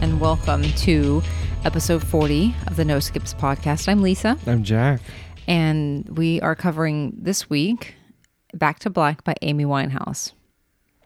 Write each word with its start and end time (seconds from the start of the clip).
and 0.00 0.20
welcome 0.20 0.62
to 0.62 1.22
episode 1.64 2.02
40 2.06 2.54
of 2.66 2.76
the 2.76 2.84
No 2.84 3.00
Skips 3.00 3.34
podcast. 3.34 3.88
I'm 3.88 4.02
Lisa, 4.02 4.36
I'm 4.46 4.62
Jack. 4.64 5.00
and 5.46 6.08
we 6.16 6.40
are 6.40 6.54
covering 6.54 7.12
this 7.18 7.48
week 7.50 7.94
Back 8.54 8.78
to 8.80 8.90
Black 8.90 9.22
by 9.24 9.34
Amy 9.42 9.64
Winehouse. 9.64 10.32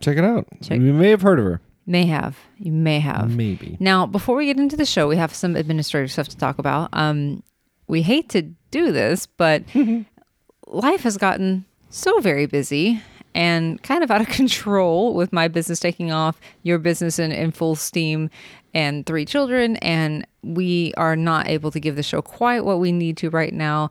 Check 0.00 0.16
it 0.16 0.24
out. 0.24 0.46
Check- 0.62 0.80
You 0.80 0.92
may 0.92 1.10
have 1.10 1.22
heard 1.22 1.38
of 1.38 1.44
her. 1.44 1.60
May 1.86 2.06
have. 2.06 2.38
You 2.58 2.72
may 2.72 2.98
have. 3.00 3.30
Maybe. 3.36 3.76
Now, 3.78 4.06
before 4.06 4.36
we 4.36 4.46
get 4.46 4.56
into 4.58 4.76
the 4.76 4.86
show, 4.86 5.06
we 5.06 5.16
have 5.16 5.34
some 5.34 5.54
administrative 5.54 6.10
stuff 6.10 6.28
to 6.28 6.36
talk 6.38 6.58
about. 6.58 6.88
Um, 6.94 7.42
we 7.86 8.00
hate 8.00 8.30
to 8.30 8.42
do 8.70 8.90
this, 8.92 9.26
but 9.26 9.62
life 10.66 11.02
has 11.02 11.18
gotten 11.18 11.66
so 11.90 12.20
very 12.20 12.46
busy 12.46 13.02
and 13.34 13.82
kind 13.82 14.02
of 14.02 14.10
out 14.10 14.22
of 14.22 14.28
control 14.28 15.12
with 15.14 15.30
my 15.32 15.48
business 15.48 15.78
taking 15.80 16.10
off, 16.10 16.40
your 16.62 16.78
business 16.78 17.18
in, 17.18 17.30
in 17.30 17.50
full 17.50 17.74
steam, 17.76 18.30
and 18.74 19.06
three 19.06 19.24
children. 19.24 19.76
And 19.76 20.26
we 20.42 20.92
are 20.96 21.16
not 21.16 21.48
able 21.48 21.70
to 21.70 21.80
give 21.80 21.96
the 21.96 22.02
show 22.02 22.20
quite 22.20 22.64
what 22.64 22.78
we 22.80 22.92
need 22.92 23.16
to 23.18 23.30
right 23.30 23.54
now. 23.54 23.90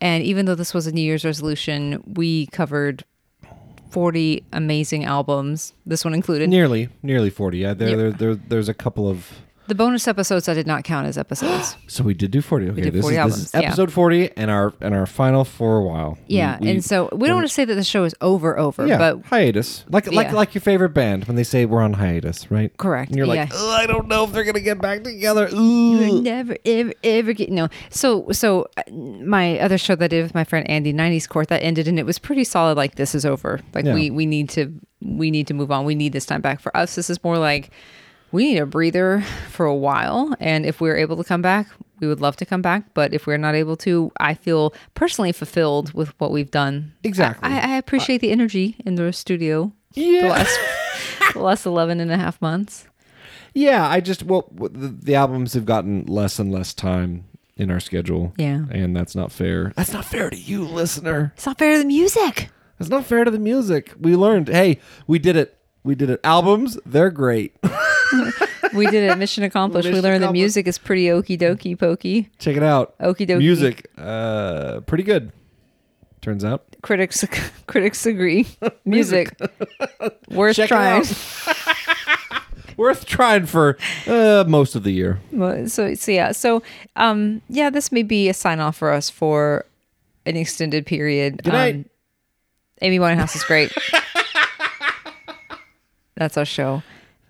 And 0.00 0.22
even 0.24 0.46
though 0.46 0.54
this 0.54 0.72
was 0.72 0.86
a 0.86 0.92
New 0.92 1.02
Year's 1.02 1.24
resolution, 1.24 2.02
we 2.06 2.46
covered 2.46 3.04
40 3.90 4.42
amazing 4.52 5.04
albums, 5.04 5.72
this 5.86 6.04
one 6.04 6.14
included. 6.14 6.48
Nearly, 6.50 6.88
nearly 7.02 7.30
40. 7.30 7.58
Yeah, 7.58 7.74
there, 7.74 7.88
Yeah. 7.90 7.96
there, 7.96 8.10
there, 8.12 8.34
there's 8.34 8.68
a 8.68 8.74
couple 8.74 9.08
of. 9.08 9.30
The 9.66 9.74
bonus 9.74 10.06
episodes 10.06 10.48
I 10.48 10.54
did 10.54 10.66
not 10.66 10.84
count 10.84 11.06
as 11.06 11.16
episodes. 11.18 11.76
So 11.86 12.02
we 12.02 12.12
did 12.14 12.30
do 12.32 12.40
40. 12.42 12.70
Okay, 12.70 12.90
this, 12.90 13.02
40 13.02 13.14
is, 13.14 13.18
albums, 13.18 13.36
this 13.36 13.54
is 13.54 13.60
yeah. 13.60 13.68
episode 13.68 13.92
40 13.92 14.36
and 14.36 14.50
our 14.50 14.72
and 14.80 14.94
our 14.94 15.06
final 15.06 15.44
for 15.44 15.76
a 15.78 15.82
while. 15.82 16.18
Yeah, 16.26 16.58
we- 16.60 16.70
and 16.70 16.84
so 16.84 17.08
we 17.12 17.28
don't 17.28 17.36
want 17.36 17.46
to 17.48 17.52
say 17.54 17.64
that 17.64 17.74
the 17.74 17.84
show 17.84 18.02
is 18.04 18.14
over, 18.20 18.58
over, 18.58 18.84
yeah, 18.86 18.98
but 18.98 19.24
hiatus. 19.26 19.84
Like 19.88 20.10
like 20.12 20.28
Yeah. 20.28 20.32
like 20.34 20.54
your 20.54 20.60
favorite 20.62 20.88
band 20.90 21.26
when 21.26 21.36
they 21.36 21.44
say 21.44 21.66
we're 21.66 21.82
on 21.82 21.92
hiatus, 21.94 22.50
right? 22.50 22.76
correct. 22.78 23.10
And 23.10 23.16
you're 23.18 23.26
like, 23.28 23.48
yeah. 23.50 23.56
"Ugh, 23.56 23.80
I 23.80 23.86
don't 23.86 24.08
know 24.08 24.24
if 24.24 24.32
they're 24.32 24.44
gonna 24.44 24.60
get 24.60 24.80
back 24.80 25.04
together. 25.04 25.48
You'll 25.50 26.20
never, 26.20 26.56
ever, 26.64 26.92
ever 27.04 27.32
get 27.32 27.50
no. 27.52 27.68
So, 27.90 28.26
so 28.32 28.66
uh, 28.76 28.82
my 28.90 29.58
other 29.60 29.78
show 29.78 29.94
that 29.94 30.04
I 30.04 30.08
did 30.08 30.22
with 30.24 30.34
my 30.34 30.44
friend 30.44 30.68
Andy, 30.68 30.92
'90s 30.92 31.28
Court, 31.28 31.48
that 31.48 31.62
ended, 31.62 31.86
and 31.86 31.98
it 31.98 32.06
was 32.06 32.18
pretty 32.18 32.44
solid. 32.44 32.76
Like 32.76 32.96
this 32.96 33.14
is 33.14 33.24
over. 33.24 33.60
Like 33.72 33.84
Yeah. 33.84 33.94
we 33.94 34.10
we 34.10 34.26
need 34.26 34.48
to 34.50 34.72
we 35.00 35.30
need 35.30 35.46
to 35.46 35.54
move 35.54 35.70
on. 35.70 35.84
We 35.84 35.94
need 35.94 36.12
this 36.12 36.26
time 36.26 36.40
back. 36.40 36.60
For 36.60 36.76
us, 36.76 36.96
this 36.96 37.08
is 37.08 37.22
more 37.22 37.38
like 37.38 37.70
we 38.34 38.52
need 38.52 38.58
a 38.58 38.66
breather 38.66 39.22
for 39.50 39.64
a 39.66 39.74
while, 39.74 40.34
and 40.40 40.66
if 40.66 40.80
we're 40.80 40.96
able 40.96 41.16
to 41.16 41.24
come 41.24 41.40
back, 41.42 41.68
we 42.00 42.06
would 42.08 42.20
love 42.20 42.36
to 42.36 42.44
come 42.46 42.60
back. 42.60 42.92
But 42.92 43.14
if 43.14 43.26
we're 43.26 43.38
not 43.38 43.54
able 43.54 43.76
to, 43.78 44.10
I 44.18 44.34
feel 44.34 44.74
personally 44.94 45.32
fulfilled 45.32 45.94
with 45.94 46.08
what 46.20 46.32
we've 46.32 46.50
done. 46.50 46.92
Exactly. 47.04 47.48
I, 47.50 47.74
I 47.74 47.76
appreciate 47.78 48.20
the 48.20 48.30
energy 48.32 48.76
in 48.84 48.96
the 48.96 49.12
studio. 49.12 49.72
the 49.94 50.00
Yeah. 50.02 50.28
last, 50.28 50.58
the 51.32 51.38
last 51.40 51.64
11 51.66 52.00
and 52.00 52.10
a 52.10 52.16
half 52.18 52.42
months. 52.42 52.86
Yeah, 53.54 53.88
I 53.88 54.00
just 54.00 54.24
well 54.24 54.48
the, 54.52 54.88
the 54.88 55.14
albums 55.14 55.54
have 55.54 55.64
gotten 55.64 56.04
less 56.06 56.40
and 56.40 56.50
less 56.50 56.74
time 56.74 57.24
in 57.56 57.70
our 57.70 57.78
schedule. 57.78 58.32
Yeah. 58.36 58.64
And 58.72 58.96
that's 58.96 59.14
not 59.14 59.30
fair. 59.30 59.72
That's 59.76 59.92
not 59.92 60.04
fair 60.04 60.28
to 60.28 60.36
you, 60.36 60.64
listener. 60.64 61.32
It's 61.36 61.46
not 61.46 61.58
fair 61.58 61.74
to 61.74 61.78
the 61.78 61.84
music. 61.84 62.50
It's 62.80 62.88
not 62.88 63.04
fair 63.04 63.22
to 63.22 63.30
the 63.30 63.38
music. 63.38 63.92
We 64.00 64.16
learned, 64.16 64.48
hey, 64.48 64.80
we 65.06 65.20
did 65.20 65.36
it. 65.36 65.56
We 65.84 65.94
did 65.94 66.10
it. 66.10 66.20
Albums, 66.24 66.78
they're 66.84 67.10
great. 67.10 67.54
We 68.74 68.86
did 68.86 69.08
it. 69.08 69.16
Mission 69.18 69.44
accomplished. 69.44 69.86
we 69.88 69.94
learned 69.94 70.24
accomplished. 70.24 70.32
music 70.32 70.66
is 70.66 70.78
pretty 70.78 71.06
okie 71.06 71.38
dokie 71.38 71.78
pokey. 71.78 72.28
Check 72.38 72.56
it 72.56 72.62
out. 72.62 72.98
Okie 72.98 73.26
dokie. 73.26 73.38
Music, 73.38 73.88
uh, 73.96 74.80
pretty 74.80 75.04
good. 75.04 75.30
Turns 76.20 76.44
out. 76.44 76.64
Critics 76.82 77.24
critics 77.66 78.04
agree. 78.06 78.46
Music. 78.84 79.38
Worth 80.28 80.56
Check 80.56 80.68
trying. 80.68 81.04
Worth 82.76 83.06
trying 83.06 83.46
for 83.46 83.78
uh, 84.08 84.44
most 84.48 84.74
of 84.74 84.82
the 84.82 84.90
year. 84.90 85.20
So 85.68 85.94
so 85.94 86.10
yeah. 86.10 86.32
So 86.32 86.62
um 86.96 87.42
yeah, 87.48 87.70
this 87.70 87.92
may 87.92 88.02
be 88.02 88.28
a 88.28 88.34
sign 88.34 88.58
off 88.58 88.76
for 88.76 88.90
us 88.90 89.08
for 89.10 89.66
an 90.26 90.36
extended 90.36 90.86
period. 90.86 91.42
Good 91.44 91.52
night. 91.52 91.74
Um, 91.74 91.84
Amy 92.82 92.98
Winehouse 92.98 93.36
is 93.36 93.44
great. 93.44 93.72
That's 96.16 96.36
our 96.36 96.44
show. 96.44 96.82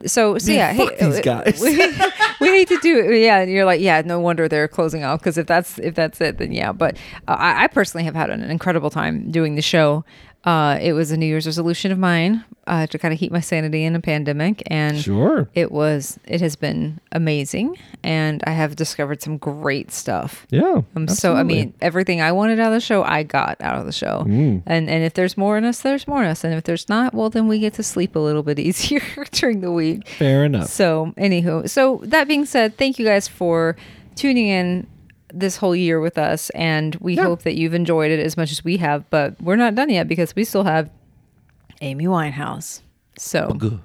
So 0.07 0.39
so 0.39 0.53
yeah, 0.53 0.75
fuck 0.75 0.95
hey, 0.95 1.07
these 1.07 1.19
uh, 1.19 1.23
guys. 1.23 1.61
We, 1.61 1.77
we 2.41 2.49
hate 2.49 2.69
to 2.69 2.79
do 2.83 2.99
it. 2.99 3.21
Yeah, 3.23 3.39
and 3.41 3.51
you're 3.51 3.65
like, 3.65 3.81
yeah, 3.81 4.03
no 4.05 4.21
wonder 4.21 4.49
they're 4.49 4.69
closing 4.69 5.05
off 5.05 5.21
because 5.21 5.39
if 5.39 5.47
that's 5.47 5.79
if 5.79 5.95
that's 5.95 6.21
it, 6.21 6.39
then 6.39 6.53
yeah. 6.53 6.73
But 6.73 6.97
uh, 7.27 7.37
I, 7.39 7.65
I 7.65 7.67
personally 7.69 8.05
have 8.05 8.15
had 8.15 8.31
an 8.31 8.43
incredible 8.51 8.91
time 8.91 9.31
doing 9.31 9.55
the 9.55 9.63
show. 9.63 10.05
Uh, 10.45 10.79
it 10.83 10.93
was 10.93 11.11
a 11.11 11.17
New 11.17 11.27
Year's 11.27 11.47
resolution 11.47 11.91
of 11.91 11.99
mine 11.99 12.45
uh, 12.67 12.87
to 12.89 12.99
kind 12.99 13.15
of 13.15 13.21
keep 13.21 13.33
my 13.33 13.41
sanity 13.41 13.83
in 13.85 13.95
a 13.97 14.01
pandemic, 14.01 14.63
and 14.67 14.99
Sure. 14.99 15.49
it 15.55 15.73
was 15.73 16.19
it 16.27 16.41
has 16.43 16.55
been 16.57 17.01
amazing, 17.13 17.79
and 18.03 18.43
I 18.47 18.51
have 18.51 18.77
discovered 18.77 19.23
some 19.23 19.39
great 19.39 19.91
stuff. 19.91 20.47
Yeah. 20.51 20.83
Um, 20.97 21.09
so 21.09 21.35
I 21.35 21.43
mean, 21.45 21.73
everything 21.81 22.21
I 22.21 22.33
wanted 22.33 22.61
out 22.61 22.69
of 22.69 22.75
the 22.75 22.81
show, 22.81 23.03
I 23.03 23.23
got 23.23 23.61
out 23.61 23.79
of 23.79 23.87
the 23.87 23.93
show. 23.93 24.25
Mm. 24.27 24.63
And 24.67 24.91
and 24.91 25.03
if 25.05 25.15
there's 25.15 25.37
more 25.39 25.57
in 25.57 25.65
us, 25.65 25.81
there's 25.81 26.07
more 26.07 26.23
in 26.23 26.29
us. 26.29 26.45
And 26.45 26.53
if 26.55 26.65
there's 26.65 26.89
not, 26.89 27.15
well, 27.15 27.31
then 27.31 27.49
we 27.49 27.59
get 27.59 27.75
to 27.75 27.83
sleep 27.83 28.15
a 28.15 28.19
little 28.21 28.43
bit 28.43 28.59
easier 28.69 29.03
during 29.33 29.61
the 29.61 29.73
week. 29.73 30.07
fair 30.09 30.45
enough. 30.45 30.69
So, 30.69 31.15
anywho, 31.17 31.69
so 31.71 32.01
that 32.05 32.29
being 32.29 32.45
said, 32.45 32.77
thank 32.77 32.99
you 32.99 33.07
guys 33.07 33.29
for 33.29 33.77
tuning 34.15 34.47
in 34.47 34.87
this 35.37 35.57
whole 35.57 35.75
year 35.75 36.01
with 36.01 36.17
us, 36.17 36.51
and 36.51 36.95
we 36.97 37.15
Yeah. 37.17 37.25
hope 37.25 37.43
that 37.43 37.57
you've 37.57 37.75
enjoyed 37.75 38.11
it 38.11 38.21
as 38.21 38.37
much 38.37 38.53
as 38.53 38.65
we 38.65 38.77
have. 38.79 39.09
But 39.11 39.41
we're 39.43 39.57
not 39.57 39.75
done 39.75 39.91
yet 39.91 40.07
because 40.09 40.35
we 40.37 40.45
still 40.45 40.65
have 40.65 40.89
Amy 41.81 42.07
Winehouse. 42.07 42.81
So 43.19 43.49
Good. 43.59 43.81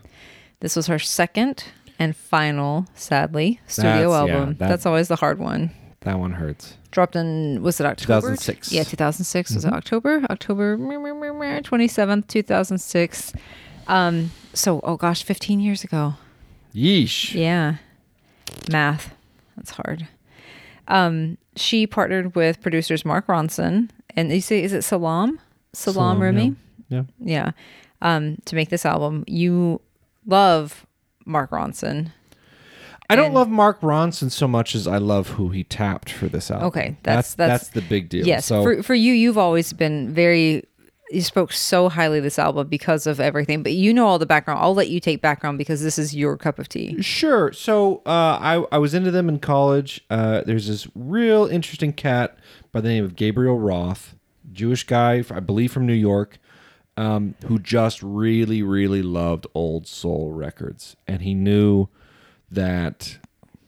this 0.59 0.75
was 0.75 0.87
her 0.87 0.99
second 0.99 1.63
and 1.97 2.15
final, 2.15 2.85
sadly, 2.93 3.59
studio 3.67 4.11
That's- 4.11 4.11
yeah, 4.29 4.35
album. 4.35 4.55
that- 4.59 4.69
That's 4.69 4.85
always 4.85 5.07
the 5.07 5.15
hard 5.17 5.39
one. 5.39 5.71
That 6.01 6.17
one 6.19 6.31
hurts. 6.33 6.75
Dropped 6.91 7.15
in 7.15 7.61
was 7.61 7.79
it 7.79 7.85
October? 7.85 8.21
2006. 8.21 8.71
Yeah, 8.71 8.83
2006 8.83 9.49
Mm-hmm. 9.49 9.57
was 9.57 9.65
it 9.65 9.73
October? 9.73 10.21
October 10.29 10.77
27th, 10.77 12.27
2006. 12.27 13.33
Um 13.87 14.31
so 14.53 14.79
oh 14.83 14.95
gosh, 14.97 15.23
15 15.23 15.59
years 15.59 15.83
ago. 15.83 16.13
Yeesh. 16.73 17.33
Yeah. 17.33 17.75
Math. 18.71 19.13
That's 19.57 19.71
hard. 19.71 20.07
Um, 20.89 21.37
she 21.55 21.87
partnered 21.87 22.35
with 22.35 22.61
producers 22.61 23.05
Mark 23.05 23.27
Ronson 23.27 23.89
and 24.15 24.31
you 24.31 24.41
say 24.41 24.63
is 24.63 24.73
it 24.73 24.81
Salam? 24.83 25.39
Salam, 25.73 26.17
Salam, 26.17 26.21
Remi? 26.21 26.55
Yeah. 26.89 27.03
Yeah. 27.19 27.51
Um, 28.01 28.37
to 28.45 28.55
make 28.55 28.69
this 28.69 28.85
album. 28.85 29.23
You 29.27 29.81
love 30.25 30.85
Mark 31.25 31.51
Ronson. 31.51 32.11
I 33.09 33.15
don't 33.15 33.27
And- 33.27 33.33
love 33.35 33.49
Mark 33.49 33.81
Ronson 33.81 34.29
so 34.31 34.47
much 34.47 34.75
as 34.75 34.87
I 34.87 34.97
love 34.97 35.29
who 35.29 35.49
he 35.49 35.63
tapped 35.63 36.11
for 36.11 36.27
this 36.27 36.51
album. 36.51 36.67
Okay, 36.67 36.97
that's 37.03 37.33
that's- 37.35 37.61
that's, 37.61 37.69
the 37.71 37.81
big 37.81 38.09
deal. 38.09 38.25
Yes. 38.25 38.45
So 38.45 38.61
for 38.63 38.83
for 38.83 38.93
you, 38.95 39.13
you've 39.13 39.37
always 39.37 39.73
been 39.73 40.13
very 40.13 40.63
you 41.11 41.21
spoke 41.21 41.51
so 41.51 41.89
highly 41.89 42.19
this 42.19 42.37
album 42.37 42.67
because 42.67 43.07
of 43.07 43.19
everything, 43.19 43.63
but 43.63 43.73
you 43.73 43.93
know 43.93 44.05
all 44.05 44.19
the 44.19 44.25
background. 44.25 44.59
I'll 44.61 44.75
let 44.75 44.89
you 44.89 44.99
take 44.99 45.21
background 45.21 45.57
because 45.57 45.81
this 45.81 45.97
is 45.97 46.15
your 46.15 46.37
cup 46.37 46.59
of 46.59 46.69
tea. 46.69 47.01
Sure. 47.01 47.51
So 47.53 47.97
uh, 48.05 48.37
I 48.41 48.65
I 48.71 48.77
was 48.77 48.93
into 48.93 49.11
them 49.11 49.29
in 49.29 49.39
college. 49.39 50.01
Uh, 50.09 50.41
there's 50.45 50.67
this 50.67 50.87
real 50.95 51.45
interesting 51.45 51.93
cat 51.93 52.37
by 52.71 52.81
the 52.81 52.89
name 52.89 53.03
of 53.03 53.15
Gabriel 53.15 53.59
Roth, 53.59 54.15
Jewish 54.51 54.83
guy, 54.83 55.23
I 55.31 55.39
believe 55.39 55.71
from 55.71 55.85
New 55.85 55.93
York, 55.93 56.37
um, 56.97 57.35
who 57.45 57.59
just 57.59 58.03
really 58.03 58.61
really 58.61 59.01
loved 59.01 59.47
old 59.53 59.87
soul 59.87 60.31
records, 60.31 60.95
and 61.07 61.21
he 61.21 61.33
knew 61.33 61.87
that. 62.51 63.19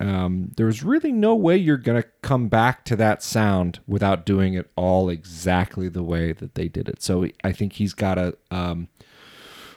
Um, 0.01 0.51
there 0.57 0.65
was 0.65 0.83
really 0.83 1.11
no 1.11 1.35
way 1.35 1.57
you're 1.57 1.77
gonna 1.77 2.05
come 2.21 2.47
back 2.47 2.85
to 2.85 2.95
that 2.95 3.21
sound 3.21 3.79
without 3.87 4.25
doing 4.25 4.53
it 4.53 4.69
all 4.75 5.09
exactly 5.09 5.89
the 5.89 6.03
way 6.03 6.33
that 6.33 6.55
they 6.55 6.67
did 6.67 6.89
it. 6.89 7.01
So 7.01 7.27
I 7.43 7.51
think 7.51 7.73
he's 7.73 7.93
got 7.93 8.17
a 8.17 8.35
um, 8.49 8.87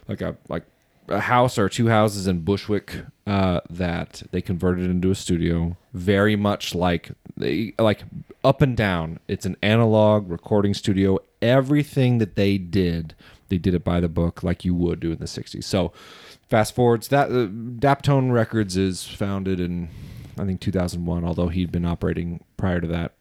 like 0.08 0.20
a 0.20 0.36
like 0.48 0.64
a 1.08 1.20
house 1.20 1.58
or 1.58 1.68
two 1.68 1.88
houses 1.88 2.26
in 2.26 2.40
Bushwick 2.40 3.04
uh, 3.26 3.60
that 3.68 4.22
they 4.30 4.40
converted 4.40 4.90
into 4.90 5.10
a 5.10 5.14
studio. 5.14 5.76
Very 5.92 6.36
much 6.36 6.74
like 6.74 7.10
they 7.36 7.74
like 7.78 8.04
up 8.42 8.62
and 8.62 8.76
down. 8.76 9.20
It's 9.28 9.46
an 9.46 9.56
analog 9.62 10.30
recording 10.30 10.74
studio. 10.74 11.18
Everything 11.42 12.18
that 12.18 12.36
they 12.36 12.58
did, 12.58 13.14
they 13.48 13.58
did 13.58 13.74
it 13.74 13.84
by 13.84 14.00
the 14.00 14.08
book, 14.08 14.42
like 14.42 14.64
you 14.64 14.74
would 14.74 15.00
do 15.00 15.12
in 15.12 15.18
the 15.18 15.26
'60s. 15.26 15.64
So, 15.64 15.92
fast 16.48 16.74
forwards. 16.74 17.08
That 17.08 17.30
uh, 17.30 17.48
Daptone 17.78 18.32
Records 18.32 18.76
is 18.76 19.04
founded 19.04 19.60
in 19.60 19.88
I 20.38 20.44
think 20.44 20.60
2001, 20.60 21.24
although 21.24 21.48
he'd 21.48 21.72
been 21.72 21.84
operating 21.84 22.44
prior 22.56 22.80
to 22.80 22.86
that. 22.88 23.14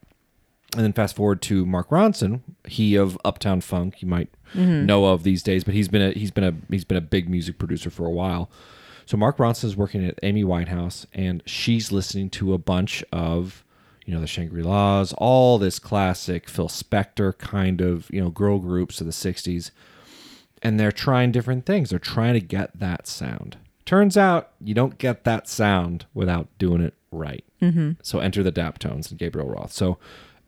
And 0.74 0.82
then 0.82 0.92
fast 0.92 1.14
forward 1.14 1.40
to 1.42 1.64
Mark 1.64 1.90
Ronson, 1.90 2.40
he 2.66 2.96
of 2.96 3.16
Uptown 3.24 3.60
Funk, 3.60 4.02
you 4.02 4.08
might 4.08 4.28
mm-hmm. 4.54 4.86
know 4.86 5.06
of 5.06 5.22
these 5.22 5.42
days, 5.42 5.62
but 5.62 5.74
he's 5.74 5.88
been 5.88 6.02
a 6.02 6.10
he's 6.10 6.32
been 6.32 6.44
a 6.44 6.54
he's 6.68 6.84
been 6.84 6.96
a 6.96 7.02
big 7.02 7.28
music 7.28 7.58
producer 7.58 7.90
for 7.90 8.06
a 8.06 8.10
while. 8.10 8.50
So 9.06 9.16
Mark 9.16 9.36
Ronson 9.36 9.64
is 9.64 9.76
working 9.76 10.04
at 10.04 10.18
Amy 10.22 10.44
Winehouse, 10.44 11.06
and 11.12 11.42
she's 11.46 11.92
listening 11.92 12.30
to 12.30 12.54
a 12.54 12.58
bunch 12.58 13.04
of 13.12 13.62
you 14.04 14.14
know 14.14 14.20
the 14.20 14.26
Shangri 14.26 14.62
La's, 14.62 15.12
all 15.18 15.58
this 15.58 15.78
classic 15.78 16.48
Phil 16.48 16.68
Spector 16.68 17.36
kind 17.36 17.80
of 17.80 18.10
you 18.10 18.20
know 18.20 18.30
girl 18.30 18.58
groups 18.58 19.00
of 19.00 19.06
the 19.06 19.12
'60s, 19.12 19.70
and 20.62 20.80
they're 20.80 20.92
trying 20.92 21.32
different 21.32 21.66
things. 21.66 21.90
They're 21.90 21.98
trying 21.98 22.34
to 22.34 22.40
get 22.40 22.78
that 22.80 23.06
sound. 23.06 23.58
Turns 23.84 24.16
out 24.16 24.50
you 24.60 24.74
don't 24.74 24.98
get 24.98 25.24
that 25.24 25.46
sound 25.46 26.06
without 26.14 26.48
doing 26.58 26.80
it 26.80 26.94
right. 27.14 27.44
Mm-hmm. 27.62 27.92
So 28.02 28.18
enter 28.18 28.42
the 28.42 28.52
Daptones 28.52 29.10
and 29.10 29.18
Gabriel 29.18 29.48
Roth. 29.48 29.72
So, 29.72 29.98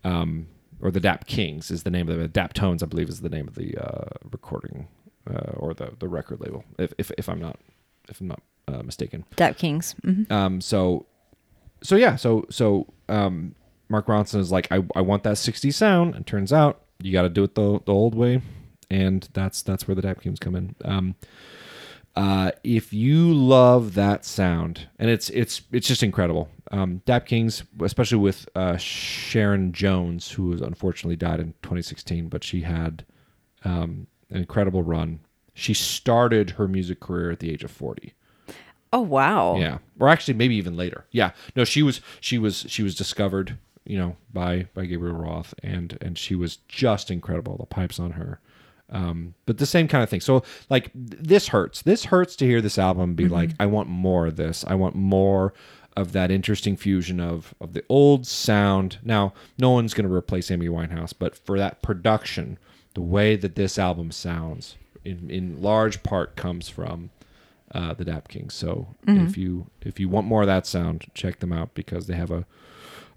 um, 0.05 0.49
or 0.81 0.91
the 0.91 1.01
Dap 1.01 1.27
Kings 1.27 1.71
is 1.71 1.85
the 1.85 1.91
name 1.91 2.09
of 2.09 2.19
the 2.19 2.29
Daptones, 2.29 2.83
I 2.83 2.87
believe, 2.87 3.09
is 3.09 3.21
the 3.23 3.29
name 3.29 3.49
of 3.49 3.55
the 3.55 3.77
uh, 3.79 4.09
recording 4.31 4.89
uh, 5.29 5.53
or 5.57 5.75
the 5.75 5.93
the 5.99 6.09
record 6.09 6.41
label. 6.41 6.65
If 6.79 6.93
if, 6.99 7.11
if 7.17 7.29
I'm 7.29 7.41
not 7.41 7.59
if 8.09 8.21
I'm 8.21 8.29
not 8.29 8.43
uh, 8.69 8.83
mistaken. 8.83 9.25
Dap 9.37 9.57
Kings. 9.57 9.95
hmm 10.03 10.25
Um, 10.31 10.61
so, 10.61 11.07
so 11.83 11.97
yeah, 11.97 12.17
so 12.17 12.47
so 12.51 12.87
um, 13.09 13.55
Mark 13.89 14.07
Ronson 14.07 14.41
is 14.41 14.51
like, 14.53 14.71
I, 14.71 14.85
I 14.95 15.01
want 15.01 15.23
that 15.25 15.37
60s 15.37 15.75
sound, 15.75 16.15
and 16.15 16.27
turns 16.27 16.53
out 16.53 16.81
you 17.01 17.13
got 17.13 17.23
to 17.23 17.29
do 17.29 17.45
it 17.45 17.55
the 17.55 17.81
the 17.85 17.93
old 17.93 18.15
way, 18.15 18.43
and 18.91 19.29
that's 19.33 19.63
that's 19.63 19.87
where 19.87 19.95
the 19.95 20.03
Dap 20.03 20.21
Kings 20.21 20.39
come 20.39 20.55
in. 20.55 20.75
Um, 20.85 21.15
uh, 22.17 22.51
if 22.65 22.93
you 22.93 23.33
love 23.33 23.95
that 23.95 24.25
sound, 24.25 24.89
and 24.99 25.11
it's 25.11 25.29
it's 25.31 25.63
it's 25.71 25.87
just 25.87 26.03
incredible. 26.03 26.49
Um, 26.71 27.03
Dap 27.05 27.27
Kings, 27.27 27.63
especially 27.81 28.19
with 28.19 28.49
uh, 28.57 28.77
Sharon 28.79 29.73
Jones, 29.73 30.31
who 30.31 30.49
was 30.49 30.63
unfortunately 30.63 31.17
died 31.17 31.41
in 31.41 31.53
2016, 31.63 32.29
but 32.29 32.43
she 32.43 32.63
had 32.63 33.05
um, 33.65 34.07
an 34.31 34.39
incredible 34.39 34.83
run. 34.83 35.21
She 35.55 35.75
started 35.75 36.51
her 36.51 36.67
music 36.67 37.01
career 37.01 37.31
at 37.31 37.39
the 37.39 37.51
age 37.51 37.63
of 37.63 37.71
40. 37.71 38.15
Oh 38.93 39.01
wow. 39.01 39.57
Yeah, 39.57 39.79
or 40.01 40.09
actually 40.09 40.35
maybe 40.35 40.57
even 40.57 40.77
later. 40.77 41.05
Yeah, 41.11 41.33
no, 41.55 41.65
she 41.65 41.83
was 41.83 42.01
she 42.21 42.39
was 42.39 42.65
she 42.69 42.83
was 42.83 42.95
discovered, 42.95 43.59
you 43.85 43.99
know, 43.99 44.17
by 44.33 44.69
by 44.73 44.87
Gabriel 44.87 45.17
Roth, 45.17 45.53
and 45.63 45.99
and 46.01 46.17
she 46.17 46.35
was 46.35 46.57
just 46.69 47.11
incredible. 47.11 47.59
The 47.59 47.67
pipes 47.67 48.01
on 48.01 48.13
her, 48.13 48.41
um, 48.91 49.35
but 49.47 49.59
the 49.59 49.67
same 49.67 49.89
kind 49.89 50.03
of 50.05 50.09
thing. 50.11 50.21
So 50.21 50.43
like 50.71 50.91
this 50.95 51.49
hurts. 51.49 51.83
This 51.83 52.05
hurts 52.05 52.37
to 52.37 52.47
hear 52.47 52.61
this 52.61 52.79
album 52.79 53.15
be 53.15 53.29
like, 53.29 53.51
I 53.59 53.67
want 53.67 53.89
more 53.89 54.27
of 54.27 54.37
this. 54.37 54.65
I 54.67 54.75
want 54.75 54.95
more 54.95 55.53
of 55.97 56.13
that 56.13 56.31
interesting 56.31 56.77
fusion 56.77 57.21
of 57.21 57.55
of 57.61 57.73
the 57.73 57.83
old 57.89 58.27
sound. 58.27 58.99
Now, 59.03 59.33
no 59.59 59.71
one's 59.71 59.95
going 59.95 60.07
to 60.09 60.15
replace 60.15 60.51
Amy 60.51 60.69
Winehouse, 60.69 61.13
but 61.19 61.35
for 61.37 61.59
that 61.59 61.83
production, 61.83 62.59
the 62.95 63.01
way 63.01 63.35
that 63.37 63.55
this 63.57 63.79
album 63.79 64.13
sounds, 64.13 64.77
in 65.05 65.31
in 65.31 65.61
large 65.61 66.03
part 66.03 66.37
comes 66.37 66.69
from 66.69 67.11
uh, 67.75 67.95
the 67.95 68.05
Dap 68.05 68.29
Kings. 68.29 68.55
So 68.55 68.95
if 69.27 69.37
you 69.37 69.67
if 69.83 69.99
you 69.99 70.09
want 70.09 70.27
more 70.27 70.43
of 70.43 70.47
that 70.49 70.67
sound, 70.67 71.07
check 71.15 71.41
them 71.41 71.53
out 71.53 71.75
because 71.75 72.07
they 72.07 72.15
have 72.15 72.31
a 72.31 72.47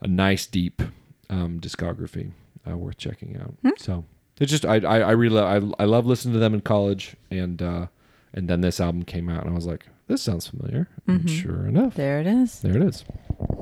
a 0.02 0.08
nice 0.08 0.48
deep 0.48 0.82
um, 1.30 1.60
discography 1.60 2.32
uh, 2.70 2.78
worth 2.78 2.98
checking 2.98 3.38
out. 3.38 3.54
So 3.78 4.06
it's 4.40 4.52
just 4.52 4.66
I 4.66 4.78
I, 4.78 5.00
I 5.00 5.12
really 5.12 5.40
I, 5.40 5.62
I 5.80 5.86
love 5.86 6.06
listening 6.06 6.34
to 6.34 6.40
them 6.40 6.54
in 6.54 6.62
college 6.62 7.16
and 7.32 7.62
uh, 7.62 7.88
and 8.34 8.48
then 8.50 8.62
this 8.62 8.80
album 8.80 9.04
came 9.04 9.30
out 9.30 9.44
and 9.44 9.52
I 9.52 9.56
was 9.56 9.66
like 9.68 9.86
this 10.08 10.22
sounds 10.24 10.48
familiar. 10.48 10.88
And 11.08 11.30
sure 11.30 11.68
enough, 11.68 11.94
There 11.94 12.20
it 12.20 12.26
is. 12.26 12.62
there 12.62 12.76
it 12.76 12.82
is. 12.82 13.06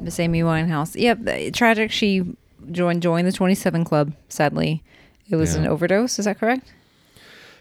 Miss 0.02 0.18
Amy 0.20 0.42
Winehouse. 0.44 0.96
Yep. 0.96 1.54
Tragic. 1.54 1.92
She 1.92 2.24
joined 2.72 3.02
joined 3.04 3.28
the 3.28 3.34
27 3.34 3.84
Club. 3.84 4.14
Sadly, 4.30 4.82
it 5.30 5.36
was 5.36 5.56
Yeah. 5.56 5.62
an 5.64 5.68
overdose. 5.68 6.20
Is 6.20 6.26
that 6.26 6.40
correct? 6.40 6.72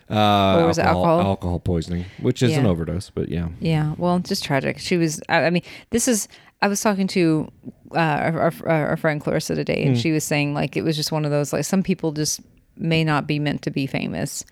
Uh, 0.09 0.61
Or 0.61 0.67
was 0.69 0.79
it 0.79 0.85
alcohol? 0.85 1.21
alcohol 1.21 1.59
poisoning, 1.59 2.05
which 2.21 2.41
is 2.43 2.57
an 2.57 2.65
overdose, 2.65 3.11
but 3.11 3.29
yeah. 3.29 3.49
Yeah. 3.59 3.95
Well, 3.99 4.21
just 4.21 4.45
tragic. 4.45 4.79
She 4.79 4.97
was. 4.97 5.21
I, 5.29 5.47
I 5.47 5.51
mean, 5.51 5.63
this 5.91 6.07
is. 6.07 6.29
I 6.63 6.69
was 6.69 6.81
talking 6.81 7.09
to 7.09 7.51
uh, 7.93 7.99
our, 7.99 8.41
our, 8.67 8.69
our 8.91 8.97
friend 8.97 9.21
Clarissa 9.21 9.57
today, 9.57 9.83
and 9.85 9.99
she 9.99 10.13
was 10.13 10.23
saying 10.23 10.55
like 10.55 10.77
it 10.77 10.83
was 10.83 10.95
just 10.97 11.11
one 11.11 11.25
of 11.25 11.33
those 11.33 11.53
like 11.53 11.65
some 11.65 11.83
people 11.83 12.13
just 12.13 12.41
may 12.76 13.05
not 13.05 13.26
be 13.26 13.38
meant 13.38 13.62
to 13.62 13.70
be 13.70 13.87
famous. 13.87 14.44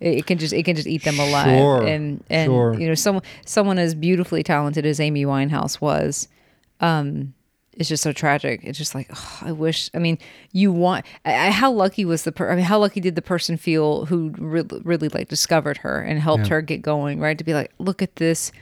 It, 0.00 0.18
it 0.18 0.26
can 0.26 0.38
just 0.38 0.52
it 0.52 0.64
can 0.64 0.76
just 0.76 0.88
eat 0.88 1.04
them 1.04 1.18
alive. 1.18 1.58
Sure, 1.58 1.82
And 1.82 2.22
and 2.30 2.48
sure. 2.48 2.74
you 2.78 2.86
know 2.88 2.94
someone 2.94 3.22
someone 3.46 3.78
as 3.78 3.94
beautifully 3.94 4.42
talented 4.42 4.84
as 4.86 4.98
Amy 5.00 5.24
Winehouse 5.24 5.80
was, 5.80 6.28
um, 6.80 7.34
it's 7.74 7.88
just 7.88 8.02
so 8.02 8.12
tragic. 8.12 8.60
It's 8.64 8.76
just 8.78 8.94
like 8.94 9.08
oh, 9.14 9.38
I 9.42 9.52
wish. 9.52 9.90
I 9.94 9.98
mean, 9.98 10.18
you 10.52 10.72
want. 10.72 11.06
I, 11.24 11.50
how 11.50 11.70
lucky 11.72 12.04
was 12.04 12.24
the? 12.24 12.32
Per, 12.32 12.50
I 12.50 12.56
mean, 12.56 12.64
how 12.64 12.78
lucky 12.78 13.00
did 13.00 13.14
the 13.14 13.22
person 13.22 13.56
feel 13.56 14.06
who 14.06 14.30
really, 14.38 14.80
really 14.84 15.08
like 15.08 15.28
discovered 15.28 15.78
her 15.78 16.00
and 16.00 16.18
helped 16.20 16.44
Yeah. 16.44 16.50
her 16.50 16.62
get 16.62 16.82
going? 16.82 17.18
Right 17.20 17.38
to 17.38 17.44
be 17.44 17.54
like, 17.54 17.72
look 17.78 18.02
at 18.02 18.16
this, 18.16 18.52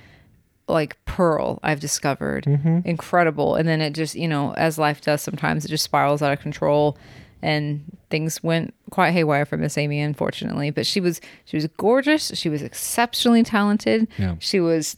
like 0.69 1.02
pearl 1.06 1.58
I've 1.64 1.81
discovered, 1.81 2.44
Mm-hmm. 2.44 2.81
incredible. 2.84 3.56
And 3.56 3.69
then 3.69 3.81
it 3.81 3.94
just, 3.94 4.14
you 4.14 4.28
know, 4.28 4.55
as 4.55 4.78
life 4.78 5.00
does, 5.00 5.23
sometimes 5.23 5.64
it 5.64 5.69
just 5.69 5.82
spirals 5.84 6.23
out 6.23 6.32
of 6.32 6.38
control, 6.40 6.96
and 7.42 7.82
things 8.10 8.42
went 8.42 8.75
quite 8.90 9.12
haywire 9.12 9.44
for 9.46 9.56
Miss 9.56 9.78
Amy, 9.78 10.00
unfortunately. 10.00 10.70
But 10.70 10.87
she 10.87 11.00
was 11.00 11.20
she 11.44 11.56
was 11.56 11.66
gorgeous. 11.76 12.32
She 12.34 12.48
was 12.48 12.62
exceptionally 12.62 13.42
talented. 13.42 14.08
Yeah. 14.19 14.37
She 14.38 14.60
was 14.60 14.96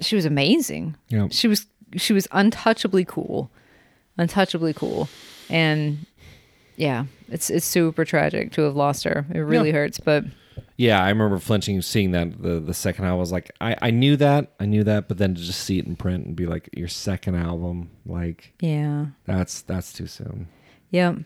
she 0.00 0.16
was 0.16 0.24
amazing. 0.24 0.96
Yeah. 1.08 1.28
She 1.30 1.48
was 1.48 1.66
she 1.96 2.12
was 2.12 2.26
untouchably 2.32 3.04
cool, 3.06 3.50
untouchably 4.18 4.74
cool, 4.74 5.08
and 5.50 6.06
yeah, 6.76 7.04
it's 7.28 7.50
it's 7.50 7.66
super 7.66 8.04
tragic 8.04 8.52
to 8.52 8.62
have 8.62 8.76
lost 8.76 9.04
her. 9.04 9.26
It 9.34 9.40
really 9.40 9.68
Yeah. 9.68 9.74
hurts, 9.76 10.00
but 10.00 10.24
Yeah, 10.76 11.02
I 11.04 11.10
remember 11.10 11.38
flinching 11.38 11.80
seeing 11.82 12.12
that 12.12 12.42
the 12.42 12.58
the 12.60 12.74
second 12.74 13.04
album. 13.04 13.18
I 13.18 13.20
was 13.20 13.32
like, 13.32 13.50
I, 13.60 13.76
I 13.82 13.90
knew 13.90 14.16
that, 14.16 14.52
I 14.58 14.64
knew 14.66 14.82
that, 14.84 15.06
but 15.08 15.18
then 15.18 15.34
to 15.34 15.40
just 15.40 15.60
see 15.60 15.78
it 15.78 15.86
in 15.86 15.96
print 15.96 16.26
and 16.26 16.34
be 16.34 16.46
like, 16.46 16.68
your 16.72 16.88
second 16.88 17.36
album, 17.36 17.90
like 18.06 18.54
yeah, 18.60 19.06
that's 19.26 19.62
that's 19.62 19.92
too 19.92 20.06
soon. 20.06 20.48
yep. 20.90 21.16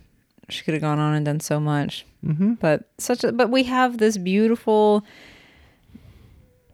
She 0.48 0.62
could 0.64 0.75
have 0.75 0.81
gone 0.81 0.98
on 0.98 1.14
and 1.14 1.25
done 1.26 1.40
so 1.40 1.58
much, 1.60 2.04
Mm-hmm. 2.25 2.54
but 2.54 2.88
such 2.98 3.22
a 3.25 3.32
but 3.32 3.50
we 3.50 3.64
have 3.64 3.98
this 3.98 4.16
beautiful 4.19 5.04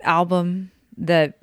album 0.02 0.70
that 0.96 1.38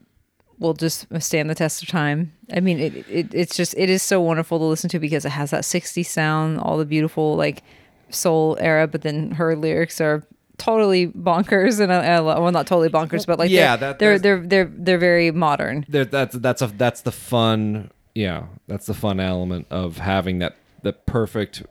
will 0.60 0.74
just 0.74 1.08
stand 1.22 1.50
the 1.50 1.56
test 1.56 1.82
of 1.82 1.90
time. 1.90 2.34
I 2.54 2.60
mean, 2.60 2.80
it, 2.80 2.96
it 3.10 3.34
it's 3.34 3.56
just 3.56 3.74
it 3.78 3.90
is 3.90 4.02
so 4.04 4.20
wonderful 4.22 4.60
to 4.60 4.66
listen 4.66 4.90
to 4.92 5.00
because 5.00 5.26
it 5.26 5.30
has 5.30 5.52
that 5.52 5.64
60s 5.64 6.06
sound, 6.06 6.60
all 6.60 6.78
the 6.78 6.86
beautiful 6.86 7.36
like 7.36 7.64
soul 8.10 8.58
era, 8.60 8.88
but 8.88 9.02
then 9.02 9.32
her 9.32 9.56
lyrics 9.56 10.02
are 10.02 10.24
totally 10.58 11.08
bonkers 11.08 11.80
and 11.80 11.94
I, 11.94 12.16
I 12.18 12.20
well 12.22 12.52
not 12.52 12.68
totally 12.68 12.90
bonkers, 12.90 13.26
but 13.26 13.40
like 13.40 13.50
Yeah, 13.50 13.76
they're, 13.76 13.90
that- 13.94 14.00
they're 14.00 14.20
they're 14.20 14.48
they're 14.48 14.72
they're 14.76 14.98
very 14.98 15.32
modern. 15.32 15.86
That's 15.88 16.36
that's 16.36 16.62
a 16.62 16.68
that's 16.68 17.02
the 17.02 17.12
fun. 17.12 17.92
Yeah, 18.16 18.48
that's 18.68 18.86
the 18.88 18.94
fun 18.94 19.20
element 19.20 19.68
of 19.70 20.00
having 20.00 20.40
that 20.40 20.58
the 20.82 20.94
perfect. 20.94 21.64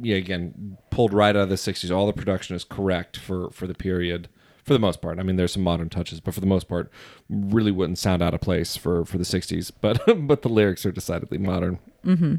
Yeah, 0.00 0.16
again, 0.16 0.78
pulled 0.90 1.12
right 1.12 1.34
out 1.34 1.42
of 1.42 1.48
the 1.48 1.56
'60s. 1.56 1.94
All 1.94 2.06
the 2.06 2.12
production 2.12 2.56
is 2.56 2.64
correct 2.64 3.16
for 3.16 3.50
for 3.50 3.66
the 3.66 3.74
period. 3.74 4.28
For 4.64 4.74
the 4.74 4.78
most 4.78 5.00
part, 5.00 5.18
I 5.18 5.22
mean, 5.22 5.36
there's 5.36 5.54
some 5.54 5.62
modern 5.62 5.88
touches, 5.88 6.20
but 6.20 6.34
for 6.34 6.40
the 6.40 6.46
most 6.46 6.68
part, 6.68 6.90
really 7.30 7.70
wouldn't 7.70 7.98
sound 7.98 8.20
out 8.20 8.34
of 8.34 8.42
place 8.42 8.76
for 8.76 9.04
for 9.04 9.16
the 9.16 9.24
'60s. 9.24 9.72
But 9.80 10.02
but 10.26 10.42
the 10.42 10.48
lyrics 10.48 10.84
are 10.84 10.92
decidedly 10.92 11.38
modern, 11.38 11.78
mm-hmm. 12.04 12.36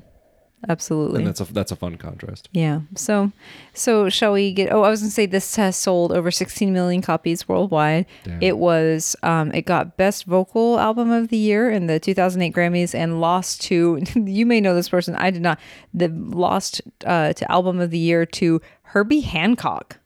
Absolutely. 0.68 1.20
and 1.20 1.28
that's 1.28 1.40
a 1.40 1.46
that's 1.54 1.72
a 1.72 1.76
fun 1.76 1.96
contrast. 1.96 2.50
Yeah. 2.52 2.82
So, 2.96 3.32
so 3.74 4.10
shall 4.10 4.34
we 4.34 4.52
get? 4.52 4.74
Oh, 4.74 4.84
I 4.84 4.90
was 4.90 5.00
gonna 5.00 5.10
say 5.12 5.26
this 5.26 5.56
has 5.56 5.78
sold 5.78 6.12
over 6.12 6.32
16 6.32 6.74
million 6.74 7.02
copies 7.02 7.48
worldwide. 7.48 8.06
Damn. 8.26 8.42
It 8.44 8.58
was, 8.58 9.16
um, 9.24 9.52
it 9.54 9.62
got 9.66 9.96
best 9.96 10.26
vocal 10.26 10.78
album 10.78 11.12
of 11.12 11.30
the 11.30 11.38
year 11.38 11.70
in 11.70 11.88
the 11.88 12.00
2008 12.00 12.54
Grammys 12.54 12.94
and 12.94 13.22
lost 13.22 13.62
to. 13.64 14.02
You 14.16 14.46
may 14.46 14.60
know 14.62 14.76
this 14.76 14.90
person. 14.90 15.16
I 15.16 15.32
did 15.32 15.42
not. 15.42 15.60
The 15.94 16.10
lost 16.10 16.82
uh, 17.06 17.34
to 17.34 17.52
album 17.52 17.80
of 17.80 17.90
the 17.90 17.98
year 17.98 18.26
to 18.26 18.62
Herbie 18.84 19.22
Hancock. 19.22 19.98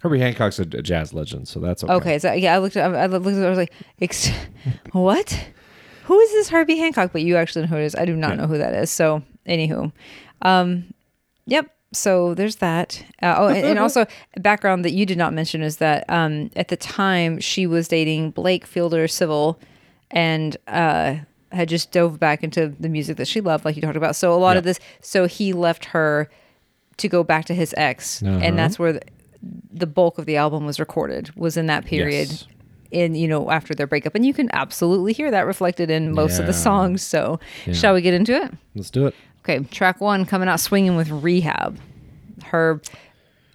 Herbie 0.00 0.18
Hancock's 0.18 0.58
a, 0.58 0.64
jazz 0.64 1.12
legend, 1.14 1.46
so 1.46 1.60
that's 1.60 1.84
okay. 1.84 1.92
Okay. 1.94 2.18
So 2.18 2.32
yeah, 2.32 2.54
I 2.54 2.58
looked. 2.58 2.76
At, 2.76 2.94
I 2.94 3.06
looked. 3.06 3.26
At, 3.26 3.44
I 3.44 3.48
was 3.48 3.58
like, 3.58 3.72
Ex- 4.00 4.30
what? 4.92 5.46
Who 6.04 6.18
is 6.18 6.30
this 6.32 6.48
Herbie 6.48 6.78
Hancock? 6.78 7.12
But 7.12 7.22
you 7.22 7.36
actually 7.36 7.62
know 7.62 7.68
who 7.68 7.76
it 7.76 7.84
is. 7.84 7.94
I 7.94 8.04
do 8.06 8.16
not 8.16 8.30
Yeah. 8.30 8.36
know 8.36 8.46
who 8.48 8.58
that 8.58 8.74
is. 8.74 8.90
So, 8.90 9.22
anywho, 9.46 9.92
um, 10.42 10.92
yep. 11.46 11.70
So 11.92 12.34
there's 12.34 12.56
that. 12.56 13.04
Uh, 13.20 13.34
oh, 13.36 13.48
and, 13.48 13.64
and 13.66 13.78
also 13.84 14.06
background 14.38 14.84
that 14.84 14.92
you 14.92 15.04
did 15.04 15.18
not 15.18 15.32
mention 15.32 15.60
is 15.62 15.78
that 15.78 16.04
um, 16.08 16.50
at 16.54 16.68
the 16.68 16.76
time 16.76 17.40
she 17.40 17.66
was 17.66 17.88
dating 17.88 18.30
Blake 18.30 18.64
Fielder 18.66 19.08
Civil, 19.08 19.58
and 20.10 20.56
uh, 20.68 21.16
had 21.52 21.68
just 21.68 21.90
dove 21.90 22.20
back 22.20 22.44
into 22.44 22.68
the 22.78 22.88
music 22.88 23.16
that 23.16 23.26
she 23.26 23.40
loved, 23.40 23.64
like 23.64 23.74
you 23.74 23.82
talked 23.82 23.96
about. 23.96 24.14
So 24.14 24.32
a 24.32 24.38
lot 24.38 24.56
of 24.56 24.62
this. 24.64 24.78
So 25.00 25.26
he 25.26 25.52
left 25.52 25.86
her 25.86 26.30
to 26.98 27.08
go 27.08 27.24
back 27.24 27.46
to 27.46 27.54
his 27.54 27.74
ex, 27.76 28.22
Uh-huh. 28.22 28.38
and 28.42 28.56
that's 28.58 28.78
where 28.78 28.92
the, 28.92 29.00
the 29.72 29.86
bulk 29.86 30.18
of 30.18 30.26
the 30.26 30.36
album 30.36 30.66
was 30.66 30.78
recorded. 30.78 31.34
Was 31.34 31.56
in 31.56 31.66
that 31.66 31.86
period 31.86 32.28
Yes. 32.30 32.46
in 32.92 33.14
you 33.16 33.26
know 33.26 33.50
after 33.50 33.74
their 33.74 33.86
breakup 33.86 34.14
and 34.14 34.24
you 34.26 34.34
can 34.34 34.48
absolutely 34.52 35.12
hear 35.12 35.30
that 35.30 35.46
reflected 35.46 35.90
in 35.90 36.12
most 36.12 36.38
of 36.40 36.46
the 36.46 36.52
songs 36.52 37.02
so 37.02 37.38
Yeah. 37.66 37.72
shall 37.72 37.94
we 37.94 38.00
get 38.02 38.14
into 38.14 38.34
it 38.34 38.52
Let's 38.74 38.90
do 38.90 39.06
it. 39.06 39.14
Okay 39.40 39.60
track 39.70 40.00
one 40.00 40.24
coming 40.24 40.48
out 40.48 40.60
swinging 40.60 40.96
with 40.96 41.10
rehab 41.10 41.78
her 42.44 42.80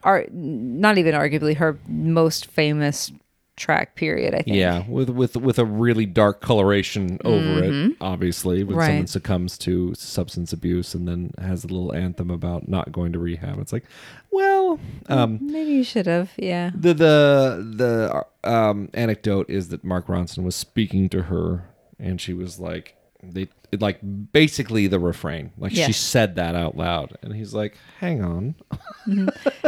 are 0.04 0.26
not 0.32 0.98
even 0.98 1.16
arguably 1.16 1.56
her 1.56 1.78
most 1.88 2.46
famous 2.48 3.12
track 3.58 3.96
period 3.96 4.34
i 4.36 4.42
think 4.42 4.58
Yeah, 4.58 4.84
with 4.88 5.10
with 5.10 5.38
with 5.38 5.58
a 5.58 5.64
really 5.64 6.06
dark 6.06 6.42
coloration 6.42 7.18
over 7.24 7.64
it, 7.64 7.96
obviously, 8.02 8.66
when 8.66 8.76
someone 8.76 8.96
Mm-hmm. 9.06 9.06
Succumbs 9.06 9.58
to 9.60 9.96
substance 9.96 10.52
abuse 10.52 10.94
and 10.94 11.08
then 11.08 11.32
has 11.40 11.64
a 11.64 11.68
little 11.68 11.94
anthem 11.96 12.30
about 12.30 12.68
not 12.68 12.92
going 12.92 13.14
to 13.14 13.20
rehab. 13.20 13.58
It's 13.60 13.72
like, 13.72 13.86
well, 14.30 14.78
um, 15.08 15.40
maybe 15.42 15.72
you 15.72 15.86
should 15.86 16.06
have 16.06 16.32
yeah 16.38 16.72
the 16.76 16.94
the 16.94 18.26
the 18.44 18.50
um, 18.52 18.90
anecdote 18.94 19.50
is 19.50 19.70
that 19.70 19.86
Mark 19.86 20.08
Ronson 20.08 20.44
was 20.44 20.56
speaking 20.58 21.08
to 21.10 21.24
her 21.24 21.64
and 21.98 22.20
she 22.20 22.34
was 22.34 22.60
like, 22.60 22.98
they 23.34 23.48
it, 23.72 23.82
like 23.82 24.00
basically 24.32 24.88
the 24.88 25.00
refrain, 25.00 25.52
like 25.58 25.74
Yeah. 25.76 25.88
she 25.88 25.94
said 25.94 26.36
that 26.36 26.56
out 26.56 26.78
loud, 26.78 27.18
and 27.22 27.34
he's 27.36 27.54
like, 27.54 27.78
hang 28.00 28.24
on, 28.24 28.56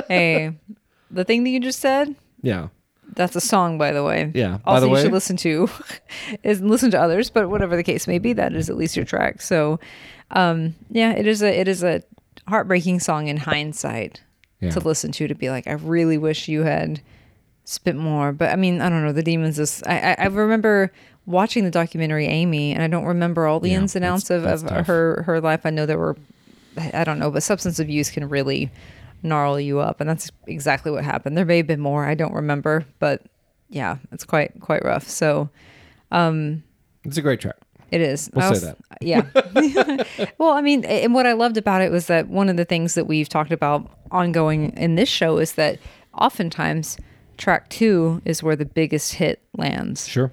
hey, 0.07 0.53
the 1.11 1.23
thing 1.23 1.43
that 1.43 1.49
you 1.49 1.59
just 1.59 1.79
said, 1.79 2.15
yeah, 2.41 2.67
that's 3.13 3.35
a 3.35 3.41
song, 3.41 3.77
by 3.77 3.91
the 3.91 4.03
way. 4.03 4.31
Yeah, 4.33 4.57
by 4.57 4.73
Also, 4.73 4.81
the 4.81 4.87
you 4.87 4.93
way- 4.93 5.01
should 5.03 5.11
listen 5.11 5.37
to 5.37 5.69
is 6.43 6.61
listen 6.61 6.91
to 6.91 6.99
others, 7.01 7.29
but 7.29 7.49
whatever 7.49 7.75
the 7.75 7.83
case 7.83 8.07
may 8.07 8.19
be, 8.19 8.33
that 8.33 8.53
is 8.53 8.69
at 8.69 8.77
least 8.77 8.95
your 8.95 9.05
track. 9.05 9.41
So, 9.41 9.79
um, 10.31 10.75
yeah, 10.89 11.11
it 11.13 11.25
is 11.27 11.41
a 11.41 11.59
it 11.59 11.67
is 11.67 11.83
a 11.83 12.01
heartbreaking 12.47 12.99
song 12.99 13.27
in 13.27 13.37
hindsight 13.37 14.21
Yeah. 14.61 14.69
to 14.71 14.79
listen 14.79 15.11
to. 15.13 15.27
To 15.27 15.35
be 15.35 15.49
like, 15.49 15.67
I 15.67 15.73
really 15.73 16.17
wish 16.17 16.47
you 16.47 16.63
had 16.63 17.01
spit 17.63 17.95
more. 17.95 18.31
But 18.31 18.51
I 18.51 18.55
mean, 18.55 18.81
I 18.81 18.89
don't 18.89 19.03
know. 19.03 19.11
The 19.13 19.23
demons 19.23 19.57
is. 19.59 19.81
I 19.85 19.99
I, 20.11 20.15
I 20.19 20.25
remember 20.27 20.91
watching 21.27 21.63
the 21.63 21.69
documentary 21.71 22.25
Amy, 22.25 22.73
and 22.73 22.81
I 22.81 22.87
don't 22.87 23.05
remember 23.05 23.45
all 23.45 23.59
the 23.59 23.69
Yeah, 23.69 23.77
ins 23.81 23.95
and 23.95 24.03
outs 24.03 24.31
of, 24.31 24.43
of 24.45 24.65
tough. 24.67 24.87
her 24.87 25.21
her 25.27 25.39
life. 25.39 25.61
I 25.65 25.69
know 25.69 25.85
there 25.85 25.99
were, 25.99 26.17
I 26.93 27.03
don't 27.03 27.19
know, 27.19 27.29
but 27.29 27.43
substance 27.43 27.77
abuse 27.79 28.09
can 28.09 28.27
really 28.27 28.71
gnarl 29.21 29.59
you 29.59 29.79
up, 29.79 29.99
and 30.01 30.09
that's 30.09 30.31
exactly 30.47 30.91
what 30.91 31.03
happened. 31.03 31.37
There 31.37 31.45
may 31.45 31.57
have 31.57 31.67
been 31.67 31.79
more. 31.81 32.05
I 32.05 32.15
don't 32.15 32.33
remember, 32.33 32.85
but 32.99 33.21
yeah, 33.69 33.97
it's 34.11 34.23
quite 34.23 34.59
quite 34.61 34.83
rough. 34.83 35.07
So 35.07 35.49
um, 36.11 36.63
it's 37.03 37.17
a 37.17 37.21
great 37.21 37.39
track. 37.41 37.57
it 37.91 38.01
is. 38.01 38.29
We'll 38.33 38.55
say 38.55 38.67
was- 38.67 38.75
Yeah. 39.01 39.23
well, 40.37 40.51
I 40.53 40.61
mean, 40.61 40.85
and 40.85 41.13
what 41.13 41.25
I 41.25 41.33
loved 41.33 41.57
about 41.57 41.81
it 41.81 41.91
was 41.91 42.07
that 42.07 42.27
one 42.29 42.49
of 42.49 42.57
the 42.57 42.65
things 42.65 42.95
that 42.95 43.05
we've 43.05 43.29
talked 43.29 43.51
about 43.51 43.89
ongoing 44.11 44.71
in 44.77 44.95
this 44.95 45.09
show 45.09 45.37
is 45.37 45.53
that 45.53 45.79
oftentimes 46.13 46.97
track 47.37 47.69
two 47.69 48.21
is 48.25 48.41
where 48.41 48.55
the 48.55 48.65
biggest 48.65 49.13
hit 49.15 49.41
lands. 49.57 50.07
Sure. 50.07 50.31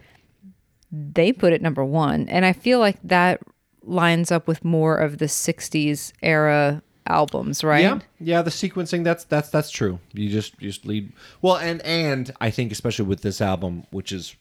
They 1.15 1.33
put 1.33 1.53
it 1.53 1.61
number 1.63 1.85
one. 1.85 2.29
And 2.29 2.45
I 2.45 2.53
feel 2.53 2.79
like 2.79 2.99
that 3.05 3.41
lines 3.83 4.31
up 4.33 4.47
with 4.47 4.65
more 4.65 4.97
of 4.97 5.19
the 5.19 5.27
60s 5.27 6.13
era 6.23 6.83
albums, 7.07 7.63
right? 7.65 7.83
Yeah, 7.83 7.99
yeah. 8.21 8.43
The 8.43 8.51
sequencing 8.51 9.05
that's 9.05 9.25
that's 9.25 9.51
that's 9.51 9.71
true. 9.71 9.99
You 10.13 10.29
just 10.31 10.55
you 10.61 10.69
just 10.71 10.87
lead 10.87 11.13
well, 11.43 11.57
and 11.57 11.83
and 11.83 12.31
I 12.41 12.51
think 12.51 12.73
especially 12.73 13.05
with 13.07 13.23
this 13.23 13.41
album, 13.41 13.85
which 13.91 14.11
is 14.13 14.37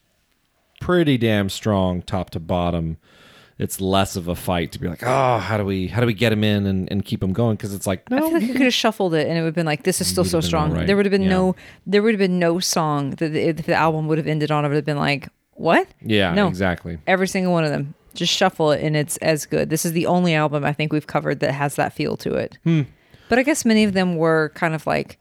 pretty 0.79 1.17
damn 1.17 1.50
strong 1.50 2.01
top 2.01 2.29
to 2.31 2.39
bottom. 2.39 2.98
It's 3.60 3.79
less 3.79 4.15
of 4.15 4.27
a 4.27 4.36
fight 4.36 4.72
to 4.72 4.79
be 4.79 4.88
like, 4.88 5.03
oh, 5.03 5.38
how 5.38 5.57
do 5.57 5.63
we 5.65 5.88
how 5.88 6.01
do 6.01 6.07
we 6.07 6.13
get 6.13 6.31
him 6.33 6.43
in 6.43 6.65
and, 6.65 6.91
and 6.91 7.05
keep 7.05 7.22
him 7.22 7.33
going? 7.33 7.55
Because 7.55 7.74
it's 7.74 7.86
like, 7.86 8.03
I 8.12 8.15
no, 8.15 8.22
feel 8.29 8.33
like 8.39 8.43
you 8.48 8.53
could 8.53 8.63
have 8.63 8.74
shuffled 8.74 9.13
it 9.13 9.27
and 9.27 9.38
it 9.38 9.41
would 9.41 9.48
have 9.48 9.55
been 9.55 9.65
like, 9.67 9.83
this 9.83 10.01
is 10.01 10.07
still 10.07 10.25
so 10.25 10.41
strong. 10.41 10.72
alright. 10.72 10.88
There 10.88 10.95
would 10.98 11.05
have 11.05 11.12
been 11.12 11.22
Yeah. 11.22 11.29
no, 11.29 11.55
there 11.86 12.01
would 12.01 12.13
have 12.15 12.19
been 12.19 12.39
no 12.39 12.60
song 12.60 13.12
that 13.12 13.29
the, 13.29 13.50
if 13.50 13.65
the 13.67 13.75
album 13.75 14.07
would 14.07 14.17
have 14.17 14.25
ended 14.27 14.50
on, 14.51 14.65
it 14.65 14.69
would 14.69 14.75
have 14.75 14.86
been 14.86 14.98
like, 14.98 15.29
what? 15.55 15.88
yeah, 16.01 16.33
No. 16.33 16.48
exactly. 16.48 16.98
Every 17.07 17.27
single 17.27 17.53
one 17.53 17.63
of 17.63 17.69
them. 17.72 17.93
Just 18.13 18.31
shuffle 18.33 18.72
it 18.72 18.83
and 18.83 18.95
it's 18.95 19.17
as 19.17 19.45
good. 19.48 19.69
This 19.72 19.86
is 19.86 19.91
the 19.93 20.05
only 20.05 20.36
album 20.36 20.63
I 20.63 20.72
think 20.74 20.93
we've 20.93 21.07
covered 21.07 21.39
that 21.39 21.51
has 21.53 21.75
that 21.77 21.93
feel 21.93 22.15
to 22.17 22.36
it. 22.36 22.57
Hmm. 22.63 22.81
But 23.29 23.39
I 23.39 23.43
guess 23.43 23.65
many 23.65 23.83
of 23.83 23.93
them 23.93 24.17
were 24.17 24.51
kind 24.53 24.75
of 24.75 24.86
like 24.86 25.17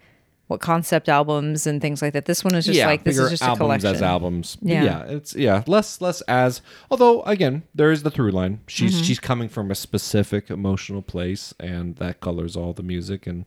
what 0.49 0.61
concept 0.61 1.09
albums 1.09 1.67
and 1.67 1.81
things 1.81 2.03
like 2.03 2.13
that. 2.13 2.27
This 2.27 2.45
one 2.45 2.55
is 2.55 2.67
just 2.67 2.77
yeah, 2.79 2.87
like 2.87 3.05
this 3.05 3.17
is 3.17 3.31
just 3.31 3.43
a 3.43 3.57
collection. 3.57 3.95
as 3.95 4.03
albums. 4.03 4.59
Yeah. 4.61 4.85
yeah, 4.85 5.03
it's 5.05 5.35
yeah 5.35 5.63
less 5.67 6.03
less 6.03 6.21
as. 6.23 6.61
Although 6.91 7.23
again, 7.23 7.63
there 7.75 7.91
is 7.91 8.03
the 8.03 8.11
through 8.11 8.33
line. 8.33 8.61
She's 8.67 8.93
Mm-hmm. 8.97 9.03
she's 9.05 9.21
coming 9.21 9.49
from 9.49 9.71
a 9.71 9.75
specific 9.75 10.51
emotional 10.51 11.01
place, 11.01 11.55
and 11.59 11.97
that 11.97 12.21
colors 12.21 12.55
all 12.57 12.75
the 12.75 12.83
music. 12.83 13.27
And 13.27 13.47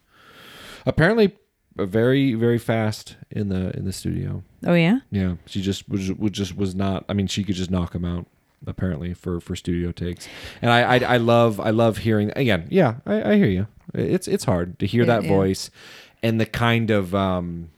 apparently, 0.88 1.36
very 1.78 2.34
very 2.36 2.58
fast 2.58 3.18
in 3.30 3.50
the 3.50 3.76
in 3.76 3.86
the 3.86 3.92
studio. 3.94 4.44
Oh 4.66 4.74
yeah. 4.74 5.00
Yeah, 5.12 5.36
she 5.46 5.62
just 5.62 5.90
was, 5.90 6.12
was 6.14 6.32
just 6.32 6.56
was 6.56 6.74
not. 6.76 7.04
I 7.10 7.14
mean, 7.14 7.28
she 7.28 7.44
could 7.44 7.56
just 7.56 7.70
knock 7.72 7.94
him 7.94 8.06
out. 8.06 8.26
Apparently, 8.68 9.14
for 9.14 9.40
for 9.40 9.56
studio 9.56 9.92
takes, 9.92 10.28
and 10.62 10.72
I 10.72 10.96
I, 10.96 11.16
I 11.16 11.18
love 11.18 11.60
I 11.60 11.70
love 11.70 11.98
hearing 12.00 12.32
again. 12.36 12.68
Yeah, 12.72 12.96
I, 13.06 13.32
I 13.34 13.36
hear 13.36 13.48
you. 13.48 13.68
It's 13.94 14.28
it's 14.28 14.46
hard 14.46 14.80
to 14.80 14.88
hear 14.88 15.04
It- 15.04 15.08
that 15.08 15.24
yeah. 15.24 15.30
voice, 15.30 15.70
and 16.24 16.40
the 16.42 16.46
kind 16.48 16.90
of 16.90 17.14
um. 17.14 17.70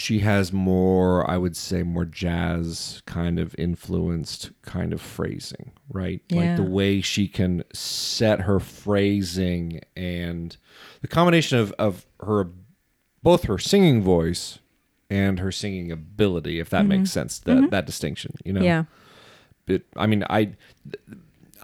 She 0.00 0.20
has 0.20 0.50
more, 0.50 1.30
I 1.30 1.36
would 1.36 1.56
say, 1.56 1.82
more 1.82 2.06
jazz 2.06 3.02
kind 3.04 3.38
of 3.38 3.54
influenced 3.58 4.50
kind 4.62 4.94
of 4.94 5.00
phrasing, 5.02 5.72
right? 5.90 6.22
Yeah. 6.30 6.40
Like 6.40 6.56
the 6.56 6.62
way 6.62 7.02
she 7.02 7.28
can 7.28 7.64
set 7.74 8.40
her 8.40 8.58
phrasing 8.58 9.82
and 9.94 10.56
the 11.02 11.08
combination 11.08 11.58
of, 11.58 11.72
of 11.78 12.06
her 12.20 12.48
both 13.22 13.44
her 13.44 13.58
singing 13.58 14.00
voice 14.02 14.58
and 15.10 15.38
her 15.38 15.52
singing 15.52 15.92
ability, 15.92 16.60
if 16.60 16.70
that 16.70 16.86
makes 16.86 17.10
sense, 17.10 17.38
that 17.40 17.70
that 17.70 17.84
distinction, 17.84 18.36
you 18.42 18.54
know. 18.54 18.60
Mm-hmm. 18.60 18.66
Yeah. 18.66 18.84
It, 19.66 19.86
I 19.96 20.06
mean, 20.06 20.24
I, 20.30 20.52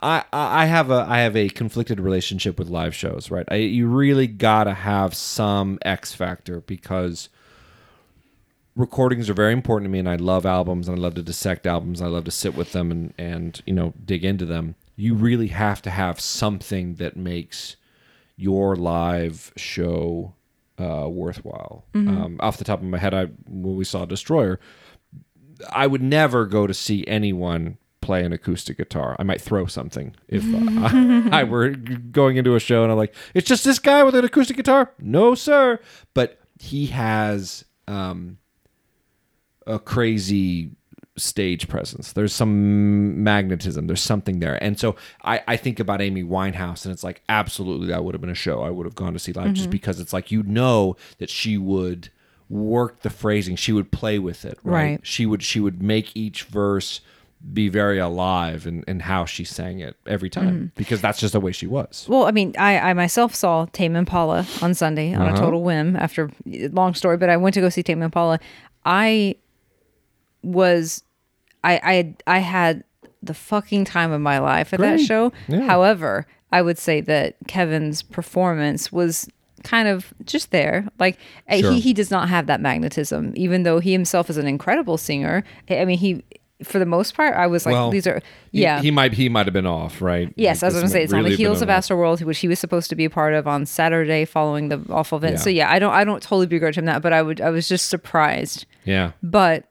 I, 0.02 0.24
I 0.32 0.66
have 0.66 0.90
a 0.90 1.06
I 1.08 1.20
have 1.20 1.36
a 1.36 1.48
conflicted 1.48 2.00
relationship 2.00 2.58
with 2.58 2.68
live 2.68 2.94
shows, 2.94 3.30
right? 3.30 3.46
I, 3.50 3.54
you 3.54 3.86
really 3.86 4.26
gotta 4.26 4.74
have 4.74 5.14
some 5.14 5.78
X 5.82 6.12
factor 6.12 6.60
because 6.60 7.30
recordings 8.76 9.28
are 9.28 9.34
very 9.34 9.52
important 9.52 9.86
to 9.86 9.92
me, 9.92 9.98
and 9.98 10.08
I 10.08 10.16
love 10.16 10.46
albums, 10.46 10.86
and 10.86 10.96
I 10.96 11.00
love 11.00 11.14
to 11.14 11.22
dissect 11.22 11.66
albums, 11.66 12.00
and 12.00 12.08
I 12.08 12.12
love 12.12 12.24
to 12.24 12.30
sit 12.30 12.54
with 12.54 12.72
them 12.72 12.90
and 12.92 13.14
and 13.18 13.60
you 13.66 13.72
know 13.72 13.94
dig 14.04 14.24
into 14.24 14.46
them. 14.46 14.76
You 14.94 15.14
really 15.14 15.48
have 15.48 15.82
to 15.82 15.90
have 15.90 16.20
something 16.20 16.94
that 16.94 17.16
makes 17.16 17.76
your 18.36 18.76
live 18.76 19.52
show 19.56 20.34
uh, 20.78 21.08
worthwhile. 21.08 21.84
Um, 21.94 22.36
off 22.40 22.58
the 22.58 22.64
top 22.64 22.80
of 22.80 22.86
my 22.86 22.98
head, 22.98 23.14
I 23.14 23.26
when 23.48 23.76
we 23.76 23.84
saw 23.84 24.04
Destroyer, 24.04 24.60
I 25.70 25.86
would 25.86 26.02
never 26.02 26.46
go 26.46 26.66
to 26.66 26.74
see 26.74 27.06
anyone 27.06 27.78
play 28.00 28.24
an 28.24 28.32
acoustic 28.32 28.76
guitar. 28.76 29.16
I 29.18 29.24
might 29.24 29.40
throw 29.40 29.66
something 29.66 30.14
if 30.28 30.44
I, 30.44 31.28
I 31.40 31.44
were 31.44 31.70
going 31.70 32.36
into 32.36 32.54
a 32.54 32.60
show 32.60 32.84
and 32.84 32.92
I'm 32.92 32.98
like, 32.98 33.14
it's 33.34 33.48
just 33.48 33.64
this 33.64 33.80
guy 33.80 34.04
with 34.04 34.14
an 34.14 34.24
acoustic 34.24 34.56
guitar. 34.56 34.92
No, 35.00 35.34
sir. 35.34 35.80
But 36.14 36.38
he 36.60 36.86
has 36.86 37.64
um, 37.88 38.38
a 39.66 39.78
crazy 39.78 40.70
stage 41.18 41.66
presence. 41.68 42.12
There's 42.12 42.34
some 42.34 43.22
magnetism. 43.24 43.86
There's 43.86 44.02
something 44.02 44.38
there. 44.40 44.62
And 44.62 44.78
so 44.78 44.96
I, 45.24 45.42
I 45.48 45.56
think 45.56 45.80
about 45.80 46.02
Amy 46.02 46.22
Winehouse 46.22 46.84
and 46.84 46.92
it's 46.92 47.02
like, 47.02 47.22
absolutely, 47.28 47.86
that 47.88 48.04
would 48.04 48.14
have 48.14 48.20
been 48.20 48.28
a 48.30 48.34
show 48.34 48.62
I 48.62 48.70
would 48.70 48.84
have 48.84 48.94
gone 48.94 49.14
to 49.14 49.18
see 49.18 49.32
live 49.32 49.54
just 49.54 49.70
because 49.70 49.98
it's 49.98 50.12
like, 50.12 50.30
you 50.30 50.42
know, 50.42 50.94
that 51.18 51.30
she 51.30 51.56
would 51.56 52.10
work 52.50 53.00
the 53.00 53.08
phrasing. 53.10 53.56
She 53.56 53.72
would 53.72 53.90
play 53.90 54.18
with 54.18 54.44
it. 54.44 54.58
Right. 54.62 54.74
Right. 54.90 55.00
She 55.02 55.24
would, 55.24 55.42
she 55.42 55.58
would 55.58 55.82
make 55.82 56.14
each 56.14 56.42
verse 56.44 57.00
be 57.52 57.68
very 57.70 57.98
alive 57.98 58.66
in, 58.66 58.82
in 58.86 59.00
how 59.00 59.24
she 59.24 59.44
sang 59.44 59.78
it 59.80 59.96
every 60.06 60.28
time 60.28 60.72
because 60.74 61.00
that's 61.00 61.18
just 61.20 61.32
the 61.32 61.40
way 61.40 61.52
she 61.52 61.66
was. 61.66 62.04
Well, 62.08 62.24
I 62.26 62.30
mean, 62.30 62.54
I, 62.58 62.78
I 62.78 62.92
myself 62.92 63.34
saw 63.34 63.66
Tame 63.72 63.96
Impala 63.96 64.46
on 64.62 64.74
Sunday 64.74 65.14
on 65.14 65.22
Uh-huh. 65.22 65.34
a 65.34 65.38
total 65.38 65.62
whim 65.62 65.96
after 65.96 66.30
long 66.44 66.92
story, 66.94 67.16
but 67.16 67.30
I 67.30 67.36
went 67.38 67.54
to 67.54 67.60
go 67.60 67.68
see 67.68 67.82
Tame 67.82 68.02
Impala. 68.02 68.38
I 68.84 69.36
was, 70.46 71.02
I, 71.64 72.14
I, 72.26 72.36
I 72.36 72.38
had 72.38 72.84
the 73.22 73.34
fucking 73.34 73.84
time 73.84 74.12
of 74.12 74.20
my 74.20 74.38
life 74.38 74.72
at 74.72 74.80
that 74.80 75.00
show. 75.00 75.32
Yeah. 75.48 75.62
However, 75.62 76.26
I 76.52 76.62
would 76.62 76.78
say 76.78 77.00
that 77.02 77.36
Kevin's 77.48 78.02
performance 78.02 78.92
was 78.92 79.28
kind 79.64 79.88
of 79.88 80.14
just 80.24 80.52
there. 80.52 80.86
Like 81.00 81.18
uh, 81.50 81.58
Sure. 81.58 81.72
he, 81.72 81.80
he 81.80 81.92
does 81.92 82.10
not 82.10 82.28
have 82.28 82.46
that 82.46 82.60
magnetism, 82.60 83.32
even 83.36 83.64
though 83.64 83.80
he 83.80 83.90
himself 83.90 84.30
is 84.30 84.36
an 84.36 84.46
incredible 84.46 84.96
singer. 84.96 85.42
I 85.68 85.84
mean, 85.84 85.98
he, 85.98 86.22
for 86.62 86.78
the 86.78 86.86
most 86.86 87.14
part, 87.16 87.34
I 87.34 87.48
was 87.48 87.66
like, 87.66 87.72
Well, 87.72 87.90
these 87.90 88.06
are, 88.06 88.22
yeah. 88.52 88.80
He, 88.80 88.92
might 88.92 89.12
he 89.14 89.28
might 89.28 89.46
have 89.46 89.52
been 89.52 89.66
off, 89.66 90.00
right? 90.00 90.32
Yes, 90.36 90.62
I 90.62 90.66
was 90.66 90.74
going 90.74 90.86
to 90.86 90.92
say 90.92 91.02
it's 91.02 91.12
on 91.12 91.24
the 91.24 91.34
heels 91.34 91.62
of 91.62 91.68
Astroworld, 91.68 92.22
which 92.22 92.38
he 92.38 92.46
was 92.48 92.60
supposed 92.60 92.88
to 92.90 92.96
be 92.96 93.04
a 93.06 93.10
part 93.10 93.34
of 93.34 93.48
on 93.48 93.66
Saturday 93.66 94.24
following 94.24 94.68
the 94.68 94.80
awful 94.90 95.18
event. 95.18 95.34
Yeah. 95.34 95.40
So 95.40 95.50
yeah, 95.50 95.70
I 95.72 95.80
don't, 95.80 95.92
I 95.92 96.04
don't 96.04 96.22
totally 96.22 96.46
begrudge 96.46 96.78
him 96.78 96.84
that, 96.84 97.02
but 97.02 97.12
I 97.12 97.22
would, 97.22 97.40
I 97.40 97.50
was 97.50 97.68
just 97.68 97.88
surprised. 97.88 98.66
Yeah. 98.84 99.12
But 99.22 99.68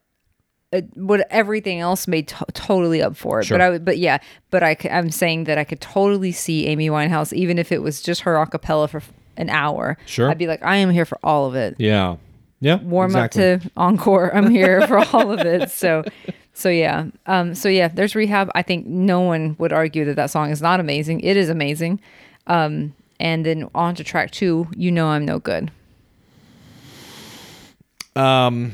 it, 0.71 0.85
what 0.95 1.27
everything 1.29 1.79
else 1.79 2.07
made 2.07 2.27
to- 2.29 2.45
totally 2.53 3.01
up 3.01 3.15
for 3.15 3.39
it. 3.39 3.45
Sure. 3.45 3.57
But 3.57 3.63
I, 3.63 3.69
would, 3.69 3.85
but 3.85 3.97
yeah, 3.97 4.19
but 4.49 4.63
I, 4.63 4.77
I'm 4.91 5.11
saying 5.11 5.45
that 5.45 5.57
I 5.57 5.63
could 5.63 5.81
totally 5.81 6.31
see 6.31 6.67
Amy 6.67 6.89
Winehouse, 6.89 7.33
even 7.33 7.57
if 7.57 7.71
it 7.71 7.81
was 7.81 8.01
just 8.01 8.21
her 8.21 8.35
a 8.35 8.45
cappella 8.47 8.87
for 8.87 9.01
an 9.37 9.49
hour. 9.49 9.97
Sure. 10.05 10.29
I'd 10.29 10.37
be 10.37 10.47
like, 10.47 10.63
I 10.63 10.77
am 10.77 10.89
here 10.89 11.05
for 11.05 11.19
all 11.23 11.45
of 11.45 11.55
it. 11.55 11.75
Yeah. 11.77 12.17
Yeah. 12.59 12.81
Warm 12.81 13.11
exactly. 13.11 13.53
up 13.53 13.61
to 13.61 13.71
encore. 13.77 14.33
I'm 14.35 14.49
here 14.49 14.87
for 14.87 14.97
all 14.97 15.31
of 15.31 15.39
it. 15.39 15.71
So. 15.71 16.03
So 16.57 16.69
yeah, 16.69 17.07
um, 17.25 17.53
so 17.53 17.67
yeah, 17.67 17.89
there's 17.89 18.15
rehab. 18.15 18.49
I 18.55 18.61
think 18.61 18.87
no 18.87 19.19
one 19.19 19.57
would 19.59 19.73
argue 19.73 20.05
that 20.05 20.15
that 20.15 20.31
song 20.31 20.51
is 20.51 20.61
not 20.61 20.79
amazing. 20.79 21.19
It 21.19 21.35
is 21.35 21.49
amazing. 21.49 21.99
Um, 22.47 22.95
and 23.19 23.45
then 23.45 23.69
on 23.75 23.93
to 23.95 24.05
track 24.05 24.31
two, 24.31 24.69
you 24.73 24.89
know 24.89 25.07
I'm 25.07 25.25
no 25.25 25.37
good. 25.37 25.69
Um, 28.15 28.71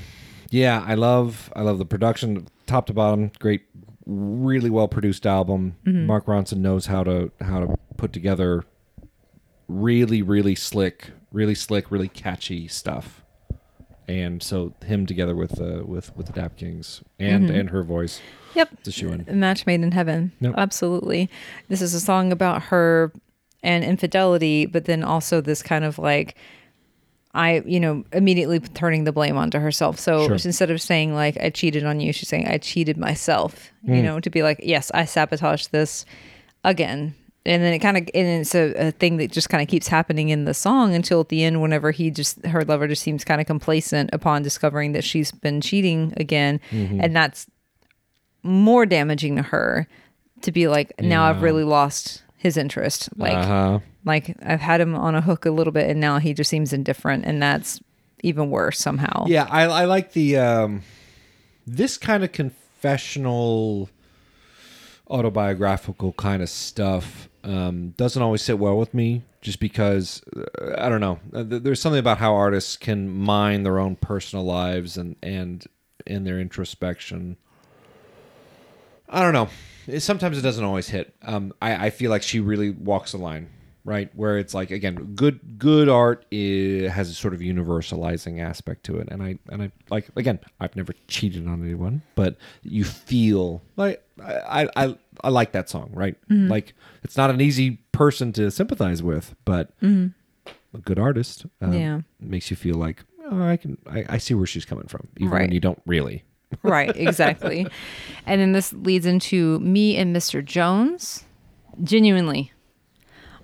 yeah, 0.51 0.83
I 0.85 0.93
love 0.93 1.51
I 1.55 1.61
love 1.63 1.79
the 1.79 1.85
production, 1.85 2.47
top 2.67 2.85
to 2.87 2.93
bottom. 2.93 3.31
Great, 3.39 3.63
really 4.05 4.69
well 4.69 4.87
produced 4.87 5.25
album. 5.25 5.75
Mm-hmm. 5.85 6.05
Mark 6.05 6.27
Ronson 6.27 6.57
knows 6.59 6.85
how 6.85 7.03
to 7.03 7.31
how 7.41 7.59
to 7.61 7.77
put 7.97 8.13
together 8.13 8.63
really 9.67 10.21
really 10.21 10.55
slick, 10.55 11.11
really 11.31 11.55
slick, 11.55 11.89
really 11.91 12.07
catchy 12.09 12.67
stuff. 12.67 13.17
and 14.07 14.41
so 14.43 14.73
him 14.83 15.05
together 15.05 15.35
with 15.35 15.61
uh, 15.61 15.83
with 15.85 16.15
with 16.17 16.25
the 16.25 16.33
Dap 16.33 16.57
Kings 16.57 17.01
and 17.19 17.49
Mhm. 17.49 17.59
and 17.59 17.69
her 17.69 17.83
voice, 17.83 18.19
Yep. 18.55 18.69
it's 18.79 18.87
a 18.89 18.91
shoe 18.91 19.09
in. 19.13 19.39
Match 19.39 19.65
made 19.65 19.81
in 19.81 19.91
heaven. 19.93 20.33
Yep. 20.41 20.55
Absolutely. 20.57 21.29
This 21.69 21.81
is 21.81 21.93
a 21.93 21.99
song 21.99 22.31
about 22.33 22.63
her 22.63 23.13
and 23.63 23.83
infidelity, 23.85 24.65
but 24.65 24.83
then 24.85 25.03
also 25.03 25.39
this 25.39 25.61
kind 25.63 25.85
of 25.85 25.97
like, 25.99 26.35
I, 27.33 27.61
you 27.65 27.79
know, 27.79 28.03
immediately 28.11 28.59
turning 28.59 29.05
the 29.05 29.11
blame 29.13 29.37
onto 29.37 29.57
herself. 29.59 29.97
So 29.99 30.27
Sure. 30.27 30.33
instead 30.43 30.69
of 30.69 30.81
saying 30.81 31.13
like, 31.13 31.37
I 31.41 31.49
cheated 31.49 31.85
on 31.85 31.99
you, 32.01 32.11
she's 32.11 32.27
saying, 32.29 32.47
I 32.47 32.57
cheated 32.57 32.97
myself, 32.97 33.71
you 33.83 33.93
Mm. 33.95 34.03
know, 34.03 34.19
to 34.19 34.29
be 34.29 34.43
like, 34.43 34.59
yes, 34.63 34.91
I 34.93 35.05
sabotaged 35.05 35.71
this 35.71 36.05
again. 36.65 37.15
And 37.45 37.63
then 37.63 37.73
it 37.73 37.79
kind 37.79 37.97
of, 37.97 38.03
and 38.13 38.41
it's 38.41 38.53
a, 38.53 38.73
a 38.89 38.91
thing 38.91 39.17
that 39.17 39.31
just 39.31 39.49
kind 39.49 39.63
of 39.63 39.67
keeps 39.67 39.87
happening 39.87 40.29
in 40.29 40.45
the 40.45 40.53
song 40.53 40.93
until 40.93 41.21
at 41.21 41.29
the 41.29 41.43
end, 41.43 41.61
whenever 41.61 41.89
he 41.91 42.11
just, 42.11 42.45
her 42.45 42.63
lover 42.63 42.87
just 42.87 43.01
seems 43.01 43.23
kind 43.23 43.41
of 43.41 43.47
complacent 43.47 44.09
upon 44.13 44.43
discovering 44.43 44.91
that 44.91 45.03
she's 45.03 45.31
been 45.31 45.59
cheating 45.61 46.13
again. 46.17 46.59
Mm-hmm. 46.71 46.99
And 47.01 47.15
that's 47.15 47.47
more 48.43 48.85
damaging 48.85 49.37
to 49.37 49.41
her 49.41 49.87
to 50.41 50.51
be 50.51 50.67
like 50.67 50.91
now 50.99 51.25
I've 51.29 51.41
really 51.41 51.63
lost 51.63 52.23
his 52.37 52.57
interest. 52.57 53.09
Like 53.15 53.37
uh-huh. 53.37 53.79
Like 54.05 54.35
I've 54.43 54.61
had 54.61 54.81
him 54.81 54.95
on 54.95 55.15
a 55.15 55.21
hook 55.21 55.45
a 55.45 55.51
little 55.51 55.73
bit 55.73 55.89
and 55.89 55.99
now 55.99 56.19
he 56.19 56.33
just 56.33 56.49
seems 56.49 56.73
indifferent 56.73 57.25
and 57.25 57.41
that's 57.41 57.79
even 58.23 58.49
worse 58.49 58.79
somehow. 58.79 59.25
Yeah, 59.27 59.47
I, 59.49 59.63
I 59.63 59.85
like 59.85 60.13
the 60.13 60.37
um, 60.37 60.81
this 61.65 61.97
kind 61.97 62.23
of 62.23 62.31
confessional, 62.31 63.89
autobiographical 65.09 66.13
kind 66.13 66.41
of 66.41 66.49
stuff. 66.49 67.29
Um, 67.43 67.95
doesn't 67.97 68.21
always 68.21 68.43
sit 68.43 68.59
well 68.59 68.77
with 68.77 68.93
me, 68.93 69.23
just 69.41 69.59
because 69.59 70.21
uh, 70.35 70.75
I 70.77 70.89
don't 70.89 71.01
know. 71.01 71.19
Uh, 71.33 71.43
There's 71.43 71.81
something 71.81 71.99
about 71.99 72.19
how 72.19 72.35
artists 72.35 72.77
can 72.77 73.09
mine 73.09 73.63
their 73.63 73.79
own 73.79 73.95
personal 73.95 74.45
lives 74.45 74.97
and 74.97 75.15
and 75.23 75.65
in 76.05 76.23
their 76.23 76.39
introspection. 76.39 77.37
I 79.09 79.21
don't 79.21 79.33
know. 79.33 79.49
Sometimes 79.99 80.37
it 80.37 80.41
doesn't 80.41 80.63
always 80.63 80.87
hit. 80.89 81.13
Um, 81.23 81.53
I, 81.61 81.87
I 81.87 81.89
feel 81.89 82.11
like 82.11 82.23
she 82.23 82.39
really 82.39 82.69
walks 82.69 83.11
the 83.11 83.17
line, 83.17 83.49
right? 83.83 84.09
Where 84.15 84.37
it's 84.37 84.53
like 84.53 84.71
again, 84.71 85.13
good 85.15 85.57
good 85.57 85.89
art 85.89 86.25
i 86.31 86.87
has 86.91 87.09
a 87.09 87.13
sort 87.13 87.33
of 87.33 87.39
universalizing 87.39 88.39
aspect 88.41 88.83
to 88.85 88.97
it, 88.97 89.07
and 89.11 89.21
I 89.23 89.37
and 89.49 89.63
I 89.63 89.71
like 89.89 90.09
again, 90.15 90.39
I've 90.59 90.75
never 90.75 90.93
cheated 91.07 91.47
on 91.47 91.63
anyone, 91.63 92.01
but 92.15 92.37
you 92.63 92.83
feel 92.83 93.61
like 93.77 94.03
I 94.23 94.67
I 94.75 94.95
I 95.23 95.29
like 95.29 95.51
that 95.53 95.69
song, 95.69 95.89
right? 95.93 96.15
Like 96.29 96.73
it's 97.03 97.17
not 97.17 97.29
an 97.29 97.41
easy 97.41 97.79
person 97.91 98.31
to 98.33 98.49
sympathize 98.51 99.01
with, 99.03 99.35
but 99.45 99.71
a 99.81 100.77
good 100.83 100.97
artist, 100.99 101.45
um, 101.61 101.73
Yeah. 101.73 102.01
makes 102.19 102.49
you 102.49 102.55
feel 102.55 102.75
like 102.75 103.03
oh, 103.29 103.43
I 103.43 103.57
can 103.57 103.77
I, 103.89 104.05
I 104.09 104.17
see 104.19 104.33
where 104.33 104.45
she's 104.45 104.65
coming 104.65 104.87
from, 104.87 105.07
even 105.17 105.31
Right. 105.31 105.41
when 105.41 105.51
you 105.51 105.59
don't 105.59 105.81
really. 105.85 106.23
right, 106.63 106.95
exactly. 107.07 107.65
and 108.25 108.39
then 108.41 108.51
this 108.51 108.73
leads 108.73 109.05
into 109.05 109.59
me 109.59 109.95
and 109.97 110.15
Mr. 110.15 110.43
Jones. 110.43 111.23
Genuinely. 111.83 112.50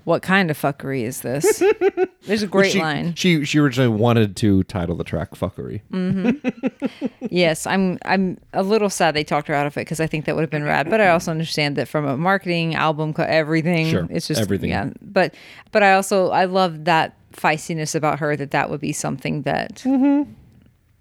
What 0.08 0.22
kind 0.22 0.50
of 0.50 0.58
fuckery 0.58 1.02
is 1.04 1.20
this? 1.20 1.62
There's 2.26 2.42
a 2.42 2.48
great 2.48 2.72
she, 2.72 2.80
line. 2.80 3.14
She 3.16 3.44
she 3.44 3.60
originally 3.60 3.90
wanted 3.94 4.38
to 4.38 4.64
title 4.64 4.96
the 4.96 5.04
track 5.04 5.32
"Fuckery." 5.32 5.82
Yes, 7.30 7.68
I'm. 7.68 8.00
I'm 8.06 8.38
a 8.54 8.64
little 8.64 8.90
sad 8.90 9.16
they 9.16 9.26
talked 9.26 9.50
her 9.50 9.54
out 9.54 9.68
of 9.68 9.76
it 9.76 9.82
because 9.82 10.00
I 10.00 10.08
think 10.08 10.24
that 10.24 10.36
would 10.36 10.44
have 10.44 10.50
been 10.50 10.64
rad. 10.64 10.90
But 10.90 11.02
I 11.02 11.10
also 11.10 11.30
understand 11.30 11.76
that 11.76 11.90
from 11.90 12.06
a 12.06 12.16
marketing 12.16 12.74
album, 12.74 13.14
everything, 13.18 13.90
Sure, 13.90 14.08
it's 14.10 14.30
just 14.30 14.40
everything. 14.40 14.70
Yeah, 14.70 14.92
but 15.02 15.36
but 15.74 15.84
I 15.84 15.92
also 15.94 16.30
I 16.30 16.46
love 16.46 16.86
that 16.86 17.18
feistiness 17.34 17.94
about 17.94 18.20
her 18.20 18.38
that 18.38 18.52
that 18.52 18.70
would 18.70 18.80
be 18.80 18.94
something 18.94 19.42
that 19.42 19.84
Mm-hmm. 19.84 20.32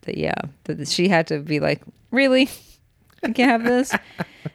that 0.01 0.19
yeah 0.19 0.35
that 0.65 0.89
she 0.89 1.07
had 1.07 1.29
to 1.29 1.39
be 1.39 1.61
like 1.61 1.81
really 2.11 2.49
I 3.23 3.31
can't 3.31 3.53
have 3.53 3.63
this. 3.65 3.95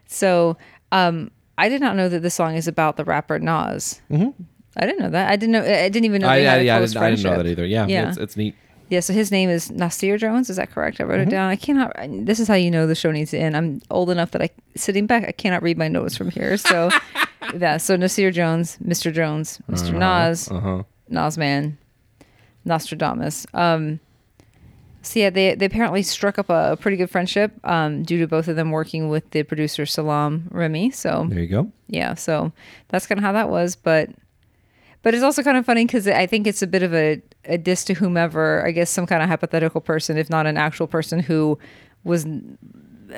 so 0.08 0.58
um, 0.92 1.32
I 1.66 1.70
did 1.70 1.82
not 1.82 1.96
know 1.96 2.10
that 2.10 2.22
this 2.22 2.34
song 2.36 2.56
is 2.56 2.68
about 2.68 2.98
the 2.98 3.06
rapper 3.06 3.38
Nas. 3.40 4.02
Mm-hmm. 4.12 4.30
I 4.78 4.86
didn't 4.86 5.00
know 5.02 5.10
that. 5.12 5.32
I 5.32 5.36
didn't 5.36 5.52
know. 5.54 5.62
I 5.64 5.90
didn't 5.90 6.06
even 6.06 6.22
know 6.22 6.30
I, 6.30 6.38
they 6.40 6.48
I, 6.48 6.52
had 6.52 6.62
a 6.62 6.64
yeah, 6.64 6.78
I, 6.78 6.80
didn't, 6.80 6.98
I 6.98 7.10
didn't 7.12 7.24
know 7.24 7.38
that 7.38 7.48
either. 7.48 7.66
Yeah, 7.66 7.88
Yeah. 7.88 8.10
It's, 8.10 8.18
it's 8.18 8.38
neat. 8.38 8.56
Yeah, 8.90 9.00
so 9.00 9.14
his 9.14 9.32
name 9.32 9.50
is 9.50 9.72
Nasir 9.72 10.18
Jones. 10.18 10.50
Is 10.50 10.58
that 10.58 10.70
correct? 10.72 11.00
I 11.00 11.04
wrote 11.06 11.20
Mm-hmm. 11.20 11.28
it 11.30 11.32
down. 11.32 11.50
I 11.50 11.56
cannot. 11.56 11.92
This 12.26 12.40
is 12.40 12.48
how 12.48 12.56
you 12.56 12.70
know 12.72 12.88
the 12.88 12.96
show 12.96 13.12
needs 13.12 13.32
to 13.32 13.38
end. 13.38 13.56
I'm 13.56 13.82
old 13.90 14.10
enough 14.10 14.32
that 14.32 14.42
I 14.42 14.50
sitting 14.76 15.06
back. 15.08 15.24
I 15.28 15.32
cannot 15.32 15.62
read 15.64 15.78
my 15.78 15.88
notes 15.88 16.18
from 16.18 16.30
here. 16.30 16.58
So, 16.58 16.90
yeah. 17.58 17.78
So 17.78 17.96
Nasir 17.96 18.32
Jones, 18.32 18.78
Mr. 18.84 19.14
Jones, 19.14 19.60
mister 19.68 19.94
Nas, 19.94 20.50
Uh 20.52 20.60
huh. 20.60 20.84
Nas 21.10 21.38
Man, 21.38 21.78
Nostradamus. 22.66 23.46
Um, 23.54 24.00
so 25.02 25.20
yeah, 25.20 25.30
they 25.30 25.56
they 25.56 25.66
apparently 25.66 26.04
struck 26.04 26.38
up 26.38 26.50
a, 26.50 26.78
pretty 26.80 26.98
good 26.98 27.10
friendship 27.10 27.54
um, 27.66 28.04
due 28.04 28.20
to 28.20 28.28
both 28.28 28.48
of 28.48 28.56
them 28.56 28.72
working 28.72 29.10
with 29.10 29.30
the 29.32 29.44
producer 29.44 29.86
Salaam 29.86 30.48
Remi. 30.52 30.92
So 30.92 31.26
There 31.30 31.40
you 31.40 31.48
go. 31.48 31.72
yeah 31.88 32.14
so 32.14 32.52
that's 32.90 33.08
kind 33.08 33.18
of 33.20 33.24
how 33.24 33.32
that 33.34 33.50
was 33.50 33.76
but 33.76 34.10
but 35.04 35.14
it's 35.14 35.24
also 35.24 35.42
kind 35.44 35.58
of 35.58 35.66
funny 35.66 35.86
because 35.86 36.08
i 36.08 36.26
think 36.28 36.46
it's 36.48 36.62
a 36.62 36.68
bit 36.68 36.84
of 36.84 36.94
a, 36.94 37.22
a 37.46 37.58
diss 37.58 37.84
to 37.86 37.94
whomever 37.96 38.66
i 38.66 38.72
guess 38.72 38.90
some 38.90 39.06
kind 39.08 39.24
of 39.24 39.30
hypothetical 39.30 39.82
person 39.82 40.18
if 40.18 40.30
not 40.30 40.46
an 40.46 40.58
actual 40.58 40.88
person 40.88 41.20
who 41.20 41.58
was 42.04 42.26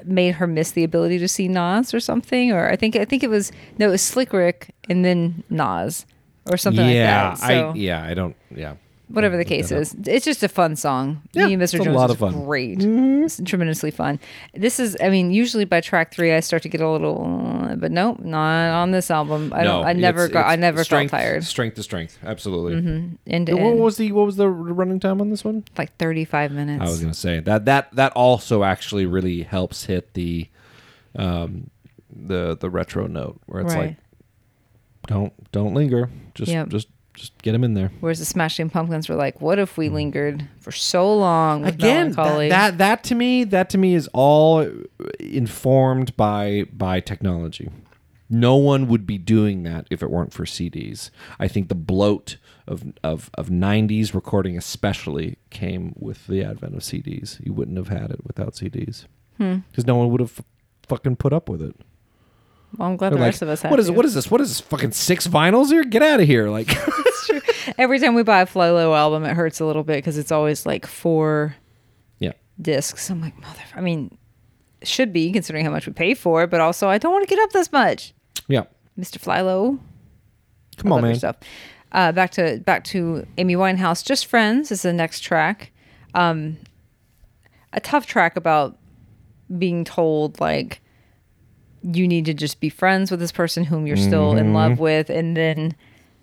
made 0.06 0.36
her 0.36 0.48
miss 0.48 0.72
the 0.72 0.84
ability 0.84 1.20
to 1.20 1.28
see 1.28 1.48
nas 1.48 1.94
or 1.94 2.00
something 2.00 2.52
or 2.52 2.70
i 2.70 2.76
think 2.76 2.96
i 2.96 3.06
think 3.06 3.22
it 3.24 3.30
was 3.30 3.52
no 3.78 3.90
it 3.90 3.92
was 3.92 4.02
slick 4.02 4.34
rick 4.34 4.74
and 4.90 5.04
then 5.06 5.44
nas 5.50 6.06
or 6.50 6.58
something 6.58 6.90
yeah, 6.90 7.30
like 7.30 7.40
that 7.40 7.48
so 7.48 7.70
I 7.70 7.74
yeah, 7.74 8.04
I 8.04 8.14
don't. 8.14 8.36
Yeah, 8.54 8.76
whatever 9.10 9.38
the 9.38 9.46
case 9.46 9.70
is. 9.72 9.96
It's 10.08 10.26
just 10.26 10.42
a 10.44 10.48
fun 10.50 10.76
song. 10.76 11.22
Yeah, 11.34 11.46
me 11.48 11.54
and 11.54 11.62
mr 11.62 11.66
it's 11.66 11.74
a 11.76 11.78
jones 11.84 11.96
lot 11.96 12.10
of 12.10 12.18
fun. 12.18 12.34
Mm-hmm. 12.34 12.46
great 12.46 12.78
it's 12.82 13.42
tremendously 13.46 13.92
fun. 13.92 14.20
This 14.54 14.80
is 14.80 14.98
i 15.02 15.10
mean 15.10 15.32
usually 15.32 15.66
by 15.66 15.82
track 15.82 16.14
three 16.14 16.34
i 16.34 16.40
start 16.40 16.64
to 16.64 16.70
get 16.70 16.82
a 16.82 16.90
little 16.90 17.76
but 17.78 17.92
nope 17.92 18.20
not 18.20 18.72
on 18.72 18.92
this 18.92 19.12
album. 19.12 19.52
I 19.54 19.64
don't 19.64 19.86
i 19.86 19.94
never 19.94 20.26
it's- 20.26 20.34
got 20.34 20.48
i 20.50 20.56
never 20.56 20.84
strength, 20.84 21.12
felt 21.12 21.22
tired. 21.22 21.44
Strength 21.44 21.76
to 21.76 21.84
strength, 21.84 22.18
absolutely. 22.24 22.76
end 23.28 23.48
to 23.48 23.54
What 23.54 23.62
end. 23.62 23.80
was 23.80 23.98
the 23.98 24.12
what 24.14 24.26
was 24.26 24.38
the 24.38 24.50
running 24.50 25.00
time 25.00 25.22
on 25.22 25.30
this 25.30 25.44
one? 25.44 25.64
like 25.78 25.96
35 25.98 26.52
minutes. 26.52 26.82
I 26.82 26.86
was 26.86 27.00
gonna 27.02 27.14
say 27.14 27.40
that 27.42 27.66
that 27.66 27.94
that 27.96 28.14
also 28.14 28.64
actually 28.64 29.06
really 29.06 29.44
helps 29.44 29.86
hit 29.86 30.14
the 30.14 30.48
um 31.16 31.70
the 32.16 32.56
the 32.60 32.70
retro 32.70 33.08
note 33.08 33.40
where 33.48 33.62
it's 33.62 33.74
right. 33.74 33.88
like 33.90 33.98
don't 35.08 35.34
don't 35.52 35.74
linger. 35.74 36.10
Just 36.36 36.52
Yep. 36.52 36.70
just 36.70 36.88
just 37.14 37.40
get 37.42 37.52
them 37.54 37.64
in 37.64 37.74
there. 37.74 37.92
Whereas 38.00 38.20
the 38.20 38.26
smashing 38.26 38.70
pumpkins 38.70 39.08
were 39.10 39.16
like 39.16 39.40
what 39.42 39.60
if 39.60 39.78
we 39.78 39.90
lingered 39.90 40.48
for 40.60 40.72
so 40.72 41.14
long 41.16 41.62
with 41.64 41.76
again 41.76 42.12
that, 42.12 42.50
that 42.50 42.78
that 42.80 43.04
to 43.06 43.16
me 43.16 43.44
that 43.46 43.70
to 43.72 43.78
me 43.78 43.94
is 43.94 44.10
all 44.14 44.68
informed 45.20 46.16
by 46.18 46.66
by 46.72 47.00
technology. 47.00 47.70
No 48.30 48.56
one 48.56 48.88
would 48.88 49.06
be 49.06 49.18
doing 49.18 49.64
that 49.64 49.86
if 49.92 50.02
it 50.02 50.10
weren't 50.10 50.34
for 50.34 50.44
cds 50.46 51.12
i 51.40 51.48
think 51.48 51.68
the 51.70 51.76
bloat 51.76 52.38
of 52.68 52.84
of, 53.04 53.30
of 53.36 53.50
90s 53.50 54.14
recording 54.16 54.58
especially 54.58 55.38
came 55.52 55.94
with 56.00 56.26
the 56.28 56.44
advent 56.44 56.74
of 56.74 56.82
cds 56.82 57.44
you 57.46 57.54
wouldn't 57.54 57.78
have 57.78 57.90
had 57.90 58.10
it 58.10 58.26
without 58.26 58.54
cds 58.54 59.06
Hmm. 59.38 59.58
because 59.70 59.86
no 59.86 59.96
one 59.96 60.10
would 60.12 60.20
have 60.22 60.42
fucking 60.88 61.16
put 61.18 61.34
up 61.34 61.48
with 61.50 61.62
it 61.62 61.76
well 62.78 62.90
i'm 62.90 62.98
glad 62.98 63.10
They're 63.12 63.18
the 63.18 63.22
like, 63.24 63.32
rest 63.34 63.42
of 63.42 63.50
us 63.50 63.62
have. 63.62 63.72
what 63.72 63.80
is 63.80 63.88
to. 63.88 63.94
what 63.94 64.06
is 64.06 64.14
this 64.14 64.30
what 64.32 64.42
is 64.42 64.50
this 64.50 64.60
fucking 64.62 64.92
six 64.92 65.28
vinyls 65.28 65.68
here 65.70 65.84
get 65.84 66.02
out 66.02 66.20
of 66.20 66.26
here 66.26 66.50
like 66.50 66.76
every 67.78 68.00
time 68.00 68.16
we 68.16 68.24
buy 68.24 68.42
a 68.42 68.46
FlyLo 68.46 68.96
album 68.98 69.24
it 69.24 69.34
hurts 69.36 69.60
a 69.60 69.66
little 69.66 69.84
bit 69.84 69.98
because 69.98 70.18
it's 70.18 70.32
always 70.32 70.66
like 70.66 70.86
four 70.86 71.56
yeah 72.20 72.34
discs. 72.62 73.10
I'm 73.10 73.22
like, 73.22 73.40
mother. 73.40 73.62
I 73.76 73.82
mean, 73.82 74.18
should 74.84 75.12
be 75.14 75.32
considering 75.32 75.66
how 75.66 75.72
much 75.72 75.88
we 75.88 75.94
pay 75.94 76.14
for 76.14 76.44
it, 76.44 76.50
but 76.50 76.60
also 76.62 76.88
I 76.90 76.98
don't 76.98 77.12
want 77.12 77.28
to 77.28 77.36
get 77.36 77.42
up 77.44 77.52
this 77.52 77.72
much, 77.72 78.14
yeah 78.48 78.64
Mr. 79.00 79.18
FlyLo. 79.18 79.80
come 80.78 80.92
on 80.92 81.02
man 81.02 81.16
Stuff. 81.16 81.38
Uh, 81.92 82.12
back 82.12 82.32
to 82.32 82.60
back 82.66 82.84
to 82.86 83.26
Amy 83.38 83.56
Winehouse. 83.56 84.04
Just 84.06 84.26
friends 84.26 84.72
is 84.72 84.82
the 84.82 84.94
next 84.94 85.20
track. 85.22 85.72
Um, 86.14 86.58
a 87.72 87.80
tough 87.80 88.06
track 88.06 88.36
about 88.36 88.78
being 89.58 89.84
told 89.84 90.40
like 90.40 90.82
you 91.84 92.08
need 92.08 92.26
to 92.26 92.34
just 92.34 92.60
be 92.60 92.70
friends 92.70 93.12
with 93.12 93.20
this 93.20 93.32
person 93.32 93.64
whom 93.66 93.86
you're 93.88 93.98
still 93.98 94.36
in 94.38 94.54
love 94.54 94.80
with, 94.80 95.10
and 95.10 95.36
then 95.38 95.76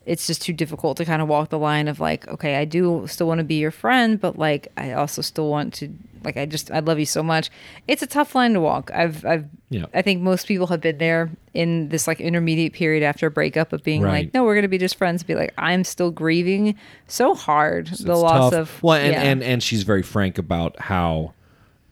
it's 0.06 0.26
just 0.26 0.42
too 0.42 0.52
difficult 0.52 0.96
to 0.96 1.04
kind 1.04 1.20
of 1.22 1.28
walk 1.28 1.50
the 1.50 1.58
line 1.58 1.86
of 1.86 2.00
like, 2.00 2.26
okay, 2.26 2.56
I 2.56 2.64
do 2.64 3.04
still 3.06 3.26
want 3.28 3.38
to 3.38 3.44
be 3.44 3.56
your 3.56 3.70
friend, 3.70 4.18
but 4.20 4.38
like 4.38 4.68
I 4.76 4.92
also 4.92 5.22
still 5.22 5.48
want 5.50 5.74
to 5.74 5.92
like 6.24 6.36
I 6.36 6.46
just 6.46 6.70
I 6.70 6.80
love 6.80 6.98
you 6.98 7.06
so 7.06 7.22
much. 7.22 7.50
It's 7.86 8.02
a 8.02 8.06
tough 8.06 8.34
line 8.34 8.54
to 8.54 8.60
walk. 8.60 8.90
I've 8.92 9.24
I've 9.24 9.46
Yeah. 9.68 9.84
I 9.94 10.02
think 10.02 10.20
most 10.22 10.46
people 10.48 10.66
have 10.68 10.80
been 10.80 10.98
there 10.98 11.30
in 11.54 11.90
this 11.90 12.06
like 12.08 12.20
intermediate 12.20 12.72
period 12.72 13.02
after 13.02 13.26
a 13.26 13.30
breakup 13.30 13.72
of 13.72 13.82
being 13.84 14.02
Right. 14.02 14.24
like, 14.24 14.34
no, 14.34 14.42
we're 14.44 14.54
gonna 14.54 14.68
be 14.68 14.78
just 14.78 14.96
friends. 14.96 15.22
Be 15.22 15.34
like, 15.34 15.52
I'm 15.58 15.84
still 15.84 16.10
grieving 16.10 16.74
so 17.06 17.34
hard 17.34 17.86
the 17.88 18.16
loss 18.16 18.52
tough. 18.52 18.76
of 18.76 18.82
well 18.82 18.98
and, 18.98 19.12
yeah. 19.12 19.22
and 19.22 19.42
and 19.42 19.62
she's 19.62 19.82
very 19.82 20.02
frank 20.02 20.38
about 20.38 20.78
how 20.80 21.34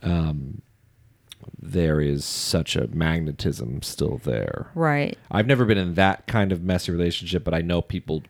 um 0.02 0.62
there 1.60 2.00
is 2.00 2.24
such 2.24 2.76
a 2.76 2.86
magnetism 2.88 3.82
still 3.82 4.18
there 4.24 4.70
right. 4.74 5.16
i've 5.30 5.46
never 5.46 5.64
been 5.64 5.78
in 5.78 5.94
that 5.94 6.26
kind 6.26 6.52
of 6.52 6.62
messy 6.62 6.90
relationship 6.92 7.44
but 7.44 7.54
i 7.54 7.60
know 7.60 7.80
people 7.82 8.22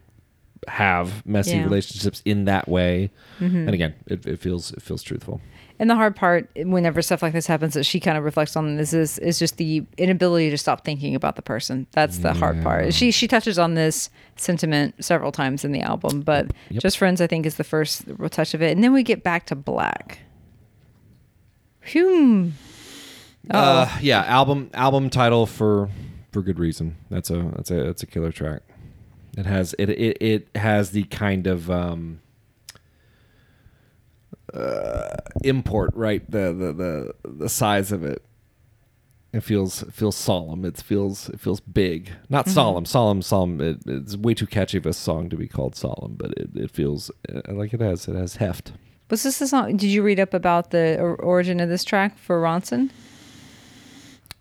have 0.66 1.24
messy 1.24 1.52
Yeah. 1.52 1.62
relationships 1.62 2.20
in 2.24 2.44
that 2.46 2.66
way. 2.68 3.12
Mm-hmm. 3.38 3.56
And 3.56 3.70
again, 3.70 3.94
it, 4.08 4.26
it 4.26 4.40
feels 4.40 4.72
it 4.72 4.82
feels 4.82 5.04
truthful. 5.04 5.40
And 5.78 5.88
the 5.88 5.94
hard 5.94 6.16
part, 6.16 6.50
whenever 6.56 7.00
stuff 7.00 7.22
like 7.22 7.32
this 7.32 7.46
happens, 7.46 7.74
that 7.74 7.84
she 7.84 8.00
kind 8.00 8.18
of 8.18 8.24
reflects 8.24 8.56
on 8.56 8.74
this 8.76 8.92
is 8.92 9.18
is 9.20 9.38
just 9.38 9.56
the 9.56 9.86
inability 9.96 10.50
to 10.50 10.58
stop 10.58 10.84
thinking 10.84 11.14
about 11.14 11.36
the 11.36 11.42
person. 11.42 11.86
That's 11.92 12.18
the 12.18 12.34
hard 12.34 12.60
part. 12.60 12.92
She 12.92 13.12
she 13.12 13.28
touches 13.28 13.56
on 13.56 13.74
this 13.74 14.10
sentiment 14.34 15.02
several 15.02 15.30
times 15.30 15.64
in 15.64 15.70
the 15.70 15.80
album, 15.80 16.22
but 16.22 16.48
Yep. 16.70 16.82
just 16.82 16.98
friends, 16.98 17.20
I 17.20 17.28
think, 17.28 17.46
is 17.46 17.54
the 17.56 17.64
first 17.64 18.02
real 18.18 18.28
touch 18.28 18.52
of 18.52 18.60
it, 18.60 18.72
and 18.72 18.82
then 18.82 18.92
we 18.92 19.04
get 19.04 19.22
back 19.22 19.46
to 19.46 19.54
black. 19.54 20.18
Phew. 21.82 22.52
Uh, 23.50 23.88
yeah, 24.00 24.24
album 24.24 24.70
album 24.74 25.10
title 25.10 25.46
for 25.46 25.88
for 26.32 26.42
good 26.42 26.58
reason. 26.58 26.96
That's 27.10 27.30
a 27.30 27.50
that's 27.56 27.70
a 27.70 27.84
that's 27.84 28.02
a 28.02 28.06
killer 28.06 28.32
track. 28.32 28.62
It 29.36 29.46
has 29.46 29.74
it 29.78 29.88
it, 29.90 30.18
it 30.20 30.48
has 30.56 30.90
the 30.90 31.04
kind 31.04 31.46
of 31.46 31.70
um 31.70 32.20
uh, 34.52 35.16
import 35.44 35.90
right 35.94 36.28
the, 36.30 36.52
the 36.52 36.72
the 36.72 37.14
the 37.24 37.48
size 37.48 37.92
of 37.92 38.04
it. 38.04 38.22
It 39.32 39.40
feels 39.40 39.82
it 39.82 39.92
feels 39.92 40.16
solemn. 40.16 40.64
It 40.64 40.78
feels 40.78 41.28
it 41.28 41.38
feels 41.40 41.60
big. 41.60 42.10
Not 42.28 42.48
solemn. 42.48 42.86
Solemn. 42.86 43.20
Solemn. 43.20 43.60
It, 43.60 43.78
it's 43.86 44.16
way 44.16 44.34
too 44.34 44.46
catchy 44.46 44.78
of 44.78 44.86
a 44.86 44.94
song 44.94 45.28
to 45.28 45.36
be 45.36 45.46
called 45.46 45.76
solemn, 45.76 46.14
but 46.16 46.32
it, 46.32 46.50
it 46.54 46.70
feels 46.70 47.10
uh, 47.32 47.40
like 47.52 47.74
it 47.74 47.80
has 47.80 48.08
it 48.08 48.16
has 48.16 48.36
heft. 48.36 48.72
Was 49.10 49.22
this 49.22 49.38
the 49.38 49.46
song? 49.46 49.76
Did 49.76 49.90
you 49.90 50.02
read 50.02 50.18
up 50.18 50.34
about 50.34 50.70
the 50.70 50.98
origin 50.98 51.60
of 51.60 51.68
this 51.68 51.84
track 51.84 52.18
for 52.18 52.40
Ronson? 52.40 52.90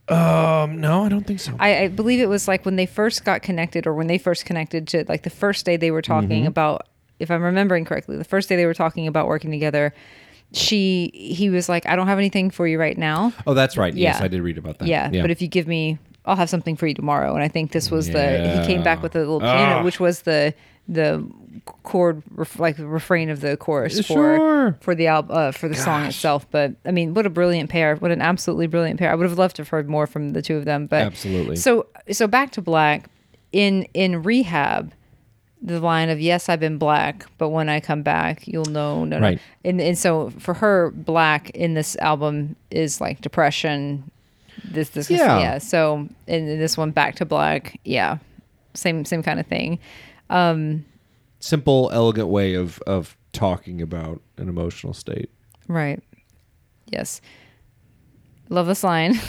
Um, 0.10 0.80
no, 0.80 1.04
I 1.04 1.10
don't 1.10 1.26
think 1.28 1.39
so. 1.39 1.54
I, 1.60 1.84
I 1.84 1.88
believe 1.89 2.20
it 2.20 2.30
was 2.30 2.48
like 2.48 2.65
when 2.65 2.76
they 2.78 2.86
first 2.86 3.26
got 3.26 3.41
connected, 3.41 3.86
or 3.88 3.93
when 3.93 4.08
they 4.08 4.17
first 4.17 4.46
connected 4.46 4.88
to 4.89 5.04
like 5.08 5.24
the 5.24 5.30
first 5.30 5.65
day 5.65 5.76
they 5.78 5.91
were 5.91 6.02
talking 6.02 6.30
Mm-hmm. 6.41 6.48
about. 6.48 6.88
If 7.20 7.32
I'm 7.32 7.41
remembering 7.41 7.84
correctly, 7.84 8.15
the 8.15 8.24
first 8.24 8.48
day 8.48 8.56
they 8.56 8.67
were 8.67 8.76
talking 8.76 9.08
about 9.08 9.28
working 9.28 9.50
together, 9.50 9.91
she 10.54 11.12
he 11.13 11.50
was 11.50 11.67
like, 11.67 11.86
"I 11.88 11.96
don't 11.96 12.08
have 12.08 12.20
anything 12.20 12.52
for 12.52 12.67
you 12.67 12.80
right 12.80 12.98
now." 12.98 13.34
oh, 13.48 13.54
that's 13.54 13.76
right. 13.76 13.93
Yes, 13.93 14.22
I 14.22 14.28
did 14.28 14.41
read 14.41 14.58
about 14.58 14.78
that. 14.80 14.88
Yeah, 14.88 15.10
but 15.10 15.32
if 15.32 15.41
you 15.41 15.48
give 15.48 15.67
me, 15.67 15.98
I'll 16.26 16.36
have 16.36 16.50
something 16.50 16.76
for 16.76 16.86
you 16.88 16.93
tomorrow. 16.93 17.34
And 17.34 17.43
I 17.43 17.48
think 17.48 17.72
this 17.72 17.89
was 17.91 18.08
the 18.10 18.62
he 18.62 18.67
came 18.67 18.84
back 18.84 19.02
with 19.02 19.15
a 19.15 19.20
little 19.20 19.39
piano, 19.39 19.80
Ah. 19.80 19.84
which 19.84 20.00
was 20.00 20.22
the 20.22 20.54
the 20.88 21.28
chord 21.84 22.23
ref, 22.32 22.60
like 22.60 22.75
refrain 22.80 23.30
of 23.30 23.41
the 23.41 23.58
chorus 23.58 24.06
Sure. 24.06 24.38
for 24.73 24.77
for 24.82 24.95
the 24.95 25.08
album 25.08 25.36
uh, 25.36 25.51
for 25.51 25.67
the 25.67 25.75
song 25.75 26.06
itself. 26.06 26.45
But 26.51 26.73
I 26.86 26.91
mean, 26.91 27.13
what 27.13 27.25
a 27.25 27.30
brilliant 27.30 27.69
pair! 27.69 27.95
What 27.95 28.12
an 28.12 28.21
absolutely 28.21 28.67
brilliant 28.67 28.99
pair! 28.99 29.12
I 29.12 29.15
would 29.15 29.27
have 29.27 29.38
loved 29.38 29.56
to 29.58 29.62
have 29.62 29.69
heard 29.69 29.89
more 29.89 30.08
from 30.08 30.32
the 30.32 30.41
two 30.41 30.58
of 30.58 30.65
them. 30.65 30.88
But 30.88 31.01
Absolutely. 31.03 31.56
So 31.58 31.88
so 32.12 32.27
back 32.27 32.51
to 32.53 32.62
Black 32.62 33.10
in 33.51 33.84
in 33.93 34.23
rehab. 34.23 34.93
The 35.60 35.80
line 35.80 36.10
of 36.10 36.19
"Yes, 36.21 36.49
I've 36.49 36.60
been 36.60 36.77
black, 36.77 37.25
but 37.39 37.49
when 37.49 37.67
I 37.67 37.80
come 37.80 38.03
back, 38.03 38.47
you'll 38.47 38.65
know." 38.65 39.03
No, 39.06 39.17
no. 39.17 39.25
Right. 39.25 39.39
And 39.65 39.82
and 39.82 39.97
so 39.97 40.30
for 40.38 40.53
her, 40.53 40.91
black 40.91 41.49
in 41.49 41.73
this 41.73 41.95
album 41.95 42.56
is 42.69 43.01
like 43.01 43.21
depression. 43.21 44.12
This 44.63 44.89
this 44.89 45.10
Yeah. 45.10 45.39
yeah. 45.39 45.58
So 45.58 46.08
in 46.27 46.45
this 46.45 46.77
one, 46.77 46.91
back 46.91 47.15
to 47.15 47.25
black. 47.25 47.80
Yeah, 47.84 48.19
same 48.75 49.03
same 49.03 49.23
kind 49.23 49.39
of 49.39 49.47
thing. 49.47 49.80
Simple, 51.39 51.89
elegant 51.93 52.28
way 52.30 52.54
of 52.54 52.80
of 52.88 53.17
talking 53.34 53.82
about 53.82 54.21
an 54.38 54.50
emotional 54.50 54.93
state. 54.93 55.30
Right. 55.67 56.02
Yes. 56.88 57.21
Love 58.50 58.67
this 58.67 58.84
line. 58.84 59.19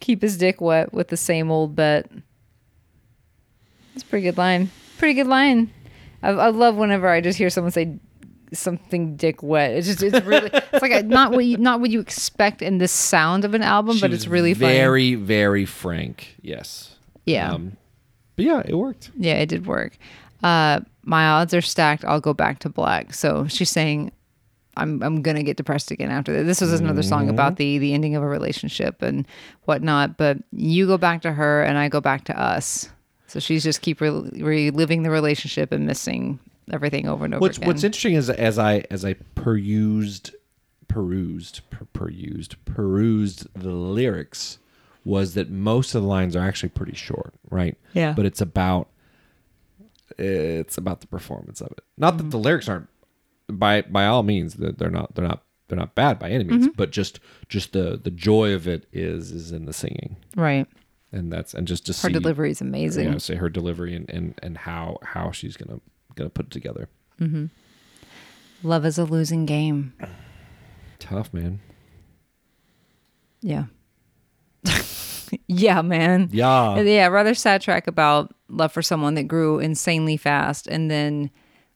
Keep 0.00 0.22
his 0.22 0.36
dick 0.36 0.60
wet 0.60 0.92
with 0.92 1.08
the 1.08 1.16
same 1.16 1.50
old 1.50 1.74
bet. 1.76 2.10
That's 3.94 4.02
a 4.04 4.06
pretty 4.06 4.24
good 4.24 4.38
line. 4.38 4.70
Pretty 4.98 5.14
good 5.14 5.26
line. 5.26 5.70
I, 6.22 6.30
I 6.30 6.48
love 6.48 6.76
whenever 6.76 7.08
I 7.08 7.20
just 7.20 7.38
hear 7.38 7.50
someone 7.50 7.70
say 7.72 7.98
something 8.52 9.16
dick 9.16 9.42
wet. 9.42 9.72
It's 9.72 9.86
just 9.86 10.02
it's 10.02 10.24
really 10.26 10.50
it's 10.72 10.82
like 10.82 10.92
a, 10.92 11.02
not 11.02 11.32
what 11.32 11.44
you 11.44 11.56
not 11.56 11.80
what 11.80 11.90
you 11.90 12.00
expect 12.00 12.62
in 12.62 12.78
the 12.78 12.88
sound 12.88 13.44
of 13.44 13.54
an 13.54 13.62
album, 13.62 13.96
She 13.96 14.00
but 14.00 14.12
it's 14.12 14.26
really 14.26 14.54
funny. 14.54 14.72
very, 14.72 15.14
very 15.14 15.64
frank. 15.64 16.36
Yes. 16.42 16.96
Yeah. 17.26 17.52
Um, 17.52 17.76
but 18.36 18.44
yeah, 18.44 18.62
it 18.64 18.74
worked. 18.74 19.10
Yeah, 19.16 19.34
it 19.34 19.46
did 19.46 19.66
work. 19.66 19.96
Uh, 20.42 20.80
my 21.02 21.26
odds 21.28 21.54
are 21.54 21.60
stacked. 21.60 22.04
I'll 22.04 22.20
go 22.20 22.34
back 22.34 22.58
to 22.60 22.68
black. 22.68 23.14
So 23.14 23.46
she's 23.48 23.70
saying, 23.70 24.12
"I'm 24.76 25.02
I'm 25.02 25.22
gonna 25.22 25.42
get 25.42 25.56
depressed 25.56 25.90
again 25.90 26.10
after 26.10 26.32
this." 26.32 26.46
This 26.58 26.70
was 26.70 26.80
another 26.80 27.02
song 27.02 27.28
about 27.28 27.56
the 27.56 27.78
the 27.78 27.94
ending 27.94 28.14
of 28.14 28.22
a 28.22 28.26
relationship 28.26 29.02
and 29.02 29.26
whatnot. 29.64 30.16
But 30.16 30.38
you 30.52 30.86
go 30.86 30.98
back 30.98 31.22
to 31.22 31.32
her, 31.32 31.62
and 31.62 31.78
I 31.78 31.88
go 31.88 32.00
back 32.00 32.24
to 32.24 32.40
us. 32.40 32.88
So 33.26 33.40
she's 33.40 33.62
just 33.62 33.82
keep 33.82 34.00
re- 34.00 34.10
reliving 34.10 35.02
the 35.02 35.10
relationship 35.10 35.70
and 35.72 35.86
missing 35.86 36.38
everything 36.70 37.06
over 37.08 37.24
and 37.24 37.34
over 37.34 37.40
What's 37.40 37.58
again. 37.58 37.68
What's 37.68 37.84
interesting 37.84 38.14
is 38.14 38.30
as 38.30 38.58
I 38.58 38.84
as 38.90 39.04
I 39.04 39.14
perused, 39.34 40.34
perused, 40.88 41.60
per, 41.70 41.86
perused, 41.92 42.56
perused 42.64 43.46
the 43.54 43.72
lyrics, 43.72 44.58
was 45.04 45.34
that 45.34 45.50
most 45.50 45.94
of 45.94 46.02
the 46.02 46.08
lines 46.08 46.36
are 46.36 46.46
actually 46.46 46.68
pretty 46.70 46.94
short, 46.94 47.34
right? 47.50 47.76
Yeah. 47.92 48.12
But 48.12 48.26
it's 48.26 48.40
about 48.40 48.88
it's 50.18 50.76
about 50.76 51.00
the 51.00 51.06
performance 51.06 51.60
of 51.60 51.68
it. 51.72 51.84
Not 51.96 52.18
that 52.18 52.30
the 52.30 52.38
lyrics 52.38 52.68
aren't 52.68 52.88
by 53.48 53.82
by 53.82 54.06
all 54.06 54.22
means 54.22 54.54
that 54.54 54.78
they're 54.78 54.90
not 54.90 55.14
they're 55.14 55.26
not 55.26 55.44
they're 55.68 55.78
not 55.78 55.94
bad 55.94 56.18
by 56.18 56.30
any 56.30 56.44
means, 56.44 56.68
but 56.76 56.90
just 56.90 57.20
just 57.48 57.72
the 57.72 57.98
the 58.02 58.10
joy 58.10 58.54
of 58.54 58.66
it 58.66 58.86
is 58.92 59.30
is 59.30 59.52
in 59.52 59.66
the 59.66 59.72
singing, 59.72 60.16
right. 60.34 60.66
and 61.12 61.32
that's 61.32 61.54
and 61.54 61.66
just 61.66 61.86
to 61.86 61.92
Her 61.92 62.08
see 62.08 62.12
delivery 62.12 62.50
is 62.50 62.60
amazing. 62.60 63.12
yeah, 63.12 63.18
say 63.18 63.34
her 63.36 63.48
delivery 63.48 63.94
and, 63.94 64.08
and 64.10 64.34
and 64.42 64.56
how 64.58 64.98
how 65.02 65.30
she's 65.30 65.56
gonna 65.56 65.80
gonna 66.14 66.30
put 66.30 66.46
it 66.46 66.50
together. 66.52 66.88
Mm-hmm. 67.20 67.46
Love 68.62 68.84
is 68.86 68.98
a 68.98 69.04
losing 69.04 69.46
game. 69.46 69.92
Tough 70.98 71.32
man. 71.32 71.60
Yeah. 73.40 73.64
yeah, 75.46 75.82
man. 75.82 76.28
Yeah. 76.32 76.80
Yeah, 76.80 77.06
rather 77.08 77.34
sad 77.34 77.60
track 77.62 77.86
about 77.86 78.34
love 78.48 78.72
for 78.72 78.82
someone 78.82 79.14
that 79.14 79.24
grew 79.24 79.58
insanely 79.58 80.16
fast 80.16 80.66
and 80.66 80.90
then 80.90 81.30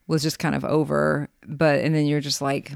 was 0.06 0.22
just 0.22 0.38
kind 0.38 0.54
of 0.54 0.64
over. 0.64 1.28
But 1.46 1.80
and 1.80 1.94
then 1.94 2.06
you're 2.06 2.20
just 2.20 2.40
like, 2.42 2.72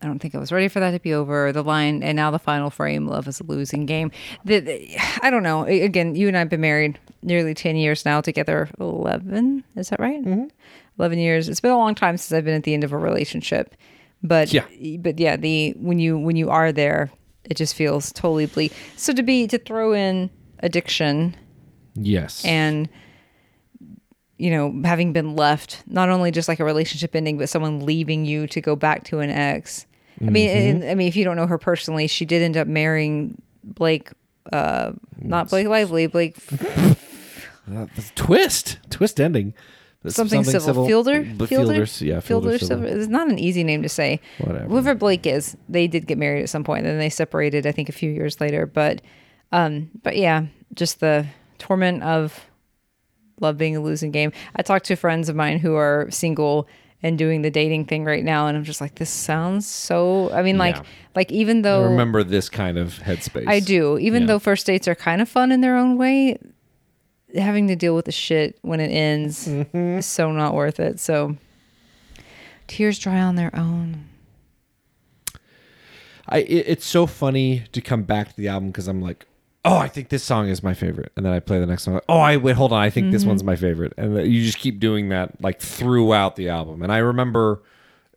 I 0.00 0.06
don't 0.06 0.18
think 0.20 0.34
I 0.34 0.38
was 0.38 0.52
ready 0.52 0.68
for 0.68 0.80
that 0.80 0.92
to 0.92 1.00
be 1.00 1.12
over. 1.14 1.50
The 1.52 1.62
line 1.64 2.02
and 2.02 2.14
now 2.16 2.30
the 2.30 2.38
final 2.38 2.70
frame, 2.70 3.06
love 3.06 3.26
is 3.26 3.40
a 3.40 3.44
losing 3.44 3.84
game. 3.86 4.10
The, 4.44 4.60
the- 4.60 4.96
I 5.22 5.30
don't 5.30 5.42
know. 5.42 5.64
Again, 5.64 6.14
you 6.14 6.28
and 6.28 6.36
I've 6.36 6.48
been 6.48 6.60
married 6.60 6.98
nearly 7.22 7.54
ten 7.54 7.76
years 7.76 8.04
now, 8.04 8.20
together 8.20 8.68
eleven. 8.80 9.64
Is 9.76 9.88
that 9.90 9.98
right? 10.00 10.24
Mm-hmm. 10.24 10.44
Eleven 10.98 11.18
years. 11.18 11.48
It's 11.48 11.60
been 11.60 11.70
a 11.72 11.76
long 11.76 11.94
time 11.94 12.16
since 12.16 12.36
I've 12.36 12.44
been 12.44 12.54
at 12.54 12.62
the 12.64 12.74
end 12.74 12.84
of 12.84 12.92
a 12.92 12.98
relationship. 12.98 13.74
But 14.22 14.52
Yeah. 14.52 14.64
but 14.98 15.18
yeah, 15.18 15.36
the 15.36 15.74
when 15.78 15.98
you 15.98 16.18
when 16.18 16.36
you 16.36 16.50
are 16.50 16.72
there, 16.72 17.10
it 17.44 17.56
just 17.56 17.74
feels 17.74 18.12
totally 18.12 18.46
bleak. 18.46 18.72
So 18.96 19.12
to 19.12 19.22
be 19.22 19.46
to 19.48 19.58
throw 19.58 19.92
in 19.92 20.30
addiction 20.60 21.36
Yes. 21.94 22.44
and 22.44 22.88
you 24.38 24.50
know 24.50 24.80
having 24.84 25.12
been 25.12 25.34
left 25.34 25.82
not 25.86 26.08
only 26.08 26.30
just 26.30 26.48
like 26.48 26.60
a 26.60 26.64
relationship 26.64 27.14
ending 27.16 27.38
but 27.38 27.48
someone 27.48 27.84
leaving 27.84 28.24
you 28.24 28.46
to 28.48 28.60
go 28.60 28.76
back 28.76 29.02
to 29.04 29.18
an 29.18 29.30
ex 29.30 29.84
i 30.20 30.24
mean 30.30 30.48
and, 30.48 30.84
i 30.84 30.94
mean 30.94 31.08
if 31.08 31.16
you 31.16 31.24
don't 31.24 31.36
know 31.36 31.46
her 31.46 31.58
personally 31.58 32.06
she 32.06 32.24
did 32.24 32.40
end 32.42 32.56
up 32.56 32.68
marrying 32.68 33.40
blake 33.64 34.10
uh 34.52 34.92
not 35.20 35.48
blake 35.50 35.66
lively 35.66 36.06
blake 36.06 36.36
twist. 38.14 38.78
Twist 38.90 39.20
ending. 39.20 39.54
That's 40.02 40.14
something, 40.16 40.44
civil. 40.44 40.86
fielder 40.86 41.24
fielder 41.24 41.46
Fielders, 41.46 42.00
yeah. 42.00 42.20
fielder, 42.20 42.50
Fielder, 42.50 42.58
civil. 42.64 42.84
Civil. 42.86 43.00
it's 43.00 43.08
not 43.10 43.28
an 43.28 43.38
easy 43.38 43.64
name 43.64 43.82
to 43.82 43.88
say 43.88 44.20
Whatever. 44.38 44.64
whoever 44.68 44.94
blake 44.94 45.26
is 45.26 45.56
they 45.68 45.86
did 45.88 46.06
get 46.06 46.18
married 46.18 46.42
at 46.42 46.48
some 46.48 46.62
point 46.62 46.86
and 46.86 46.92
then 46.92 46.98
they 47.00 47.10
separated 47.10 47.66
i 47.66 47.72
think 47.72 47.88
a 47.88 47.92
few 47.92 48.08
years 48.10 48.40
later 48.40 48.64
but 48.64 49.02
um 49.50 49.90
but 50.04 50.16
yeah 50.16 50.46
just 50.74 51.00
the 51.00 51.26
torment 51.58 52.02
of 52.04 52.46
love 53.40 53.56
being 53.56 53.76
a 53.76 53.80
losing 53.80 54.10
game. 54.10 54.32
I 54.56 54.62
talked 54.62 54.86
to 54.86 54.96
friends 54.96 55.28
of 55.28 55.36
mine 55.36 55.58
who 55.60 55.74
are 55.76 56.08
single 56.10 56.66
and 57.04 57.16
doing 57.16 57.42
the 57.42 57.50
dating 57.50 57.84
thing 57.84 58.04
right 58.04 58.24
now, 58.24 58.48
and 58.48 58.56
I'm 58.56 58.64
just 58.64 58.80
like, 58.80 58.96
this 58.96 59.10
sounds 59.10 59.64
so. 59.66 60.32
I 60.32 60.42
mean, 60.42 60.58
like, 60.58 60.74
Yeah. 60.74 60.82
like 61.14 61.30
even 61.30 61.62
though 61.62 61.82
I 61.84 61.90
remember 61.90 62.24
this 62.24 62.48
kind 62.48 62.76
of 62.76 62.94
headspace. 62.94 63.46
I 63.46 63.60
do, 63.60 63.96
even 63.98 64.22
Yeah. 64.22 64.26
though 64.26 64.38
first 64.40 64.66
dates 64.66 64.88
are 64.88 64.96
kind 64.96 65.22
of 65.22 65.28
fun 65.28 65.52
in 65.52 65.60
their 65.60 65.76
own 65.76 65.96
way, 65.96 66.36
having 67.34 67.68
to 67.68 67.76
deal 67.76 67.94
with 67.94 68.04
the 68.06 68.12
shit 68.12 68.58
when 68.62 68.80
it 68.80 68.88
ends 68.90 69.46
Mm-hmm. 69.46 69.98
is 69.98 70.06
so 70.06 70.32
not 70.32 70.54
worth 70.54 70.80
it. 70.80 70.98
So 71.00 71.36
tears 72.66 72.98
dry 72.98 73.20
on 73.20 73.36
their 73.36 73.54
own. 73.54 74.06
I 76.28 76.38
it, 76.40 76.64
it's 76.68 76.86
so 76.86 77.06
funny 77.06 77.64
to 77.72 77.80
come 77.80 78.02
back 78.02 78.28
to 78.30 78.36
the 78.36 78.48
album 78.48 78.68
because 78.70 78.88
I'm 78.88 79.00
like, 79.00 79.26
oh, 79.64 79.76
I 79.78 79.88
think 79.88 80.08
this 80.10 80.22
song 80.22 80.48
is 80.48 80.62
my 80.62 80.74
favorite, 80.74 81.12
and 81.16 81.24
then 81.24 81.32
I 81.32 81.40
play 81.40 81.58
the 81.58 81.66
next 81.66 81.86
one. 81.86 82.00
Oh, 82.08 82.18
I 82.18 82.36
wait, 82.36 82.56
hold 82.56 82.72
on, 82.72 82.80
I 82.82 82.90
think 82.90 83.12
this 83.12 83.24
one's 83.24 83.42
my 83.44 83.56
favorite, 83.56 83.92
and 83.96 84.14
you 84.30 84.44
just 84.44 84.58
keep 84.58 84.78
doing 84.78 85.08
that 85.08 85.40
like 85.42 85.60
throughout 85.60 86.36
the 86.36 86.48
album. 86.50 86.82
And 86.82 86.92
I 86.92 86.98
remember, 86.98 87.62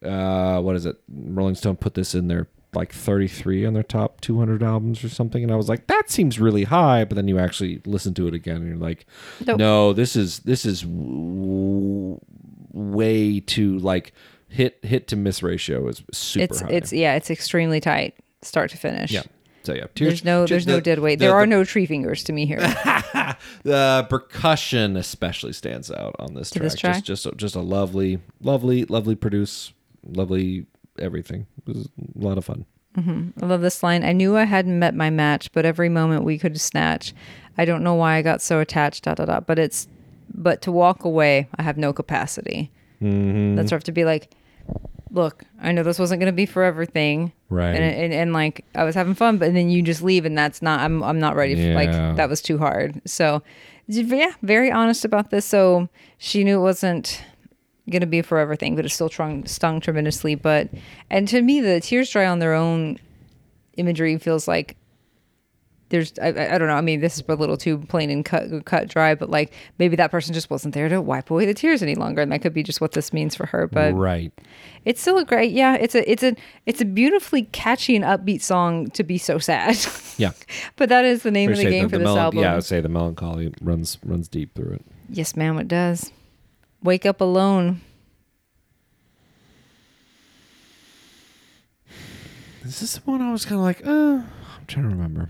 uh, 0.04 0.60
what 0.62 0.76
is 0.76 0.86
it? 0.86 0.98
Rolling 1.10 1.56
Stone 1.56 1.78
put 1.78 1.94
this 1.94 2.14
in 2.14 2.28
their 2.28 2.48
like 2.74 2.94
33 2.94 3.66
on 3.66 3.74
their 3.74 3.84
top 3.84 4.22
200 4.22 4.64
albums 4.64 5.04
or 5.04 5.10
something, 5.10 5.44
and 5.44 5.52
I 5.52 5.56
was 5.56 5.68
like, 5.70 5.88
that 5.88 6.10
seems 6.10 6.40
really 6.40 6.64
high. 6.64 7.04
But 7.04 7.16
then 7.16 7.28
you 7.28 7.38
actually 7.40 7.82
listen 7.86 8.14
to 8.16 8.28
it 8.28 8.34
again, 8.34 8.58
and 8.58 8.68
you're 8.68 8.78
like, 8.78 9.06
Nope. 9.46 9.58
no, 9.58 9.94
this 9.94 10.16
is 10.16 10.40
this 10.40 10.66
is 10.66 10.82
w- 10.82 12.20
way 12.74 13.40
to 13.42 13.78
like 13.80 14.14
hit 14.48 14.80
hit 14.84 15.08
to 15.08 15.16
miss 15.16 15.42
ratio 15.44 15.88
is 15.88 16.04
super 16.12 16.44
it's 16.46 16.62
high. 16.62 16.70
it's 16.70 16.94
yeah, 16.94 17.16
it's 17.16 17.30
extremely 17.30 17.80
tight, 17.80 18.16
start 18.42 18.70
to 18.72 18.78
finish. 18.78 19.12
yeah. 19.12 19.24
So 19.64 19.76
yeah, 19.76 19.86
There's 19.96 20.24
no 20.26 20.48
there's 20.48 20.66
no 20.66 20.80
dead 20.80 20.98
weight. 21.00 21.20
the- 21.20 21.26
There 21.26 21.36
are 21.36 21.42
the- 21.44 21.48
no 21.52 21.62
Treefingers 21.62 22.24
to 22.26 22.34
me 22.34 22.46
here. 22.46 22.60
The 23.64 24.06
percussion 24.10 24.98
especially 24.98 25.54
stands 25.54 25.92
out 25.92 26.16
on 26.20 26.34
this 26.34 26.50
track. 26.52 26.64
this 26.64 26.76
track? 26.76 27.04
Just 27.04 27.24
just 27.26 27.38
just 27.38 27.56
a 27.56 27.60
lovely, 27.62 28.20
lovely, 28.42 28.86
lovely 28.86 29.16
produce, 29.16 29.74
lovely 30.04 30.66
everything. 31.00 31.48
It 31.68 31.76
was 31.76 31.86
a 31.88 32.20
lot 32.26 32.38
of 32.38 32.46
fun. 32.46 32.66
I 32.98 33.46
love 33.46 33.62
this 33.62 33.84
line. 33.84 34.04
I 34.04 34.12
knew 34.12 34.36
I 34.36 34.44
hadn't 34.44 34.78
met 34.78 34.94
my 34.94 35.10
match, 35.10 35.52
but 35.54 35.66
every 35.66 35.88
moment 35.88 36.26
we 36.26 36.38
could 36.38 36.60
snatch. 36.60 37.14
I 37.58 37.64
don't 37.64 37.84
know 37.84 37.96
why 37.96 38.16
I 38.16 38.22
got 38.22 38.42
so 38.42 38.60
attached. 38.60 39.06
Da 39.06 39.14
da 39.14 39.24
da. 39.26 39.40
But 39.40 39.60
it's 39.60 39.88
but 40.34 40.62
to 40.64 40.72
walk 40.74 41.06
away, 41.06 41.48
I 41.58 41.62
have 41.64 41.78
no 41.78 41.94
capacity. 41.94 42.70
Mm-hmm. 43.02 43.56
That's 43.56 43.72
rough 43.72 43.84
to 43.86 43.92
be 43.94 44.04
like, 44.04 44.34
look, 45.10 45.44
I 45.62 45.72
know 45.72 45.84
this 45.84 46.00
wasn't 46.00 46.20
going 46.20 46.32
to 46.32 46.36
be 46.36 46.46
for 46.46 46.64
everything, 46.64 47.32
Right. 47.50 47.76
And, 47.76 47.84
and 47.84 48.14
and 48.14 48.34
like 48.34 48.64
I 48.76 48.84
was 48.84 48.96
having 48.96 49.14
fun, 49.14 49.38
but 49.38 49.54
then 49.54 49.70
you 49.70 49.82
just 49.82 50.02
leave, 50.02 50.26
and 50.26 50.38
that's 50.38 50.62
not. 50.62 50.80
I'm 50.82 51.02
I'm 51.04 51.20
not 51.20 51.36
ready. 51.38 51.56
For, 51.56 51.62
Yeah. 51.62 51.76
like 51.76 51.92
that 52.18 52.30
was 52.30 52.42
too 52.42 52.58
hard. 52.58 53.02
So 53.06 53.42
yeah, 53.88 54.34
very 54.42 54.72
honest 54.72 55.04
about 55.06 55.30
this. 55.32 55.46
So 55.46 55.88
she 56.18 56.44
knew 56.44 56.60
it 56.60 56.62
wasn't 56.64 57.24
gonna 57.92 58.08
be 58.08 58.20
a 58.20 58.24
forever 58.24 58.56
thing, 58.56 58.76
but 58.76 58.86
it 58.86 58.90
still 58.90 59.10
stung, 59.10 59.46
stung 59.46 59.80
tremendously. 59.80 60.36
But 60.36 60.70
and 61.10 61.28
to 61.28 61.42
me, 61.42 61.62
the 61.62 61.80
tears 61.80 62.10
dry 62.10 62.26
on 62.26 62.40
their 62.40 62.54
own 62.54 62.98
imagery 63.78 64.18
feels 64.18 64.48
like 64.48 64.78
there's 65.92 66.18
I, 66.20 66.30
I 66.30 66.58
don't 66.58 66.68
know. 66.68 66.76
I 66.76 66.82
mean, 66.82 67.02
this 67.02 67.18
is 67.18 67.24
a 67.28 67.36
little 67.36 67.58
too 67.58 67.78
plain 67.78 68.10
and 68.10 68.26
cut 68.26 68.66
cut 68.66 68.88
dry, 68.88 69.14
but 69.14 69.30
like 69.30 69.54
maybe 69.78 69.96
that 69.98 70.10
person 70.10 70.34
just 70.34 70.50
wasn't 70.50 70.74
there 70.74 70.90
to 70.90 71.00
wipe 71.00 71.30
away 71.30 71.46
the 71.46 71.54
tears 71.54 71.84
any 71.84 71.96
longer, 71.96 72.22
and 72.22 72.32
that 72.32 72.42
could 72.42 72.54
be 72.54 72.64
just 72.64 72.82
what 72.82 72.94
this 72.94 73.14
means 73.14 73.36
for 73.36 73.46
her. 73.46 73.68
But 73.68 73.94
right. 73.94 74.32
it's 74.86 75.02
still 75.02 75.18
a 75.18 75.26
great, 75.26 75.52
yeah. 75.52 75.76
It's 75.76 75.94
a 75.94 76.10
it's 76.10 76.24
a 76.24 76.36
it's 76.66 76.82
a 76.82 76.86
beautifully 76.86 77.44
catchy 77.44 77.96
and 77.96 78.04
upbeat 78.04 78.42
song 78.42 78.90
to 78.92 79.04
be 79.04 79.18
so 79.18 79.38
sad. 79.38 79.78
Yeah. 80.18 80.32
but 80.78 80.90
that 80.90 81.06
is 81.06 81.24
the 81.24 81.32
name 81.32 81.52
of 81.52 81.58
the 81.58 81.64
Appreciate 81.64 81.80
game 81.82 81.90
for 81.90 81.98
this 81.98 82.08
melan- 82.08 82.18
album. 82.18 82.40
Yeah, 82.40 82.54
I 82.54 82.56
would 82.56 82.64
say 82.64 82.82
the 82.82 82.90
melancholy 82.90 83.54
runs 83.62 84.00
runs 84.04 84.28
deep 84.28 84.56
through 84.56 84.74
it. 84.74 84.86
Yes, 85.10 85.36
ma'am, 85.36 85.58
it 85.60 85.68
does. 85.68 86.12
Wake 86.84 87.06
up 87.06 87.22
alone. 87.22 87.82
Is 92.64 92.80
this 92.80 92.94
the 92.96 93.02
one 93.02 93.22
I 93.22 93.32
was 93.32 93.46
kind 93.46 93.56
of 93.60 93.64
like, 93.64 93.86
uh, 93.86 93.90
I'm 94.24 94.66
trying 94.68 94.84
to 94.86 94.90
remember. 94.96 95.30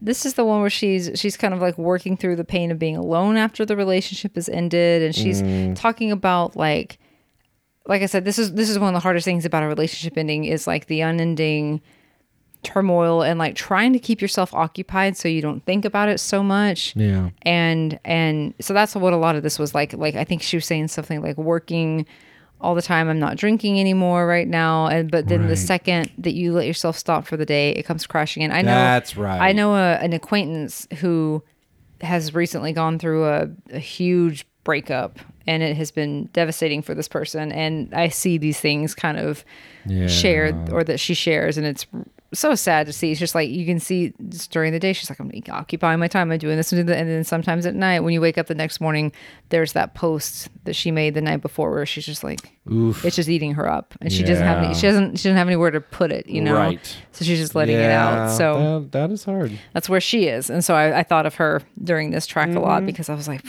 this 0.00 0.24
is 0.24 0.34
the 0.34 0.44
one 0.44 0.60
where 0.60 0.70
she's 0.70 1.10
she's 1.14 1.36
kind 1.36 1.52
of 1.54 1.60
like 1.60 1.76
working 1.78 2.16
through 2.16 2.36
the 2.36 2.44
pain 2.44 2.70
of 2.70 2.78
being 2.78 2.96
alone 2.96 3.36
after 3.36 3.64
the 3.64 3.76
relationship 3.76 4.34
has 4.34 4.48
ended 4.48 5.02
and 5.02 5.14
she's 5.14 5.40
talking 5.78 6.12
about 6.12 6.56
like 6.56 6.98
like 7.86 8.02
I 8.02 8.06
said 8.06 8.24
this 8.24 8.38
is 8.38 8.52
this 8.54 8.68
is 8.70 8.78
one 8.78 8.88
of 8.88 8.94
the 8.94 9.00
hardest 9.00 9.24
things 9.24 9.44
about 9.44 9.62
a 9.62 9.66
relationship 9.66 10.16
ending 10.18 10.44
is 10.44 10.66
like 10.66 10.86
the 10.86 11.00
unending 11.02 11.80
turmoil 12.62 13.22
and 13.22 13.38
like 13.38 13.54
trying 13.54 13.92
to 13.92 13.98
keep 13.98 14.20
yourself 14.20 14.52
occupied 14.52 15.16
so 15.16 15.28
you 15.28 15.40
don't 15.40 15.64
think 15.64 15.84
about 15.84 16.08
it 16.08 16.18
so 16.18 16.42
much 16.42 16.94
Yeah. 16.96 17.30
and 17.42 17.98
and 18.04 18.54
so 18.60 18.74
that's 18.74 18.94
what 18.96 19.12
a 19.12 19.16
lot 19.16 19.36
of 19.36 19.42
this 19.42 19.58
was 19.58 19.74
like 19.74 19.92
like 19.92 20.16
i 20.16 20.24
think 20.24 20.42
she 20.42 20.56
was 20.56 20.66
saying 20.66 20.88
something 20.88 21.22
like 21.22 21.36
working 21.36 22.06
all 22.60 22.74
the 22.74 22.82
time 22.82 23.08
i'm 23.08 23.20
not 23.20 23.36
drinking 23.36 23.78
anymore 23.78 24.26
right 24.26 24.48
now 24.48 24.86
and 24.88 25.10
but 25.12 25.28
then 25.28 25.46
the 25.46 25.56
second 25.56 26.10
that 26.18 26.32
you 26.34 26.52
let 26.52 26.66
yourself 26.66 26.96
stop 26.98 27.24
for 27.26 27.36
the 27.36 27.46
day 27.46 27.70
it 27.72 27.84
comes 27.84 28.06
crashing 28.06 28.42
in 28.42 28.50
i 28.50 28.62
know 28.62 28.70
That's 28.74 29.16
right. 29.16 29.40
i 29.40 29.52
know 29.52 29.74
a, 29.74 29.94
an 29.96 30.12
acquaintance 30.12 30.88
who 30.98 31.44
has 32.00 32.34
recently 32.34 32.72
gone 32.72 32.98
through 32.98 33.26
a, 33.26 33.48
a 33.70 33.78
huge 33.78 34.44
breakup 34.64 35.18
and 35.46 35.62
it 35.62 35.76
has 35.76 35.90
been 35.92 36.28
devastating 36.32 36.82
for 36.82 36.94
this 36.94 37.06
person 37.08 37.52
and 37.52 37.94
i 37.94 38.08
see 38.08 38.38
these 38.38 38.58
things 38.58 38.94
kind 38.94 39.18
of 39.18 39.44
Yeah. 39.86 40.08
shared 40.08 40.72
or 40.72 40.82
that 40.82 40.98
she 40.98 41.14
shares 41.14 41.56
and 41.58 41.64
it's 41.66 41.86
so 42.34 42.54
sad 42.54 42.86
to 42.86 42.92
see 42.92 43.10
it's 43.12 43.20
just 43.20 43.34
like 43.34 43.48
you 43.48 43.64
can 43.64 43.78
see 43.78 44.12
just 44.28 44.50
during 44.50 44.72
the 44.72 44.78
day 44.80 44.92
she's 44.92 45.08
like 45.08 45.20
i'm 45.20 45.30
occupying 45.50 45.98
my 46.00 46.08
time 46.08 46.30
i'm 46.30 46.38
doing 46.38 46.56
this 46.56 46.72
and 46.72 46.80
and 46.90 47.08
then 47.08 47.22
sometimes 47.24 47.64
at 47.66 47.74
night 47.74 48.00
when 48.00 48.12
you 48.12 48.20
wake 48.20 48.36
up 48.36 48.46
the 48.46 48.54
next 48.54 48.80
morning 48.80 49.12
there's 49.50 49.72
that 49.74 49.94
post 49.94 50.48
that 50.64 50.74
she 50.74 50.90
made 50.90 51.14
the 51.14 51.20
night 51.20 51.40
before 51.40 51.70
where 51.70 51.86
she's 51.86 52.04
just 52.04 52.24
like 52.24 52.52
Oof. 52.70 53.04
it's 53.04 53.14
just 53.16 53.28
eating 53.28 53.54
her 53.54 53.70
up 53.70 53.94
and 54.00 54.12
she 54.12 54.22
doesn't 54.24 54.44
have 54.44 54.58
any 54.64 54.74
she 54.74 54.82
doesn't 54.82 55.10
she 55.18 55.22
doesn't 55.28 55.36
have 55.36 55.46
anywhere 55.46 55.70
to 55.70 55.80
put 55.80 56.10
it 56.10 56.26
you 56.28 56.40
know 56.42 56.54
Right. 56.56 56.96
so 57.12 57.24
she's 57.24 57.38
just 57.38 57.54
letting 57.54 57.76
it 57.76 57.90
out 57.90 58.30
so 58.36 58.80
that, 58.80 58.92
that 58.92 59.10
is 59.12 59.24
hard. 59.24 59.56
that's 59.72 59.88
where 59.88 60.00
she 60.00 60.26
is 60.26 60.50
and 60.50 60.64
so 60.64 60.74
I, 60.74 60.98
I 60.98 61.02
thought 61.04 61.26
of 61.26 61.36
her 61.36 61.62
during 61.82 62.10
this 62.10 62.26
track 62.26 62.48
a 62.48 62.50
Mm-hmm. 62.52 62.60
lot 62.60 62.84
because 62.86 63.08
i 63.08 63.14
was 63.14 63.28
like 63.28 63.42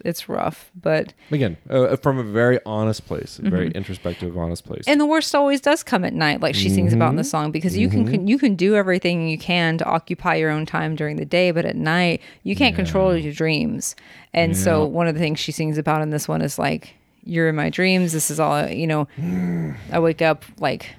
it's 0.00 0.18
it's 0.20 0.28
rough 0.28 0.70
but 0.74 1.12
Again, 1.30 1.56
uh, 1.70 1.96
from 1.96 2.18
a 2.18 2.22
very 2.22 2.58
honest 2.64 3.06
place, 3.06 3.38
a 3.38 3.42
Mm-hmm. 3.42 3.50
very 3.50 3.70
introspective, 3.72 4.36
honest 4.36 4.64
place. 4.64 4.84
and 4.86 5.00
the 5.00 5.06
worst 5.06 5.34
always 5.34 5.60
does 5.60 5.82
come 5.82 6.04
at 6.04 6.12
night 6.14 6.40
like 6.40 6.54
she 6.54 6.68
sings 6.68 6.92
about 6.92 7.10
in 7.10 7.16
the 7.16 7.22
Mm-hmm. 7.22 7.28
song 7.28 7.50
because 7.52 7.76
you 7.76 7.88
can, 7.88 8.06
can 8.06 8.26
you 8.26 8.38
can 8.38 8.54
do 8.56 8.74
everything 8.76 9.28
you 9.28 9.38
can 9.38 9.78
to 9.78 9.84
occupy 9.84 10.34
your 10.36 10.50
own 10.50 10.66
time 10.66 10.96
during 10.96 11.16
the 11.16 11.24
day 11.26 11.50
but 11.50 11.64
at 11.64 11.76
night 11.76 12.20
you 12.42 12.54
can't 12.56 12.74
control 12.76 13.16
your 13.16 13.32
dreams. 13.32 13.94
And 14.34 14.56
so 14.56 14.84
one 14.84 15.06
of 15.08 15.14
the 15.14 15.20
things 15.20 15.38
she 15.38 15.52
sings 15.52 15.78
about 15.78 16.02
in 16.02 16.10
this 16.10 16.26
one 16.28 16.42
is 16.42 16.58
like 16.58 16.94
you're 17.24 17.48
in 17.48 17.56
my 17.56 17.68
dreams. 17.70 18.12
This 18.12 18.30
is 18.30 18.38
all 18.40 18.68
you 18.68 18.86
know 18.86 19.06
i 19.92 19.98
wake 19.98 20.22
up 20.22 20.44
like 20.58 20.94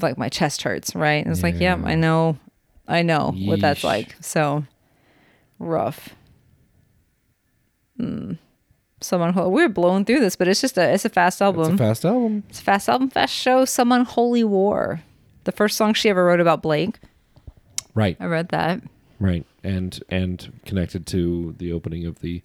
like 0.00 0.16
my 0.18 0.28
chest 0.28 0.62
hurts 0.62 0.94
right? 0.94 1.22
And 1.24 1.32
it's 1.32 1.42
like 1.42 1.60
yeah 1.60 1.76
Yeah. 1.78 1.86
i 1.86 1.94
know 1.94 2.38
i 2.88 3.02
know 3.02 3.34
what 3.44 3.60
that's 3.60 3.84
like. 3.84 4.14
So 4.20 4.64
rough 5.58 6.10
mm. 8.00 8.38
someone 9.00 9.34
we're 9.50 9.68
blowing 9.68 10.04
through 10.04 10.20
this 10.20 10.36
but 10.36 10.48
it's 10.48 10.60
just 10.60 10.78
a 10.78 10.92
it's 10.92 11.04
a 11.04 11.08
fast 11.08 11.42
album 11.42 11.72
it's 11.72 11.74
a 11.74 11.84
fast 11.84 12.04
album. 12.04 12.42
it's 12.48 12.60
a 12.60 12.62
fast 12.62 12.88
album, 12.88 13.10
fast 13.10 13.34
show. 13.34 13.64
Some 13.64 13.92
unholy 13.92 14.44
war. 14.44 15.02
The 15.44 15.52
first 15.52 15.76
song 15.76 15.94
she 15.94 16.08
ever 16.08 16.24
wrote 16.24 16.40
about 16.40 16.62
Blake. 16.62 16.98
Right. 17.94 18.16
I 18.18 18.26
read 18.26 18.48
that. 18.48 18.82
Right. 19.20 19.46
And 19.62 19.98
and 20.08 20.60
connected 20.64 21.06
to 21.08 21.54
the 21.58 21.72
opening 21.72 22.04
of 22.06 22.20
the 22.20 22.42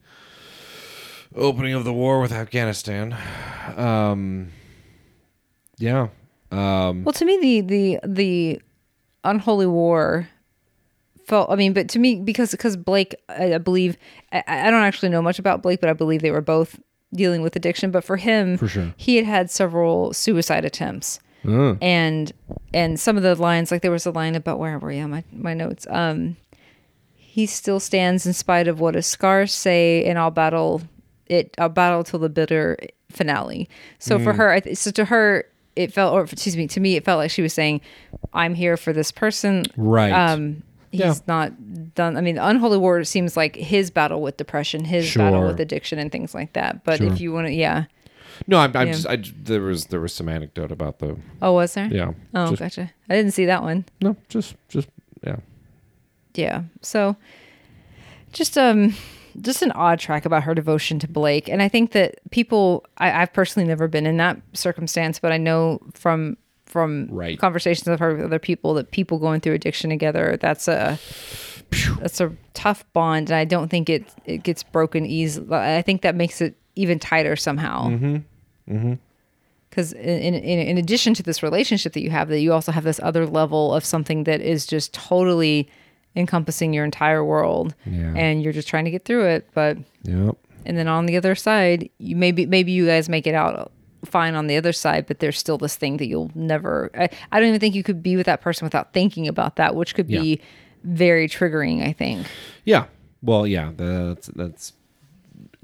opening 1.36 1.74
of 1.74 1.84
the 1.84 1.94
war 1.94 2.22
with 2.22 2.32
Afghanistan. 2.32 3.16
Um 3.76 4.50
yeah. 5.78 6.10
Um 6.52 7.04
Well, 7.04 7.14
to 7.14 7.26
me, 7.26 7.38
the 7.38 7.62
the 7.62 8.00
the 8.06 8.62
unholy 9.24 9.68
war 9.68 10.30
felt. 11.32 11.50
I 11.50 11.56
mean, 11.56 11.74
but 11.74 11.88
to 11.94 12.00
me, 12.00 12.16
because 12.22 12.52
because 12.52 12.76
Blake, 12.78 13.16
I, 13.30 13.56
I 13.56 13.58
believe, 13.58 13.98
I, 14.32 14.44
I 14.48 14.70
don't 14.72 14.84
actually 14.84 15.10
know 15.10 15.22
much 15.24 15.40
about 15.40 15.64
Blake, 15.64 15.80
but 15.82 15.90
I 15.90 15.94
believe 15.94 16.22
they 16.22 16.32
were 16.32 16.42
both 16.56 16.80
dealing 17.14 17.42
with 17.42 17.56
addiction. 17.56 17.90
But 17.92 18.04
for 18.04 18.18
him, 18.18 18.58
For 18.58 18.68
sure. 18.68 18.94
he 18.98 19.16
had 19.18 19.26
had 19.26 19.50
several 19.50 20.14
suicide 20.14 20.66
attempts. 20.66 21.20
uh, 21.48 21.74
and 21.82 22.32
and 22.74 23.00
some 23.00 23.18
of 23.18 23.24
the 23.24 23.34
lines 23.36 23.72
like 23.72 23.82
there 23.82 23.92
was 24.00 24.06
a 24.06 24.12
line 24.12 24.36
about 24.36 24.60
where 24.60 24.78
were 24.78 24.92
you 24.92 25.08
my, 25.08 25.24
my 25.34 25.56
notes 25.56 25.88
um 25.90 26.38
he 27.16 27.48
still 27.48 27.80
stands 27.80 28.28
in 28.28 28.34
spite 28.34 28.68
of 28.68 28.80
what 28.80 28.94
his 28.94 29.08
scars 29.08 29.52
say 29.52 30.06
and 30.06 30.20
i'll 30.20 30.30
battle 30.30 30.84
it 31.26 31.56
i'll 31.58 31.68
battle 31.68 32.04
till 32.04 32.20
the 32.20 32.30
bitter 32.30 32.78
finale 33.10 33.68
so 33.98 34.20
Mm. 34.20 34.24
for 34.24 34.34
her 34.34 34.52
I 34.52 34.60
th- 34.60 34.78
so 34.78 34.92
to 34.92 35.06
her 35.06 35.46
it 35.76 35.92
felt 35.92 36.14
or 36.14 36.22
excuse 36.22 36.56
me 36.56 36.68
to 36.68 36.80
me 36.80 36.96
it 36.96 37.04
felt 37.06 37.18
like 37.18 37.32
she 37.32 37.42
was 37.42 37.54
saying 37.54 37.82
i'm 38.36 38.54
here 38.54 38.78
for 38.78 38.94
this 38.94 39.12
person 39.12 39.64
right. 39.78 40.12
um 40.14 40.62
he's 40.92 41.00
Yeah. 41.02 41.14
not 41.28 41.94
done 41.96 42.18
i 42.18 42.22
mean 42.22 42.38
unholy 42.38 42.78
war 42.78 43.04
seems 43.04 43.36
like 43.38 43.56
his 43.56 43.90
battle 43.92 44.22
with 44.22 44.38
depression 44.38 44.84
his 44.86 45.14
battle 45.16 45.48
with 45.48 45.60
addiction 45.60 45.98
and 46.00 46.12
things 46.12 46.34
like 46.36 46.54
that 46.54 46.84
but 46.84 46.98
Sure. 47.00 47.12
if 47.12 47.20
you 47.22 47.32
want 47.34 47.48
to 47.48 47.54
yeah 47.54 47.86
no, 48.48 48.58
I'm, 48.58 48.76
I'm 48.76 48.88
yeah. 48.88 48.94
just 48.94 49.08
I 49.08 49.18
there 49.44 49.62
was 49.62 49.86
there 49.88 50.00
was 50.02 50.14
some 50.14 50.28
anecdote 50.28 50.72
about 50.72 51.00
the 51.00 51.18
oh 51.42 51.54
was 51.54 51.74
there 51.76 51.88
yeah. 51.92 52.12
oh 52.34 52.50
just, 52.50 52.60
gotcha 52.60 52.92
i 53.10 53.16
didn't 53.16 53.32
see 53.32 53.46
that 53.46 53.62
one 53.64 53.86
No, 54.02 54.16
just 54.30 54.56
just 54.70 54.88
yeah. 55.24 55.38
yeah 56.34 56.64
so 56.82 57.16
just 58.34 58.58
um 58.58 58.96
just 59.40 59.62
an 59.62 59.72
odd 59.72 60.00
track 60.00 60.26
about 60.26 60.44
her 60.44 60.54
devotion 60.56 60.98
to 61.00 61.08
blake 61.08 61.48
and 61.50 61.62
i 61.62 61.68
think 61.70 61.92
that 61.92 62.20
people 62.32 62.86
I, 62.98 63.22
i've 63.22 63.32
personally 63.34 63.68
never 63.68 63.88
been 63.88 64.06
in 64.06 64.18
that 64.18 64.42
circumstance 64.54 65.20
but 65.20 65.32
i 65.32 65.38
know 65.38 65.80
from 65.94 66.36
from 66.72 67.08
Right. 67.12 67.38
conversations 67.38 67.88
i've 67.88 68.00
heard 68.00 68.18
with 68.18 68.26
other 68.26 68.40
people 68.40 68.74
that 68.76 68.92
people 68.92 69.20
going 69.20 69.42
through 69.42 69.54
addiction 69.54 69.90
together 69.90 70.38
that's 70.40 70.68
a 70.68 70.98
that's 72.00 72.20
a 72.22 72.32
tough 72.54 72.84
bond 72.94 73.30
and 73.30 73.36
i 73.38 73.46
don't 73.46 73.70
think 73.70 73.90
it 73.90 74.04
it 74.26 74.44
gets 74.44 74.64
broken 74.64 75.06
easily 75.06 75.48
i 75.56 75.82
think 75.82 76.02
that 76.02 76.16
makes 76.16 76.42
it 76.42 76.56
even 76.76 76.98
tighter 77.00 77.36
somehow 77.36 77.88
Mm-hmm. 77.90 78.16
Mm-hmm. 78.76 78.94
because 79.70 79.92
in, 79.94 80.34
in 80.34 80.60
in 80.60 80.78
addition 80.78 81.14
to 81.16 81.24
this 81.24 81.44
relationship 81.44 81.94
that 81.94 82.02
you 82.02 82.10
have 82.10 82.30
that 82.30 82.40
you 82.40 82.54
also 82.54 82.72
have 82.72 82.84
this 82.86 83.00
other 83.04 83.26
level 83.26 83.74
of 83.74 83.84
something 83.86 84.24
that 84.26 84.40
is 84.42 84.66
just 84.66 84.94
totally 84.94 85.70
encompassing 86.16 86.74
your 86.74 86.84
entire 86.86 87.24
world 87.24 87.74
Yeah. 87.86 88.14
and 88.16 88.44
you're 88.44 88.54
just 88.54 88.68
trying 88.68 88.86
to 88.86 88.92
get 88.92 89.06
through 89.06 89.26
it 89.28 89.48
but 89.54 89.78
Yep. 90.04 90.36
and 90.66 90.78
then 90.78 90.88
on 90.88 91.06
the 91.06 91.16
other 91.18 91.36
side 91.36 91.90
you 92.00 92.16
maybe 92.16 92.46
maybe 92.46 92.72
you 92.72 92.86
guys 92.86 93.08
make 93.10 93.28
it 93.28 93.36
out 93.36 93.72
fine 94.06 94.36
on 94.36 94.48
the 94.48 94.58
other 94.58 94.74
side 94.74 95.06
but 95.06 95.20
there's 95.20 95.38
still 95.38 95.58
this 95.58 95.76
thing 95.76 95.98
that 95.98 96.08
you'll 96.08 96.32
never 96.34 96.90
i, 96.96 97.10
I 97.32 97.40
don't 97.40 97.50
even 97.50 97.60
think 97.60 97.76
you 97.76 97.84
could 97.84 98.02
be 98.02 98.16
with 98.16 98.26
that 98.26 98.42
person 98.42 98.66
without 98.66 98.94
thinking 98.94 99.28
about 99.28 99.58
that 99.58 99.76
which 99.76 99.94
could 99.96 100.08
be 100.08 100.42
very 100.84 101.28
triggering 101.28 101.86
i 101.88 101.94
think 101.94 102.26
Yeah. 102.66 102.86
Well, 103.22 103.46
yeah, 103.46 103.72
that's 103.76 104.28
that's 104.28 104.74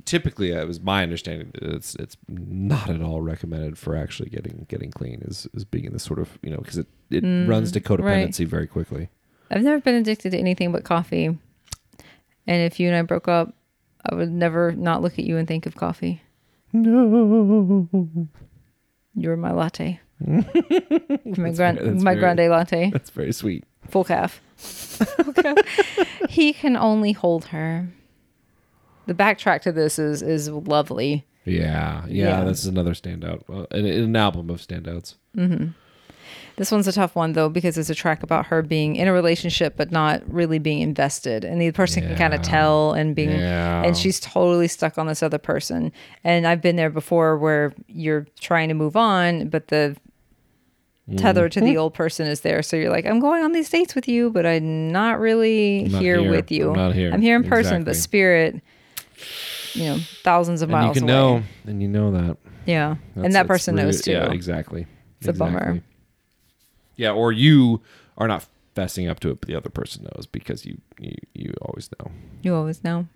typically 0.05 0.53
uh, 0.53 0.61
it 0.61 0.67
was 0.67 0.79
my 0.79 1.03
understanding 1.03 1.51
that 1.53 1.63
it's 1.63 1.95
it's 1.95 2.15
not 2.27 2.89
at 2.89 3.01
all 3.01 3.21
recommended 3.21 3.77
for 3.77 3.95
actually 3.95 4.29
getting 4.29 4.65
getting 4.69 4.91
clean 4.91 5.21
is 5.25 5.47
is 5.53 5.65
being 5.65 5.85
in 5.85 5.93
this 5.93 6.03
sort 6.03 6.19
of 6.19 6.37
you 6.41 6.49
know 6.49 6.57
because 6.57 6.77
it 6.77 6.87
it 7.09 7.23
mm, 7.23 7.47
runs 7.47 7.71
to 7.71 7.81
codependency 7.81 8.45
very 8.45 8.67
quickly. 8.67 9.09
I've 9.49 9.63
never 9.63 9.79
been 9.81 9.95
addicted 9.95 10.31
to 10.31 10.37
anything 10.37 10.71
but 10.71 10.83
coffee. 10.83 11.37
And 12.49 12.61
if 12.61 12.79
you 12.79 12.87
and 12.87 12.95
I 12.95 13.01
broke 13.01 13.27
up, 13.27 13.53
I 14.05 14.15
would 14.15 14.31
never 14.31 14.71
not 14.71 15.01
look 15.01 15.13
at 15.13 15.25
you 15.25 15.37
and 15.37 15.47
think 15.47 15.65
of 15.65 15.75
coffee. 15.75 16.21
No. 16.73 18.27
You're 19.15 19.37
my 19.37 19.51
latte. 19.51 19.99
my 20.19 20.41
that's 20.41 21.37
my 22.03 22.15
very- 22.15 22.19
grande 22.19 22.49
latte, 22.49 22.89
That's 22.91 23.09
very 23.11 23.31
sweet. 23.31 23.63
full 23.89 24.03
calf. 24.03 24.41
Full 24.57 25.33
calf. 25.33 25.57
he 26.29 26.53
can 26.53 26.75
only 26.75 27.11
hold 27.11 27.45
her. 27.45 27.87
The 29.05 29.13
backtrack 29.13 29.61
to 29.61 29.71
this 29.71 29.99
is 29.99 30.21
is 30.21 30.49
lovely. 30.49 31.25
Yeah, 31.45 32.03
yeah, 32.07 32.39
Yeah. 32.39 32.43
this 32.43 32.59
is 32.59 32.65
another 32.65 32.91
standout. 32.93 33.43
Uh, 33.49 33.65
an, 33.71 33.85
an 33.85 34.15
album 34.15 34.49
of 34.49 34.57
standouts. 34.59 35.15
This 36.57 36.71
one's 36.71 36.87
a 36.87 36.91
tough 36.91 37.15
one 37.15 37.33
though 37.33 37.49
because 37.49 37.77
it's 37.77 37.89
a 37.89 37.95
track 37.95 38.23
about 38.23 38.47
her 38.47 38.61
being 38.61 38.95
in 38.95 39.07
a 39.07 39.13
relationship 39.13 39.75
but 39.77 39.91
not 39.91 40.21
really 40.31 40.57
being 40.59 40.79
invested, 40.81 41.43
and 41.45 41.61
the 41.61 41.71
person 41.71 42.03
can 42.03 42.15
kind 42.17 42.33
of 42.33 42.41
tell 42.41 42.93
and 42.93 43.15
being, 43.15 43.29
Yeah. 43.29 43.83
and 43.83 43.95
she's 43.95 44.19
totally 44.19 44.67
stuck 44.67 44.97
on 44.97 45.05
this 45.07 45.21
other 45.21 45.37
person. 45.37 45.91
And 46.23 46.47
I've 46.47 46.61
been 46.61 46.75
there 46.75 46.89
before 46.89 47.37
where 47.37 47.73
you're 47.87 48.25
trying 48.39 48.69
to 48.69 48.73
move 48.73 48.95
on, 48.95 49.49
but 49.49 49.67
the 49.67 49.95
tether 51.15 51.47
to 51.47 51.59
Mm-hmm. 51.59 51.69
the 51.69 51.77
old 51.77 51.93
person 51.93 52.27
is 52.27 52.41
there. 52.41 52.61
So 52.61 52.75
you're 52.75 52.91
like, 52.91 53.05
I'm 53.05 53.19
going 53.21 53.43
on 53.43 53.51
these 53.53 53.69
dates 53.69 53.95
with 53.95 54.07
you, 54.09 54.29
but 54.29 54.45
I'm 54.45 54.91
not 54.91 55.19
really 55.19 55.85
I'm 55.85 55.91
not 55.93 56.01
here, 56.01 56.19
here. 56.19 56.31
with 56.31 56.51
you. 56.51 56.71
I'm 56.71 56.75
not 56.75 56.95
here. 56.95 57.11
I'm 57.13 57.21
here 57.21 57.35
in 57.37 57.43
person, 57.45 57.83
but 57.85 57.95
spirit, 57.95 58.61
you 59.73 59.83
know, 59.85 59.99
thousands 60.23 60.61
of 60.61 60.69
And 60.69 60.77
you 60.77 60.81
miles 60.83 60.93
can 60.97 61.03
away. 61.03 61.13
know, 61.13 61.43
and 61.65 61.81
you 61.81 61.87
know 61.87 62.11
that. 62.11 62.37
Yeah, 62.65 62.95
That's- 63.15 63.25
and 63.25 63.35
that 63.35 63.47
person 63.47 63.75
really- 63.75 63.85
knows 63.85 64.01
too. 64.01 64.11
Yeah, 64.11 64.31
exactly. 64.31 64.85
It's 65.21 65.29
a 65.29 65.33
bummer. 65.33 65.81
Yeah, 66.97 67.11
or 67.11 67.31
you 67.31 67.81
are 68.17 68.27
not 68.27 68.45
fessing 68.75 69.09
up 69.09 69.19
to 69.21 69.29
it, 69.29 69.39
but 69.39 69.47
the 69.47 69.55
other 69.55 69.69
person 69.69 70.03
knows 70.03 70.25
because 70.25 70.65
you 70.65 70.77
you, 70.99 71.15
you 71.33 71.53
always 71.61 71.89
know. 71.99 72.11
You 72.41 72.55
always 72.55 72.83
know. 72.83 73.07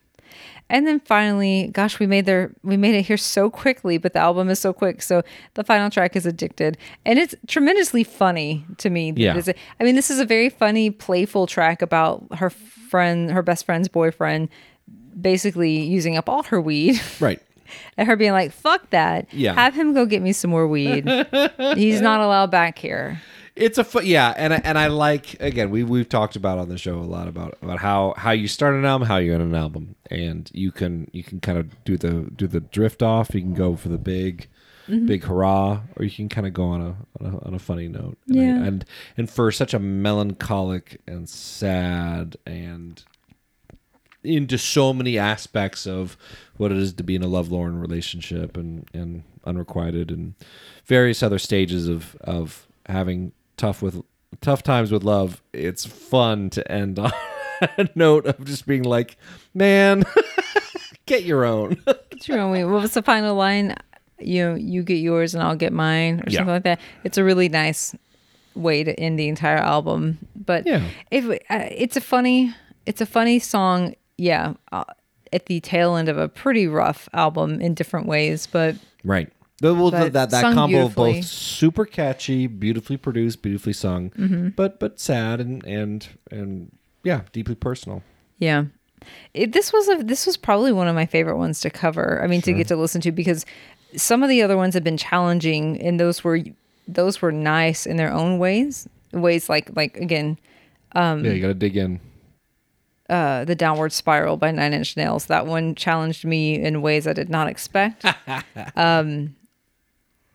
And 0.70 0.88
then 0.88 1.02
finally, 1.02 1.70
gosh, 1.74 2.00
we 2.00 2.08
made 2.08 2.26
there 2.26 2.52
we 2.63 2.78
made 2.78 2.96
it 2.96 3.02
here 3.02 3.17
so 3.17 3.50
quickly, 3.50 3.98
but 3.98 4.13
the 4.13 4.20
album 4.20 4.50
is 4.50 4.60
so 4.60 4.72
quick. 4.72 5.02
So 5.02 5.24
the 5.56 5.63
final 5.65 5.89
track 5.89 6.15
is 6.15 6.26
Addicted. 6.26 6.78
And 7.06 7.20
it's 7.20 7.36
tremendously 7.48 8.06
funny 8.06 8.63
to 8.78 8.89
me. 8.89 9.12
Yeah. 9.17 9.39
I 9.80 9.84
mean, 9.84 9.96
this 9.96 10.10
is 10.10 10.20
a 10.20 10.26
very 10.26 10.50
funny, 10.50 10.89
playful 10.89 11.48
track 11.48 11.82
about 11.82 12.24
her 12.38 12.50
friend, 12.50 13.30
her 13.32 13.41
best 13.41 13.65
friend's 13.65 13.89
boyfriend 13.89 14.48
basically 15.20 15.82
using 15.82 16.15
up 16.15 16.30
all 16.30 16.44
her 16.44 16.62
weed 16.62 17.02
Right. 17.20 17.41
and 17.98 18.08
her 18.08 18.15
being 18.15 18.32
like, 18.32 18.54
fuck 18.54 18.89
that. 18.91 19.28
Yeah. 19.34 19.54
Have 19.54 19.74
him 19.74 19.94
go 19.94 20.06
get 20.06 20.22
me 20.22 20.32
some 20.32 20.50
more 20.52 20.67
weed. 20.67 21.04
He's 21.76 22.00
not 22.00 22.22
allowed 22.22 22.52
back 22.52 22.78
here. 22.78 23.22
It's 23.56 23.78
a 23.78 23.84
fu- 23.84 24.02
yeah, 24.04 24.34
and 24.38 24.54
I, 24.54 24.62
and 24.64 24.78
I 24.78 24.88
like 24.88 25.36
again 25.42 25.70
we 25.72 25.84
we've 25.84 26.08
talked 26.08 26.36
about 26.36 26.58
on 26.58 26.70
the 26.70 26.78
show 26.78 26.98
a 26.98 27.02
lot 27.02 27.28
about 27.28 27.58
about 27.62 27.80
how 27.80 28.14
how 28.18 28.32
you 28.32 28.48
start 28.48 28.76
an 28.76 28.86
album, 28.86 29.08
how 29.08 29.18
you 29.18 29.34
end 29.34 29.44
an 29.44 29.56
album, 29.56 29.96
and 30.10 30.50
you 30.54 30.72
can 30.72 31.10
you 31.12 31.24
can 31.24 31.40
kind 31.42 31.58
of 31.58 31.84
do 31.84 31.98
the 31.98 32.30
do 32.36 32.48
the 32.48 32.62
drift 32.62 33.04
off. 33.04 33.36
You 33.36 33.42
can 33.42 33.54
go 33.54 33.76
for 33.76 33.90
the 33.90 33.98
big 33.98 34.48
mm-hmm. 34.88 35.06
big 35.06 35.24
hurrah, 35.26 35.82
or 35.98 36.06
you 36.06 36.12
can 36.12 36.30
kind 36.30 36.48
of 36.48 36.54
go 36.54 36.64
on 36.66 36.82
a 36.82 36.96
on 37.20 37.34
a, 37.34 37.46
on 37.46 37.54
a 37.54 37.60
funny 37.60 37.88
note. 37.90 38.18
And 38.30 38.40
I- 38.40 38.44
Yeah. 38.44 38.64
and 38.64 38.86
and 39.18 39.30
for 39.30 39.52
such 39.52 39.74
a 39.74 39.80
melancholic 39.80 41.02
and 41.06 41.28
sad 41.28 42.38
and 42.46 43.04
into 44.24 44.58
so 44.58 44.94
many 44.94 45.18
aspects 45.18 45.88
of 45.88 46.16
what 46.58 46.72
it 46.72 46.78
is 46.78 46.94
to 46.94 47.04
be 47.04 47.16
in 47.16 47.24
a 47.24 47.28
lovelorn 47.28 47.80
relationship 47.80 48.56
and 48.56 48.88
and 48.94 49.24
unrequited 49.46 50.10
and 50.10 50.36
various 50.86 51.22
other 51.22 51.40
stages 51.40 51.88
of 51.90 52.16
of 52.22 52.66
having 52.88 53.34
tough 53.58 53.82
with 53.82 54.02
tough 54.42 54.64
times 54.64 54.92
with 54.92 55.04
love 55.04 55.42
it's 55.54 55.86
fun 55.86 56.50
to 56.50 56.70
end 56.72 56.98
on 56.98 57.12
a 57.78 57.90
note 57.96 58.26
of 58.26 58.44
just 58.46 58.66
being 58.66 58.84
like 58.84 59.18
man 59.54 60.04
get 61.06 61.24
your 61.24 61.46
own 61.46 61.78
True. 62.22 62.36
and 62.40 62.52
we- 62.52 62.64
What 62.64 62.82
was 62.82 62.94
the 62.94 63.02
final 63.02 63.36
line? 63.36 63.76
You 64.20 64.46
know, 64.50 64.56
you 64.56 64.84
get 64.84 64.96
yours 65.00 65.34
and 65.34 65.42
I'll 65.44 65.56
get 65.56 65.74
mine, 65.74 66.20
or 66.20 66.24
Yeah. 66.30 66.38
something 66.40 66.54
like 66.54 66.64
that. 66.66 66.80
It's 67.04 67.18
a 67.18 67.24
really 67.24 67.50
nice 67.50 67.96
way 68.54 68.84
to 68.84 68.94
end 69.00 69.18
the 69.18 69.28
entire 69.28 69.58
album. 69.58 70.20
But 70.36 70.68
Yeah. 70.68 70.84
if 71.10 71.26
uh, 71.28 71.68
it's 71.72 71.98
a 71.98 72.02
funny, 72.02 72.54
it's 72.86 73.02
a 73.02 73.08
funny 73.08 73.40
song. 73.40 73.96
Yeah, 74.20 74.54
uh, 74.72 74.84
at 75.34 75.48
the 75.48 75.60
tail 75.62 75.96
end 75.96 76.08
of 76.10 76.20
a 76.20 76.30
pretty 76.30 76.68
rough 76.68 77.10
album 77.14 77.60
in 77.60 77.74
different 77.74 78.06
ways, 78.06 78.46
but 78.46 78.76
right 79.04 79.32
the, 79.62 79.74
well, 79.74 79.91
But 79.91 80.13
that 80.13 80.30
that 80.32 80.54
combo 80.54 80.86
of 80.88 80.95
both 80.95 81.24
super 81.24 81.86
catchy 81.86 82.47
beautifully 82.47 82.97
produced 82.97 83.41
beautifully 83.41 83.74
sung 83.74 84.10
Mm-hmm. 84.12 84.50
but 84.50 84.80
but 84.80 85.00
sad 85.00 85.39
and 85.39 85.63
and 85.65 86.08
and 86.30 86.71
yeah 87.04 87.21
deeply 87.32 87.56
personal 87.56 88.04
Yeah. 88.39 88.65
It, 89.34 89.52
this 89.54 89.74
was 89.74 89.88
a 89.89 90.04
this 90.04 90.26
was 90.28 90.38
probably 90.38 90.71
one 90.71 90.88
of 90.88 90.93
my 90.93 91.06
favorite 91.08 91.38
ones 91.38 91.60
to 91.62 91.69
cover. 91.71 92.21
I 92.24 92.28
mean, 92.28 92.41
to 92.43 92.54
get 92.54 92.67
to 92.67 92.76
listen 92.76 93.02
to 93.02 93.12
because 93.12 93.45
some 93.95 94.21
of 94.21 94.30
the 94.30 94.43
other 94.43 94.56
ones 94.56 94.76
have 94.76 94.84
been 94.84 94.97
challenging, 94.97 95.82
and 95.82 96.00
those 96.00 96.24
were 96.24 96.39
those 96.88 97.19
were 97.19 97.32
nice 97.32 97.88
in 97.88 97.97
their 97.97 98.12
own 98.13 98.38
ways. 98.38 98.88
Ways 99.12 99.50
like 99.50 99.76
like 99.76 99.97
again, 99.97 100.38
yeah 100.93 101.15
you 101.15 101.41
gotta 101.41 101.56
dig 101.56 101.78
in 101.78 102.00
uh, 103.10 103.43
the 103.45 103.56
downward 103.56 103.91
spiral 103.91 104.38
by 104.38 104.52
Nine 104.52 104.74
Inch 104.74 104.95
Nails. 104.95 105.26
That 105.26 105.47
one 105.47 105.74
challenged 105.76 106.24
me 106.24 106.62
in 106.62 106.82
ways 106.84 107.08
I 107.08 107.13
did 107.13 107.30
not 107.30 107.47
expect. 107.47 108.06
um, 108.76 109.36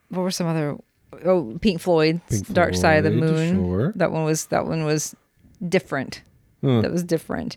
what 0.08 0.22
were 0.22 0.30
some 0.30 0.46
other? 0.46 0.76
Oh, 1.24 1.56
Pink 1.60 1.80
Floyd's 1.80 2.20
Pink 2.28 2.52
Dark 2.52 2.74
Side 2.74 2.98
of 2.98 3.04
the 3.04 3.10
Moon. 3.10 3.56
sure. 3.56 3.92
That 3.96 4.12
one 4.12 4.24
was 4.24 4.46
that 4.46 4.66
one 4.66 4.84
was 4.84 5.14
different. 5.66 6.22
Huh. 6.62 6.82
That 6.82 6.92
was 6.92 7.02
different. 7.02 7.56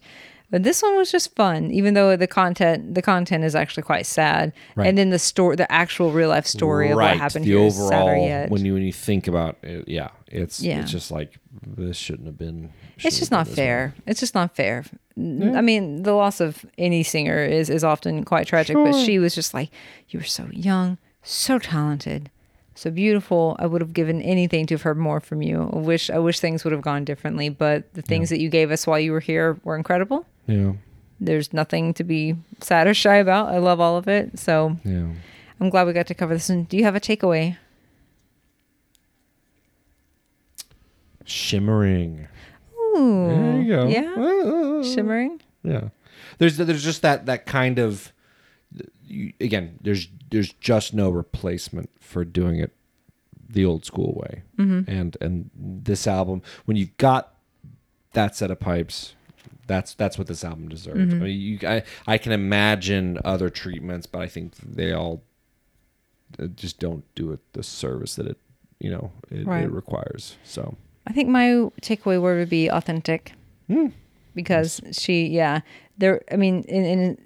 But 0.52 0.64
this 0.64 0.82
one 0.82 0.98
was 0.98 1.12
just 1.12 1.36
fun, 1.36 1.70
even 1.70 1.94
though 1.94 2.16
the 2.16 2.26
content 2.26 2.96
the 2.96 3.02
content 3.04 3.44
is 3.44 3.54
actually 3.56 3.84
quite 3.84 4.06
sad. 4.08 4.52
Right. 4.76 4.88
And 4.88 4.98
then 4.98 5.10
the 5.12 5.20
story, 5.20 5.56
the 5.56 5.72
actual 5.72 6.12
real 6.12 6.30
life 6.30 6.48
story 6.48 6.90
of 6.90 6.96
what 6.98 7.18
happened 7.18 7.46
the 7.46 7.50
here 7.52 7.60
is 7.68 7.76
overall 7.80 8.08
sadder 8.08 8.18
yet. 8.18 8.50
when 8.50 8.66
you 8.66 8.74
when 8.74 8.82
you 8.84 8.92
think 8.92 9.28
about 9.28 9.58
it 9.62 9.88
yeah 9.88 10.10
it's 10.28 10.60
Yeah. 10.60 10.82
it's 10.82 10.92
just 10.92 11.12
like 11.12 11.38
this 11.66 11.98
shouldn't 11.98 12.26
have 12.26 12.38
been 12.38 12.72
it's 12.98 13.20
just 13.20 13.32
not 13.32 13.48
fair. 13.48 13.94
It's 14.08 14.20
just 14.20 14.34
not 14.36 14.56
fair. 14.56 14.86
I 15.18 15.62
mean, 15.62 16.04
the 16.04 16.14
loss 16.14 16.40
of 16.42 16.66
any 16.78 17.04
singer 17.04 17.44
is 17.44 17.70
is 17.70 17.84
often 17.84 18.24
quite 18.26 18.48
tragic, 18.48 18.76
but 18.76 18.94
she 18.94 19.20
was 19.20 19.36
just 19.36 19.54
like, 19.54 19.70
you 20.10 20.20
were 20.20 20.26
so 20.26 20.48
young, 20.52 20.98
so 21.24 21.60
talented, 21.60 22.30
so 22.80 22.90
beautiful. 22.92 23.56
I 23.60 23.66
would 23.66 23.82
have 23.82 23.94
given 23.94 24.22
anything 24.22 24.66
to 24.68 24.74
have 24.76 24.82
heard 24.84 24.98
more 24.98 25.20
from 25.20 25.42
you. 25.42 25.70
I 25.74 25.78
wish 25.78 26.10
I 26.10 26.20
wish 26.20 26.40
things 26.40 26.64
would 26.64 26.74
have 26.74 26.82
gone 26.82 27.04
differently, 27.06 27.50
but 27.50 27.94
the 27.94 28.02
things 28.02 28.30
that 28.30 28.40
you 28.40 28.50
gave 28.50 28.72
us 28.72 28.88
while 28.88 29.00
you 29.00 29.12
were 29.12 29.20
here 29.20 29.58
were 29.64 29.76
incredible. 29.76 30.26
yeah 30.48 30.74
There's 31.20 31.52
nothing 31.54 31.94
to 31.96 32.04
be 32.04 32.36
sad 32.62 32.88
or 32.88 32.94
shy 32.94 33.16
about. 33.18 33.50
I 33.50 33.58
love 33.60 33.80
all 33.80 33.98
of 33.98 34.08
it. 34.08 34.40
So 34.40 34.78
yeah 34.86 35.08
I'm 35.60 35.70
glad 35.70 35.88
we 35.88 35.94
got 35.94 36.08
to 36.08 36.14
cover 36.16 36.34
this. 36.34 36.50
And 36.50 36.68
do 36.70 36.78
you 36.78 36.84
have 36.86 36.96
a 36.96 37.02
takeaway? 37.02 37.58
shimmering 41.26 42.28
Ooh, 42.98 43.28
there 43.28 43.62
you 43.62 43.68
go 43.68 43.88
Yeah, 43.88 44.14
Ah. 44.18 44.84
shimmering. 44.84 45.42
yeah 45.64 45.90
there's 46.38 46.58
there's 46.58 46.84
just 46.84 47.02
that 47.04 47.26
that 47.28 47.46
kind 47.46 47.78
of 47.80 48.12
you, 49.10 49.34
again 49.42 49.78
there's 49.82 50.08
there's 50.32 50.54
just 50.54 50.94
no 50.94 51.10
replacement 51.10 51.90
for 52.00 52.24
doing 52.24 52.58
it 52.60 52.72
the 53.50 53.66
old 53.66 53.84
school 53.86 54.14
way 54.22 54.44
Mm-hmm. 54.58 54.90
and 54.92 55.18
and 55.22 55.50
this 55.56 56.06
album 56.08 56.42
when 56.66 56.78
you've 56.78 56.96
got 56.98 57.34
that 58.14 58.36
set 58.36 58.52
of 58.52 58.60
pipes 58.60 59.14
that's 59.68 59.94
that's 59.96 60.18
what 60.18 60.28
this 60.28 60.44
album 60.44 60.68
deserves 60.70 61.00
Mm-hmm. 61.14 61.22
I, 61.22 61.26
mean, 61.26 61.40
you, 61.40 61.60
I 61.68 61.84
I 62.08 62.18
can 62.18 62.32
imagine 62.32 63.20
other 63.26 63.50
treatments 63.50 64.06
but 64.06 64.22
I 64.22 64.28
think 64.28 64.56
they 64.58 64.94
all 64.94 65.24
uh, 66.40 66.48
just 66.48 66.80
don't 66.80 67.04
do 67.16 67.32
it 67.32 67.40
the 67.54 67.64
service 67.64 68.16
that 68.16 68.28
it 68.28 68.38
you 68.80 68.90
know 68.92 69.12
it, 69.32 69.46
Right. 69.48 69.64
it 69.66 69.72
requires 69.72 70.38
so 70.44 70.76
I 71.08 71.12
think 71.14 71.30
my 71.30 71.48
takeaway 71.82 72.22
word 72.22 72.38
would 72.38 72.50
be 72.50 72.70
authentic. 72.70 73.34
Because 74.36 74.80
she, 74.92 75.26
yeah, 75.28 75.62
there. 75.98 76.22
I 76.32 76.36
mean, 76.36 76.62
in 76.68 76.86
in 76.86 77.18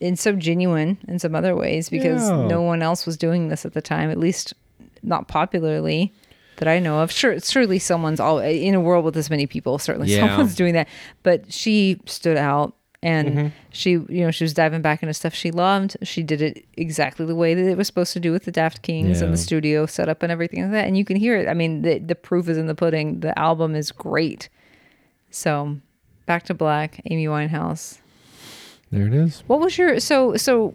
in 0.00 0.16
so 0.16 0.32
genuine 0.32 0.98
in 1.08 1.18
some 1.18 1.34
other 1.34 1.54
ways 1.54 1.88
because 1.90 2.28
Yeah. 2.28 2.46
no 2.46 2.62
one 2.62 2.82
else 2.82 3.06
was 3.06 3.16
doing 3.16 3.48
this 3.48 3.64
at 3.66 3.74
the 3.74 3.82
time, 3.82 4.10
at 4.10 4.18
least 4.18 4.54
not 5.02 5.28
popularly 5.28 6.12
that 6.56 6.68
I 6.68 6.78
know 6.78 7.00
of. 7.00 7.10
Sure, 7.12 7.38
surely 7.40 7.78
someone's 7.78 8.20
all 8.20 8.38
in 8.38 8.74
a 8.74 8.80
world 8.80 9.04
with 9.04 9.14
this 9.14 9.30
many 9.30 9.46
people. 9.46 9.78
Certainly, 9.78 10.08
Yeah. 10.08 10.26
someone's 10.28 10.54
doing 10.54 10.74
that. 10.74 10.88
But 11.22 11.52
she 11.52 12.00
stood 12.06 12.36
out. 12.36 12.74
And 13.02 13.28
Mm-hmm. 13.30 13.46
she, 13.70 13.92
you 13.92 14.06
know, 14.26 14.30
she 14.30 14.44
was 14.44 14.52
diving 14.52 14.82
back 14.82 15.02
into 15.02 15.14
stuff 15.14 15.32
she 15.34 15.50
loved. 15.50 15.96
She 16.02 16.22
did 16.22 16.42
it 16.42 16.66
exactly 16.76 17.24
the 17.24 17.34
way 17.34 17.54
that 17.54 17.66
it 17.66 17.78
was 17.78 17.86
supposed 17.86 18.12
to 18.12 18.20
do 18.20 18.30
with 18.30 18.44
the 18.44 18.52
Dap-Kings 18.52 19.22
and 19.22 19.32
the 19.32 19.38
studio 19.38 19.86
setup 19.86 20.22
and 20.22 20.30
everything 20.30 20.60
like 20.64 20.72
that. 20.72 20.86
And 20.86 20.98
you 20.98 21.06
can 21.06 21.16
hear 21.16 21.34
it. 21.34 21.48
I 21.48 21.54
mean, 21.54 21.80
the 21.80 21.98
the 21.98 22.14
proof 22.14 22.46
is 22.46 22.58
in 22.58 22.66
the 22.66 22.74
pudding. 22.74 23.20
The 23.20 23.32
album 23.38 23.74
is 23.74 23.90
great. 23.90 24.50
So, 25.30 25.78
back 26.26 26.42
to 26.44 26.52
black, 26.54 27.00
Amy 27.10 27.24
Winehouse. 27.24 27.99
There 28.90 29.06
it 29.06 29.14
is 29.14 29.42
What 29.46 29.60
was 29.60 29.76
your 29.78 30.00
so 30.00 30.36
so 30.36 30.74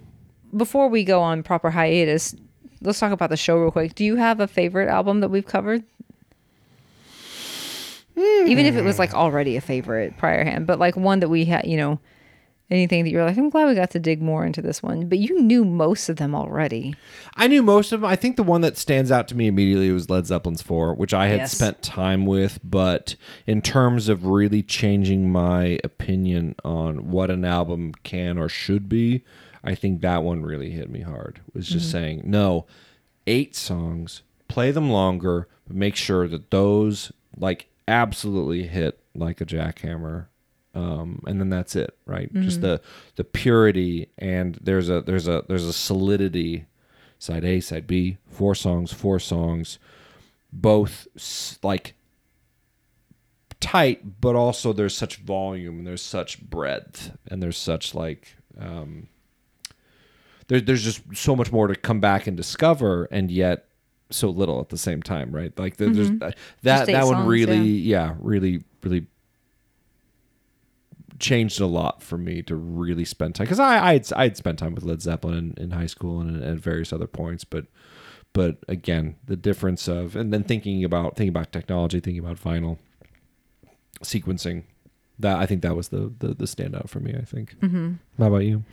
before 0.56 0.88
we 0.88 1.04
go 1.04 1.22
on 1.22 1.44
proper 1.44 1.70
hiatus, 1.70 2.36
let's 2.82 3.00
talk 3.00 3.12
about 3.12 3.30
the 3.30 3.38
show 3.38 3.58
real 3.58 3.72
quick. 3.72 3.96
Do 3.96 4.06
you 4.06 4.16
have 4.16 4.40
a 4.40 4.48
favorite 4.48 4.88
album 4.88 5.20
that 5.20 5.30
we've 5.30 5.46
covered? 5.46 5.84
Even 8.18 8.66
if 8.66 8.76
it 8.76 8.84
was 8.84 8.98
like 8.98 9.14
already 9.14 9.58
a 9.58 9.62
favorite 9.62 10.16
prior 10.18 10.46
hand, 10.46 10.66
but 10.66 10.80
like 10.80 10.96
one 10.96 11.20
that 11.20 11.28
we 11.28 11.44
had, 11.44 11.66
you 11.68 11.76
know, 11.76 12.00
anything 12.70 13.04
that 13.04 13.12
you're 13.12 13.24
like, 13.24 13.38
I'm 13.38 13.50
glad 13.50 13.68
we 13.68 13.76
got 13.76 13.92
to 13.92 14.00
dig 14.00 14.22
more 14.22 14.46
into 14.46 14.62
this 14.62 14.82
one. 14.82 15.08
But 15.08 15.20
you 15.20 15.42
knew 15.42 15.64
most 15.64 16.10
of 16.10 16.18
them 16.18 16.34
already. 16.34 16.96
I 17.36 17.48
knew 17.48 17.62
most 17.62 17.92
of 17.92 18.02
them. 18.02 18.10
I 18.10 18.16
think 18.16 18.36
the 18.36 18.44
one 18.44 18.62
that 18.62 18.78
stands 18.78 19.12
out 19.12 19.28
to 19.30 19.36
me 19.36 19.48
immediately 19.48 19.92
was 19.92 20.10
Led 20.10 20.26
Zeppelin's 20.26 20.62
4, 20.62 20.96
which 20.96 21.14
I 21.14 21.28
had 21.28 21.40
Yes. 21.40 21.52
spent 21.52 21.82
time 21.82 22.26
with, 22.26 22.60
but 22.64 23.16
in 23.46 23.62
terms 23.62 24.10
of 24.10 24.26
really 24.26 24.64
changing 24.64 25.32
my 25.32 25.80
opinion 25.84 26.56
on 26.64 27.12
what 27.12 27.30
an 27.30 27.46
album 27.46 27.94
can 28.04 28.38
or 28.38 28.50
should 28.50 28.90
be, 28.90 29.24
I 29.64 29.76
think 29.76 30.02
that 30.02 30.24
one 30.24 30.44
really 30.44 30.72
hit 30.72 30.90
me 30.90 31.02
hard. 31.02 31.42
Was 31.54 31.68
just 31.68 31.88
mm-hmm. 31.88 31.92
saying, 31.92 32.22
no, 32.26 32.66
eight 33.28 33.56
songs, 33.56 34.22
play 34.48 34.72
them 34.72 34.90
longer, 34.90 35.48
but 35.68 35.76
make 35.76 35.96
sure 35.96 36.28
that 36.28 36.52
those 36.52 37.12
like 37.38 37.68
absolutely 37.88 38.68
hit 38.68 39.00
like 39.14 39.42
a 39.42 39.46
jackhammer 39.46 40.28
um, 40.76 41.24
and 41.26 41.40
then 41.40 41.50
that's 41.50 41.76
it, 41.76 41.98
right? 42.06 42.32
Just 42.34 42.62
the 42.62 42.82
the 43.16 43.24
purity 43.24 44.10
and 44.18 44.60
there's 44.62 44.90
a 44.90 45.02
there's 45.02 45.28
a 45.28 45.44
there's 45.48 45.66
a 45.66 45.74
solidity. 45.74 46.66
Side 47.18 47.46
A, 47.46 47.62
side 47.62 47.88
B, 47.88 48.18
four 48.30 48.54
songs, 48.54 48.92
four 48.92 49.20
songs, 49.20 49.80
both 50.52 51.08
s- 51.16 51.58
like 51.64 51.96
tight, 53.62 54.22
but 54.22 54.36
also 54.36 54.74
there's 54.74 54.96
such 54.96 55.18
volume 55.18 55.80
and 55.80 55.88
there's 55.88 56.02
such 56.02 56.42
breadth 56.42 57.18
and 57.30 57.42
there's 57.42 57.58
such 57.58 57.96
like 57.96 58.36
um, 58.60 59.08
there, 60.48 60.62
there's 60.62 60.84
just 60.84 61.02
so 61.16 61.36
much 61.36 61.52
more 61.52 61.68
to 61.68 61.76
come 61.76 62.00
back 62.00 62.28
and 62.28 62.38
discover, 62.38 63.06
and 63.12 63.32
yet 63.32 63.66
so 64.12 64.30
little 64.30 64.60
at 64.60 64.70
the 64.70 64.78
same 64.78 65.02
time, 65.02 65.32
right? 65.32 65.58
Like 65.58 65.78
there, 65.78 65.90
there's 65.90 66.10
uh, 66.22 66.32
that 66.64 66.86
that 66.94 67.06
one 67.06 67.16
songs, 67.18 67.28
really, 67.30 67.58
yeah, 67.80 68.16
really, 68.20 68.64
really 68.84 69.08
changed 71.20 71.62
a 71.62 71.66
lot 71.66 72.02
for 72.02 72.18
me 72.18 72.42
to 72.44 72.56
really 72.56 73.06
spend 73.06 73.36
time 73.36 73.46
because 73.46 73.60
I 73.60 73.94
I'd, 73.94 74.14
I'd 74.14 74.38
spent 74.38 74.60
time 74.60 74.76
with 74.76 74.84
Led 74.84 75.02
Zeppelin 75.02 75.54
in, 75.58 75.64
in 75.66 75.72
high 75.72 75.86
school 75.86 76.20
and 76.20 76.44
at 76.44 76.58
various 76.58 76.92
other 76.92 77.08
points, 77.08 77.44
but 77.44 77.66
but 78.34 78.58
again 78.68 79.16
the 79.26 79.36
difference 79.36 79.88
of 79.88 80.16
and 80.16 80.34
then 80.34 80.44
thinking 80.44 80.84
about 80.84 81.16
thinking 81.16 81.30
about 81.30 81.52
technology, 81.52 82.00
thinking 82.00 82.24
about 82.24 82.38
vinyl 82.38 82.78
sequencing. 84.04 84.64
That 85.18 85.38
I 85.38 85.46
think 85.46 85.62
that 85.62 85.76
was 85.76 85.90
the 85.90 86.12
the, 86.20 86.30
the 86.34 86.46
standout 86.46 86.90
for 86.90 87.00
me. 87.00 87.16
I 87.16 87.24
think. 87.24 87.58
Mm-hmm. 87.60 87.94
How 88.18 88.28
about 88.28 88.40
you? 88.40 88.64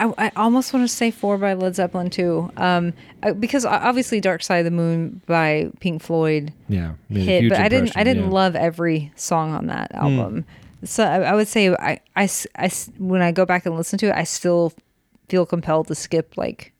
I, 0.00 0.12
I 0.18 0.32
almost 0.36 0.72
want 0.72 0.88
to 0.88 0.94
say 0.94 1.10
four 1.10 1.38
by 1.38 1.54
Led 1.54 1.76
Zeppelin 1.76 2.10
too, 2.10 2.50
um, 2.56 2.92
because 3.38 3.64
obviously 3.64 4.20
Dark 4.20 4.42
Side 4.42 4.58
of 4.58 4.64
the 4.64 4.70
Moon 4.72 5.20
by 5.26 5.70
Pink 5.80 6.02
Floyd 6.02 6.52
Yeah, 6.68 6.94
hit, 7.08 7.48
but 7.48 7.60
I 7.60 7.68
didn't. 7.68 7.96
I 7.96 8.04
didn't 8.04 8.24
yeah. 8.24 8.28
Hmm. 8.28 8.34
love 8.34 8.56
every 8.56 9.12
song 9.16 9.52
on 9.52 9.66
that 9.66 9.94
album. 9.94 10.44
So 10.84 11.04
I, 11.04 11.20
I 11.22 11.34
would 11.34 11.48
say 11.48 11.68
I, 11.74 12.00
I 12.16 12.24
s- 12.24 12.46
I 12.56 12.66
s- 12.66 12.90
when 12.98 13.22
I 13.22 13.32
go 13.32 13.44
back 13.46 13.66
and 13.66 13.76
listen 13.76 13.98
to 14.00 14.06
it, 14.08 14.14
I 14.14 14.24
still 14.24 14.72
feel 15.28 15.46
compelled 15.46 15.86
to 15.88 15.94
skip 15.94 16.36
like 16.36 16.72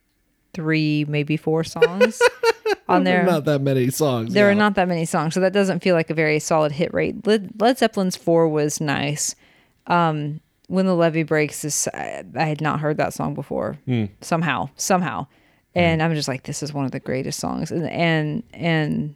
three, 0.52 1.05
maybe 1.09 1.36
four 1.36 1.64
songs 1.64 2.20
on 2.88 3.05
there. 3.05 3.24
Not 3.24 3.44
that 3.46 3.61
many 3.62 3.90
songs. 3.90 4.32
there 4.34 4.50
are 4.50 4.55
not 4.55 4.74
that 4.74 4.86
many 4.88 5.05
songs, 5.05 5.34
so 5.34 5.40
that 5.40 5.52
doesn't 5.52 5.82
feel 5.82 5.94
like 5.94 6.11
a 6.11 6.14
very 6.14 6.38
solid 6.38 6.72
hit 6.72 6.92
rate. 6.94 7.26
Led, 7.26 7.61
Led 7.61 7.78
Zeppelin's 7.78 8.16
four 8.16 8.48
was 8.48 8.80
nice. 8.80 9.34
Um, 9.86 10.40
when 10.68 10.86
the 10.86 10.94
levee 10.94 11.24
breaks 11.24 11.64
is 11.64 11.88
I, 11.92 12.24
I 12.34 12.44
had 12.44 12.61
not 12.61 12.80
heard 12.80 12.96
that 12.96 13.12
song 13.12 13.34
before 13.34 13.78
Hmm. 13.84 14.07
somehow 14.22 14.70
somehow 14.76 15.26
and 15.74 16.02
i'm 16.02 16.14
just 16.14 16.26
like 16.26 16.44
this 16.44 16.62
is 16.62 16.72
one 16.72 16.86
of 16.86 16.90
the 16.92 17.00
greatest 17.00 17.38
songs 17.38 17.70
and 17.70 17.86
and 17.90 18.42
and 18.55 19.14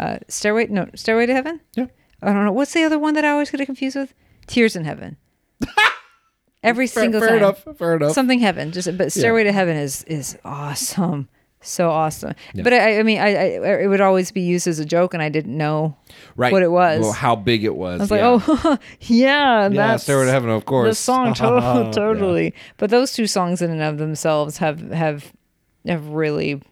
uh 0.00 0.18
stairway 0.26 0.66
no 0.66 0.88
stairway 0.96 1.26
to 1.26 1.32
heaven 1.32 1.60
Yeah. 1.76 1.86
I 2.22 2.32
don't 2.32 2.44
know 2.44 2.52
what's 2.52 2.72
the 2.72 2.82
other 2.84 2.98
one 2.98 3.14
that 3.14 3.24
i 3.24 3.30
always 3.30 3.50
get 3.50 3.64
confused 3.66 3.96
with 3.96 4.14
tears 4.46 4.76
in 4.76 4.84
heaven 4.84 5.16
every 6.62 6.86
Fair, 6.86 7.02
single 7.04 7.20
fair 7.20 7.28
time 7.30 7.38
enough. 7.38 7.64
Fair 7.76 7.96
enough. 7.96 8.12
something 8.12 8.38
heaven 8.38 8.72
just 8.72 8.96
but 8.96 9.12
stairway 9.12 9.44
to 9.44 9.52
heaven 9.52 9.76
is 9.76 10.04
is 10.04 10.38
awesome 10.44 11.28
so 11.64 11.90
awesome 11.90 12.34
Yeah. 12.54 12.64
but 12.64 12.72
I, 12.72 12.98
I 12.98 13.02
mean 13.04 13.18
I, 13.20 13.28
I 13.28 13.82
it 13.82 13.86
would 13.86 14.00
always 14.00 14.32
be 14.32 14.40
used 14.40 14.66
as 14.66 14.78
a 14.80 14.84
joke 14.84 15.14
and 15.14 15.22
i 15.22 15.28
didn't 15.28 15.56
know 15.56 15.96
right. 16.36 16.52
what 16.52 16.62
it 16.62 16.70
was. 16.70 17.00
Well, 17.02 17.12
how 17.12 17.36
big 17.36 17.64
it 17.64 17.74
was. 17.76 18.00
I 18.00 18.02
was 18.04 18.10
yeah. 18.10 18.28
like, 18.28 18.64
oh, 18.64 18.78
yeah, 19.00 19.62
yeah, 19.62 19.68
that's 19.68 20.02
Stairway 20.02 20.26
to 20.26 20.30
Heaven, 20.32 20.50
of 20.50 20.64
course. 20.64 20.90
the 20.90 20.94
song 20.94 21.34
to- 21.40 21.44
Yeah. 21.44 21.90
totally. 21.92 22.54
But 22.78 22.90
those 22.90 23.12
two 23.12 23.26
songs 23.26 23.62
in 23.62 23.70
and 23.70 23.80
of 23.82 23.98
themselves 23.98 24.58
have 24.58 24.80
have 24.90 25.32
have 25.86 26.06
really 26.08 26.62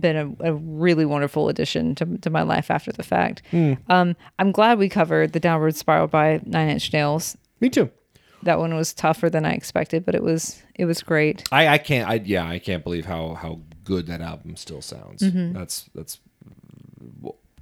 been 0.00 0.36
a, 0.40 0.50
a 0.50 0.54
really 0.54 1.04
wonderful 1.04 1.48
addition 1.48 1.94
to, 1.96 2.18
to 2.18 2.30
my 2.30 2.42
life 2.42 2.70
after 2.70 2.92
the 2.92 3.02
fact. 3.02 3.42
Hmm. 3.50 3.74
Um, 3.88 4.16
I'm 4.38 4.52
glad 4.52 4.78
we 4.78 4.88
covered 4.88 5.32
the 5.32 5.40
Downward 5.40 5.76
Spiral 5.76 6.06
by 6.06 6.40
Nine 6.44 6.68
Inch 6.68 6.92
Nails. 6.92 7.36
Me 7.60 7.70
too. 7.70 7.90
That 8.42 8.58
one 8.58 8.74
was 8.74 8.92
tougher 8.92 9.30
than 9.30 9.46
I 9.46 9.52
expected, 9.52 10.04
but 10.04 10.14
it 10.14 10.22
was 10.22 10.62
it 10.74 10.84
was 10.84 11.02
great. 11.02 11.44
I, 11.50 11.68
I 11.68 11.78
can't. 11.78 12.08
I 12.08 12.14
yeah. 12.14 12.46
I 12.46 12.58
can't 12.58 12.84
believe 12.84 13.06
how 13.06 13.34
how 13.34 13.60
good 13.84 14.06
that 14.08 14.20
album 14.20 14.56
still 14.56 14.82
sounds. 14.82 15.22
Mm-hmm. 15.22 15.54
That's 15.54 15.88
that's 15.94 16.20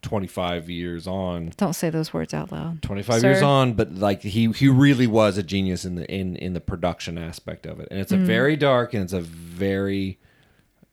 twenty 0.00 0.26
five 0.26 0.68
years 0.68 1.06
on. 1.06 1.52
Don't 1.56 1.74
say 1.74 1.88
those 1.88 2.12
words 2.12 2.34
out 2.34 2.50
loud. 2.50 2.82
25 2.82 3.20
Sir. 3.20 3.30
years 3.30 3.42
on 3.42 3.74
but 3.74 3.94
like 3.94 4.22
he 4.22 4.50
he 4.50 4.68
really 4.68 5.06
was 5.06 5.38
a 5.38 5.42
genius 5.44 5.84
in 5.84 5.94
the 5.94 6.12
in 6.12 6.34
in 6.34 6.52
the 6.52 6.60
production 6.60 7.16
aspect 7.16 7.64
of 7.64 7.78
it 7.78 7.86
and 7.92 8.00
it's 8.00 8.10
a 8.10 8.16
very 8.16 8.56
dark 8.56 8.92
and 8.92 9.04
it's 9.04 9.12
a 9.12 9.20
very 9.20 10.18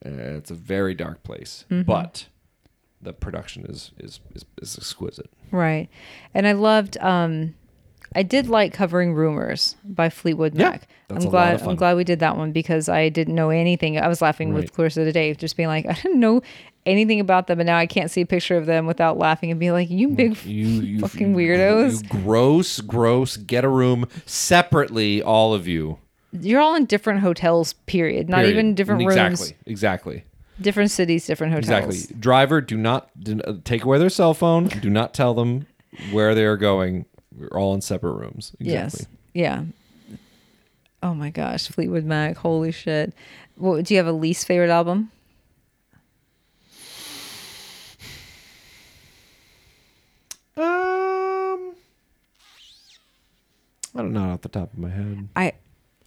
uh, 0.06 0.10
it's 0.10 0.52
a 0.52 0.56
very 0.56 0.94
dark 0.96 1.24
place 1.24 1.66
but 1.70 2.28
the 3.02 3.14
production 3.14 3.66
is, 3.66 3.92
is 3.98 4.20
is 4.36 4.46
is 4.62 4.78
exquisite 4.78 5.30
Right. 5.52 5.90
And 6.34 6.46
I 6.48 6.52
loved 6.52 6.98
um 7.00 7.56
I 8.16 8.24
did 8.24 8.48
like 8.50 8.74
covering 8.74 9.14
Rumors 9.14 9.76
by 9.84 10.10
Fleetwood 10.10 10.56
Yeah, 10.56 10.70
Mac. 10.72 10.88
that's 11.08 11.26
I'm 11.26 11.32
glad. 11.32 11.62
I'm 11.62 11.76
glad 11.76 11.96
we 11.96 12.04
did 12.04 12.20
that 12.20 12.38
one 12.38 12.52
because 12.52 12.90
I 12.90 13.10
didn't 13.10 13.36
know 13.36 13.50
anything. 13.52 14.00
I 14.00 14.08
was 14.08 14.20
laughing 14.22 14.52
with 14.54 14.64
Right. 14.66 14.74
Clarissa 14.74 15.06
today, 15.06 15.34
just 15.36 15.56
being 15.58 15.70
like, 15.70 15.86
I 15.90 15.94
didn't 15.94 16.20
know 16.20 16.42
anything 16.88 17.20
about 17.20 17.48
them 17.48 17.60
and 17.60 17.68
now 17.68 17.78
I 17.78 17.86
can't 17.86 18.10
see 18.12 18.22
a 18.22 18.26
picture 18.26 18.58
of 18.58 18.66
them 18.66 18.86
without 18.88 19.18
laughing 19.18 19.52
and 19.52 19.60
being 19.60 19.72
like, 19.74 19.90
You 19.90 20.10
big 20.10 20.38
you 20.46 20.66
you 20.68 21.00
Fucking 21.02 21.32
you- 21.32 21.36
weirdos. 21.38 22.04
you 22.04 22.22
gross 22.24 22.80
gross 22.82 23.38
get 23.38 23.64
a 23.64 23.70
room 23.70 24.06
separately 24.26 25.22
all 25.22 25.54
of 25.54 25.68
you 25.68 26.00
you're 26.32 26.62
all 26.62 26.76
in 26.76 26.86
different 26.86 27.22
hotels, 27.22 27.74
period. 27.74 28.30
Not 28.30 28.38
Period. 28.38 28.52
even 28.54 28.76
different 28.76 29.02
exactly 29.02 29.24
rooms. 29.28 29.54
exactly 29.66 29.66
Exactly. 29.66 30.24
Different 30.62 30.92
cities, 30.92 31.26
different 31.26 31.54
hotels. 31.54 31.96
Exactly. 31.96 32.16
Driver, 32.20 32.60
do 32.62 32.78
not 32.78 33.10
do, 33.24 33.40
uh, 33.42 33.54
take 33.64 33.84
away 33.86 33.98
their 33.98 34.10
cell 34.10 34.34
phone. 34.34 34.68
Do 34.68 34.90
not 34.90 35.14
tell 35.14 35.34
them 35.34 35.66
where 36.12 36.36
they 36.36 36.44
are 36.44 36.58
going. 36.58 37.06
We're 37.38 37.48
all 37.58 37.74
in 37.74 37.82
separate 37.82 38.14
rooms. 38.14 38.52
Exactly. 38.60 39.00
Yes. 39.00 39.08
Yeah. 39.34 39.64
Oh 41.02 41.14
my 41.14 41.30
gosh, 41.30 41.68
Fleetwood 41.70 42.04
Mac, 42.04 42.36
holy 42.38 42.74
shit. 42.74 43.14
Well, 43.56 43.82
do 43.82 43.94
you 43.94 43.98
have 44.00 44.08
a 44.08 44.12
least 44.12 44.46
favorite 44.46 44.70
album? 44.70 45.12
Um, 50.58 51.74
I 53.96 54.02
don't 54.02 54.12
know 54.14 54.32
off 54.32 54.42
the 54.42 54.50
top 54.50 54.74
of 54.74 54.80
my 54.80 54.90
head. 54.90 55.30
I 55.36 55.54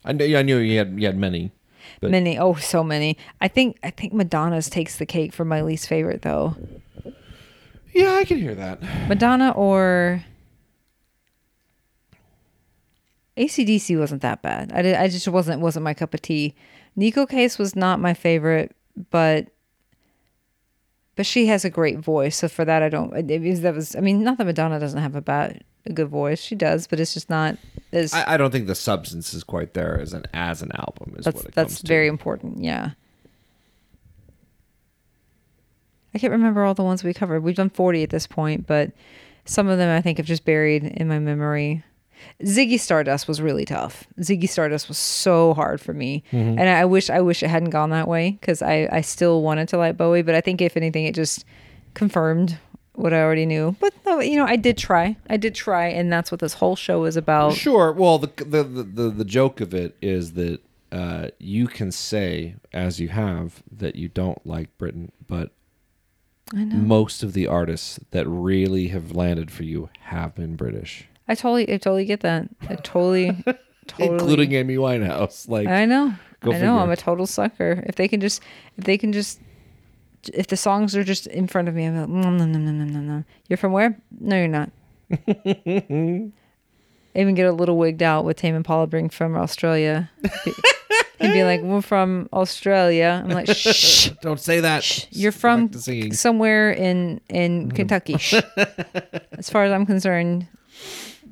I 0.05 0.13
knew, 0.13 0.37
I 0.37 0.43
knew 0.43 0.59
you 0.59 0.79
had 0.79 0.99
you 1.01 1.07
had 1.07 1.17
many. 1.17 1.53
But- 2.01 2.11
many 2.13 2.39
oh 2.39 2.55
so 2.55 2.83
many 2.85 3.17
i 3.41 3.49
think 3.49 3.77
i 3.83 3.91
think 3.91 4.13
madonna's 4.13 4.71
takes 4.71 4.97
the 4.99 5.07
cake 5.07 5.33
for 5.33 5.45
my 5.45 5.63
least 5.63 5.89
favorite 5.89 6.23
though 6.23 6.55
Yeah, 7.93 8.15
I 8.15 8.25
can 8.25 8.39
hear 8.39 8.55
that. 8.55 8.81
madonna 9.09 9.51
or 9.51 10.25
acdc 13.37 13.99
wasn't 13.99 14.23
that 14.23 14.43
bad 14.43 14.73
i 14.73 14.81
did 14.83 14.95
i 14.95 15.09
just 15.09 15.27
wasn't 15.29 15.61
wasn't 15.61 15.83
my 15.83 15.95
cup 15.95 16.15
of 16.15 16.23
tea 16.23 16.55
neko 16.97 17.29
case 17.29 17.59
was 17.59 17.75
not 17.75 17.99
my 18.01 18.15
favorite 18.15 18.75
but 19.11 19.49
but 21.17 21.27
she 21.27 21.47
has 21.47 21.65
a 21.65 21.71
great 21.71 21.99
voice 21.99 22.37
so 22.37 22.49
for 22.49 22.65
that 22.65 22.83
i 22.83 22.89
don't 22.89 23.13
it, 23.15 23.31
it 23.31 23.63
that 23.63 23.75
was 23.75 23.97
i 23.97 24.01
mean 24.01 24.23
not 24.23 24.39
that 24.39 24.45
madonna 24.47 24.79
doesn't 24.79 25.01
have 25.03 25.17
a 25.17 25.21
bad 25.23 25.65
a 25.87 25.93
good 25.93 26.09
voice 26.09 26.41
she 26.41 26.55
does 26.55 26.87
but 26.87 27.01
it's 27.01 27.13
just 27.15 27.29
not 27.29 27.57
as 27.93 28.15
I, 28.15 28.35
I 28.35 28.37
don't 28.37 28.51
think 28.51 28.67
the 28.69 28.75
substance 28.75 29.35
is 29.35 29.43
quite 29.45 29.75
there 29.75 29.99
as 30.01 30.13
an 30.13 30.25
as 30.33 30.63
an 30.63 30.71
album. 30.77 31.15
Is 31.19 31.25
that's 31.25 31.37
what 31.37 31.47
it 31.47 31.55
that's 31.55 31.73
comes 31.75 31.81
to. 31.81 31.87
very 31.89 32.07
important 32.09 32.63
yeah 32.63 32.91
i 36.15 36.19
can't 36.19 36.31
remember 36.33 36.65
all 36.65 36.75
the 36.75 36.83
ones 36.85 37.03
we 37.03 37.15
covered 37.15 37.43
we've 37.43 37.57
done 37.57 37.71
40 37.71 38.03
at 38.03 38.11
this 38.11 38.27
point 38.27 38.67
but 38.67 38.93
some 39.45 39.69
of 39.69 39.79
them 39.79 39.97
i 39.97 40.01
think 40.01 40.19
have 40.19 40.27
just 40.27 40.45
buried 40.45 40.85
in 40.85 41.09
my 41.09 41.19
memory 41.19 41.83
ziggy 42.45 42.79
stardust 42.79 43.27
was 43.27 43.41
really 43.43 43.65
tough 43.65 44.05
ziggy 44.21 44.49
stardust 44.49 44.87
was 44.89 44.99
so 44.99 45.55
hard 45.55 45.81
for 45.81 45.93
me 45.93 46.23
Mm-hmm. 46.31 46.59
and 46.59 46.69
i 46.69 46.85
wish 46.85 47.11
i 47.11 47.21
wish 47.21 47.43
it 47.43 47.49
hadn't 47.49 47.71
gone 47.71 47.91
that 47.91 48.07
way 48.07 48.39
because 48.41 48.63
i 48.63 48.89
i 48.93 49.01
still 49.01 49.43
wanted 49.43 49.69
to 49.71 49.77
like 49.79 49.97
bowie 49.97 50.23
but 50.23 50.35
i 50.37 50.41
think 50.41 50.61
if 50.61 50.77
anything 50.77 51.05
it 51.07 51.15
just 51.17 51.45
confirmed 51.95 52.57
what 52.95 53.13
i 53.13 53.21
already 53.21 53.47
knew 53.47 53.75
but 53.81 53.93
no, 54.05 54.21
you 54.21 54.37
know 54.37 54.45
i 54.45 54.57
did 54.57 54.77
try 54.77 55.17
i 55.31 55.37
did 55.37 55.55
try 55.55 55.87
and 55.87 56.13
that's 56.13 56.31
what 56.31 56.41
this 56.41 56.55
whole 56.55 56.77
show 56.77 57.05
is 57.05 57.17
about 57.17 57.55
Sure. 57.55 57.93
Well, 57.93 58.19
the, 58.19 58.31
the 58.45 58.63
the 58.65 59.11
the 59.11 59.25
joke 59.25 59.61
of 59.61 59.73
it 59.75 59.97
is 60.03 60.33
that 60.35 60.61
uh, 60.91 61.29
you 61.39 61.67
can 61.67 61.91
say, 61.91 62.57
as 62.73 63.01
you 63.01 63.09
have, 63.09 63.63
that 63.71 63.97
you 63.97 64.09
don't 64.09 64.47
like 64.47 64.77
Britain, 64.77 65.11
but 65.27 65.51
I 66.55 66.65
know. 66.65 66.77
most 66.77 67.23
of 67.23 67.33
the 67.33 67.47
artists 67.47 67.99
that 68.11 68.29
really 68.29 68.89
have 68.89 69.17
landed 69.17 69.51
for 69.51 69.63
you 69.63 69.89
have 70.01 70.35
been 70.35 70.55
British, 70.55 71.09
I 71.27 71.35
totally, 71.35 71.73
I 71.73 71.79
totally 71.79 72.05
get 72.05 72.21
that. 72.21 72.49
I 72.69 72.75
totally, 72.77 73.43
totally. 73.87 74.09
including 74.09 74.53
Amy 74.53 74.77
Winehouse. 74.77 75.49
Like, 75.49 75.67
I 75.67 75.87
know. 75.87 76.15
I 76.43 76.59
know. 76.59 76.79
I'm 76.79 76.91
a 76.91 76.97
total 76.97 77.27
sucker. 77.27 77.83
If 77.87 77.95
they 77.95 78.09
can 78.09 78.21
just, 78.21 78.43
if 78.77 78.85
they 78.85 78.99
can 78.99 79.13
just, 79.13 79.41
if 80.35 80.47
the 80.47 80.57
songs 80.57 80.97
are 80.97 81.05
just 81.05 81.27
in 81.27 81.47
front 81.47 81.69
of 81.69 81.75
me, 81.75 81.85
I'm 81.85 81.99
like, 81.99 82.09
no, 82.09 82.31
no, 82.31 82.45
no, 82.45 82.59
no, 82.59 82.71
no, 82.71 82.85
no, 82.85 83.01
no. 83.01 83.25
You're 83.49 83.57
from 83.57 83.73
where? 83.73 83.99
No, 84.21 84.37
you're 84.37 84.49
not. 84.49 84.71
I 85.11 86.31
even 87.15 87.35
get 87.35 87.47
a 87.47 87.53
little 87.53 87.77
wigged 87.77 88.03
out 88.03 88.25
with 88.25 88.37
Tame 88.37 88.55
Impala 88.55 88.87
being 88.87 89.09
from 89.09 89.37
Australia. 89.37 90.11
He'd 91.23 91.33
be 91.33 91.45
like, 91.45 91.63
"We're 91.63 91.83
from 91.83 92.29
Australia." 92.33 93.23
I'm 93.25 93.31
like, 93.31 93.49
"Shh, 93.49 94.09
don't 94.23 94.41
say 94.41 94.61
that. 94.61 95.09
you're 95.13 95.33
from 95.33 95.67
back 95.67 95.73
to 95.73 95.79
singing. 95.81 96.13
somewhere 96.13 96.73
in 96.73 97.21
in 97.29 97.69
mm-hmm. 97.69 97.77
Kentucky." 97.77 98.19
Shh. 98.19 98.35
as 99.33 99.49
far 99.49 99.65
as 99.65 99.73
I'm 99.73 99.87
concerned, 99.87 100.49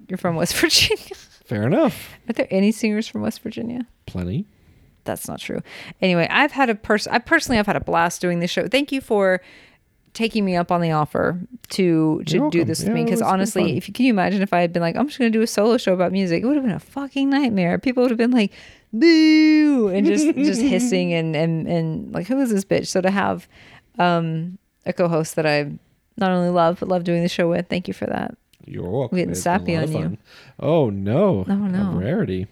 you're 0.09 0.19
from 0.19 0.37
West 0.37 0.55
Virginia. 0.57 1.17
Fair 1.45 1.67
enough. 1.67 2.11
Are 2.29 2.33
there 2.33 2.47
any 2.51 2.71
singers 2.71 3.09
from 3.09 3.23
West 3.23 3.43
Virginia? 3.43 3.87
Plenty. 4.07 4.47
That's 5.05 5.29
not 5.29 5.41
true. 5.41 5.61
Anyway, 6.01 6.27
I've 6.31 6.53
had 6.53 6.71
a 6.71 6.75
person. 6.75 7.13
I 7.13 7.19
personally 7.19 7.57
have 7.57 7.67
had 7.67 7.77
a 7.77 7.81
blast 7.81 8.21
doing 8.21 8.41
this 8.41 8.51
show. 8.51 8.69
Thank 8.69 8.93
you 8.93 9.01
for 9.01 9.41
taking 10.13 10.45
me 10.45 10.57
up 10.57 10.73
on 10.73 10.81
the 10.81 10.91
offer 10.91 11.39
to 11.69 12.23
to 12.25 12.33
You're 12.35 12.51
do 12.51 12.59
welcome. 12.59 12.65
this 12.69 12.81
with 12.81 12.89
Yeah, 12.89 12.95
me. 12.95 13.05
Because 13.05 13.23
honestly, 13.23 13.77
if 13.77 13.87
you 13.89 13.95
can 13.95 14.05
you 14.07 14.13
imagine 14.13 14.43
if 14.43 14.53
I 14.53 14.61
had 14.61 14.73
been 14.73 14.83
like, 14.83 14.97
I'm 14.97 15.07
just 15.07 15.19
going 15.19 15.31
to 15.33 15.39
do 15.39 15.43
a 15.43 15.47
solo 15.47 15.77
show 15.77 15.93
about 15.95 16.11
music, 16.13 16.43
it 16.43 16.47
would 16.47 16.57
have 16.57 16.65
been 16.65 16.75
a 16.75 16.81
fucking 16.81 17.31
nightmare. 17.31 17.79
People 17.79 18.03
would 18.03 18.11
have 18.11 18.19
been 18.19 18.33
like, 18.33 18.53
boo, 18.93 19.89
and 19.89 20.07
just 20.07 20.27
just 20.37 20.61
hissing 20.61 21.13
and 21.13 21.37
and 21.37 21.67
and 21.69 22.13
like, 22.13 22.27
who 22.27 22.41
is 22.41 22.51
this 22.51 22.65
bitch? 22.65 22.89
So 22.89 23.01
to 23.01 23.11
have 23.11 23.49
um, 23.99 24.59
a 24.87 24.93
co-host 24.93 25.37
that 25.37 25.47
I 25.47 25.71
not 26.17 26.31
only 26.33 26.51
love 26.51 26.79
but 26.81 26.89
love 26.89 27.05
doing 27.05 27.23
the 27.23 27.29
show 27.29 27.49
with, 27.49 27.69
thank 27.69 27.87
you 27.89 27.95
for 27.95 28.07
that. 28.07 28.37
You're 28.67 28.89
welcome. 28.89 29.17
Getting 29.17 29.31
It's 29.33 29.43
sappy 29.43 29.75
on 29.77 29.91
you. 29.93 30.19
Oh 30.59 30.91
no. 30.91 31.45
Oh, 31.49 31.55
no. 31.55 31.93
A 31.93 31.97
rarity. 31.97 32.47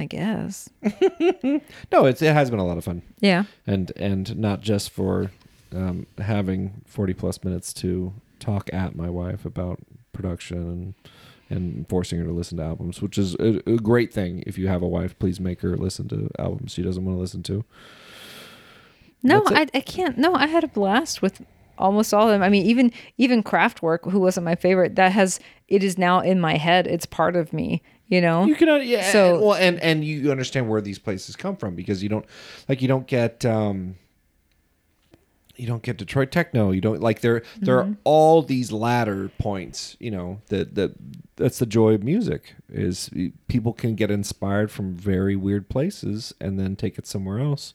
I 0.00 0.06
guess. 0.06 0.68
No, 1.92 2.06
it's 2.06 2.22
it 2.22 2.32
has 2.32 2.50
been 2.50 2.58
a 2.58 2.66
lot 2.66 2.78
of 2.78 2.84
fun. 2.84 3.02
Yeah. 3.20 3.44
and 3.66 3.92
and 3.96 4.36
not 4.36 4.60
just 4.60 4.90
for 4.90 5.30
um, 5.74 6.06
having 6.18 6.82
40 6.86 7.14
plus 7.14 7.44
minutes 7.44 7.72
to 7.74 8.12
talk 8.40 8.70
at 8.72 8.96
my 8.96 9.08
wife 9.10 9.44
about 9.44 9.78
production 10.12 10.58
and 10.58 10.94
and 11.50 11.88
forcing 11.88 12.18
her 12.18 12.24
to 12.24 12.32
listen 12.32 12.58
to 12.58 12.64
albums 12.64 13.02
which 13.02 13.18
is 13.18 13.34
a, 13.36 13.60
a 13.70 13.76
great 13.76 14.12
thing 14.12 14.42
if 14.46 14.56
you 14.58 14.68
have 14.68 14.82
a 14.82 14.88
wife 14.88 15.18
please 15.18 15.38
make 15.40 15.60
her 15.60 15.76
listen 15.76 16.08
to 16.08 16.28
albums 16.38 16.72
she 16.72 16.82
doesn't 16.82 17.04
want 17.04 17.16
to 17.16 17.20
listen 17.20 17.42
to 17.42 17.64
No, 19.22 19.42
I. 19.48 19.66
I 19.74 19.80
can't. 19.80 20.16
No, 20.16 20.34
I 20.34 20.46
had 20.46 20.64
a 20.64 20.68
blast 20.68 21.20
with 21.22 21.42
almost 21.78 22.14
all 22.14 22.26
of 22.28 22.32
them. 22.32 22.42
I 22.42 22.48
mean, 22.48 22.64
even 22.66 22.92
even 23.18 23.42
Kraftwerk, 23.42 24.10
who 24.10 24.20
wasn't 24.20 24.44
my 24.44 24.54
favorite, 24.54 24.96
that 24.96 25.12
has 25.12 25.40
it 25.68 25.82
is 25.82 25.98
now 25.98 26.20
in 26.20 26.40
my 26.40 26.56
head. 26.56 26.86
It's 26.86 27.06
part 27.06 27.36
of 27.36 27.52
me. 27.52 27.82
You 28.10 28.20
know. 28.20 28.44
you 28.44 28.54
can 28.56 28.68
uh, 28.68 28.76
yeah 28.76 29.10
So- 29.12 29.34
and, 29.36 29.42
well 29.44 29.54
and 29.54 29.80
and 29.80 30.04
you 30.04 30.30
understand 30.30 30.68
where 30.68 30.80
these 30.82 30.98
places 30.98 31.36
come 31.36 31.56
from 31.56 31.74
because 31.74 32.02
you 32.02 32.08
don't 32.10 32.26
like 32.68 32.82
you 32.82 32.88
don't 32.88 33.06
get 33.06 33.44
um 33.46 33.94
you 35.56 35.66
don't 35.66 35.82
get 35.82 35.98
Detroit 35.98 36.30
techno. 36.30 36.70
You 36.70 36.80
don't 36.80 37.00
like 37.00 37.20
there. 37.20 37.42
There 37.58 37.76
Mm-hmm. 37.82 37.92
are 37.92 37.96
all 38.04 38.40
these 38.42 38.72
ladder 38.72 39.30
points. 39.38 39.94
You 40.00 40.10
know 40.10 40.40
that 40.48 40.74
that 40.74 40.92
that's 41.36 41.58
the 41.58 41.66
joy 41.66 41.94
of 41.94 42.02
music 42.02 42.54
is 42.68 43.10
people 43.48 43.72
can 43.72 43.94
get 43.94 44.10
inspired 44.10 44.70
from 44.70 44.94
very 44.94 45.36
weird 45.36 45.68
places 45.68 46.34
and 46.40 46.58
then 46.58 46.76
take 46.76 46.98
it 46.98 47.06
somewhere 47.06 47.38
else. 47.38 47.74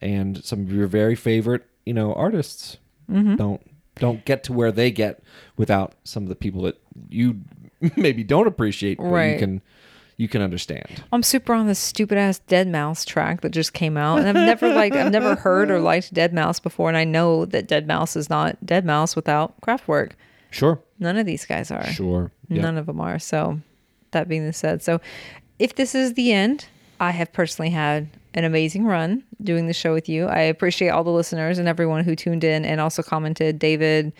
And 0.00 0.44
some 0.44 0.60
of 0.62 0.72
your 0.72 0.86
very 0.86 1.14
favorite 1.14 1.64
you 1.86 1.94
know 1.94 2.12
artists 2.14 2.76
Mm-hmm. 3.10 3.36
don't 3.36 3.60
don't 3.96 4.24
get 4.24 4.44
to 4.44 4.52
where 4.52 4.72
they 4.72 4.90
get 4.90 5.22
without 5.56 5.94
some 6.04 6.22
of 6.22 6.28
the 6.28 6.36
people 6.36 6.62
that 6.62 6.80
you 7.10 7.40
maybe 7.96 8.22
don't 8.24 8.46
appreciate, 8.46 8.98
but 8.98 9.04
you 9.04 9.10
Right. 9.10 9.38
can 9.38 9.60
you 10.18 10.28
can 10.28 10.42
understand. 10.42 11.02
I'm 11.10 11.22
super 11.22 11.52
on 11.54 11.66
this 11.66 11.78
stupid 11.78 12.18
ass 12.18 12.40
deadmau5 12.46 13.06
track 13.06 13.40
that 13.40 13.50
just 13.50 13.72
came 13.72 13.96
out, 13.96 14.18
and 14.18 14.28
I've 14.28 14.34
never 14.34 14.72
like 14.72 14.94
I've 14.94 15.10
never 15.12 15.34
heard 15.34 15.70
or 15.70 15.80
liked 15.80 16.14
deadmau5 16.14 16.62
before, 16.62 16.88
and 16.88 16.96
I 16.96 17.04
know 17.04 17.44
that 17.46 17.68
deadmau5 17.68 18.16
is 18.16 18.30
not 18.30 18.64
Dead 18.64 18.84
Mouse 18.84 19.16
without 19.16 19.60
Kraftwerk. 19.62 20.12
Sure, 20.50 20.80
None 20.98 21.16
of 21.16 21.24
these 21.26 21.46
guys 21.46 21.70
are. 21.70 21.84
sure. 21.86 22.30
Yeah. 22.48 22.60
None 22.62 22.76
of 22.76 22.84
them 22.86 23.00
are. 23.00 23.18
So, 23.18 23.58
that 24.10 24.28
being 24.28 24.52
said, 24.52 24.82
so 24.82 25.00
if 25.58 25.74
this 25.76 25.94
is 25.94 26.12
the 26.12 26.32
end, 26.32 26.66
I 27.00 27.10
have 27.12 27.32
personally 27.32 27.70
had 27.70 28.08
an 28.34 28.44
amazing 28.44 28.84
run 28.84 29.24
doing 29.42 29.66
the 29.66 29.72
show 29.72 29.92
with 29.94 30.08
you. 30.10 30.26
I 30.26 30.40
appreciate 30.40 30.90
all 30.90 31.04
the 31.04 31.10
listeners 31.10 31.58
and 31.58 31.66
everyone 31.68 32.04
who 32.04 32.14
tuned 32.14 32.44
in 32.44 32.64
and 32.66 32.80
also 32.80 33.02
commented. 33.02 33.58
David, 33.58 34.12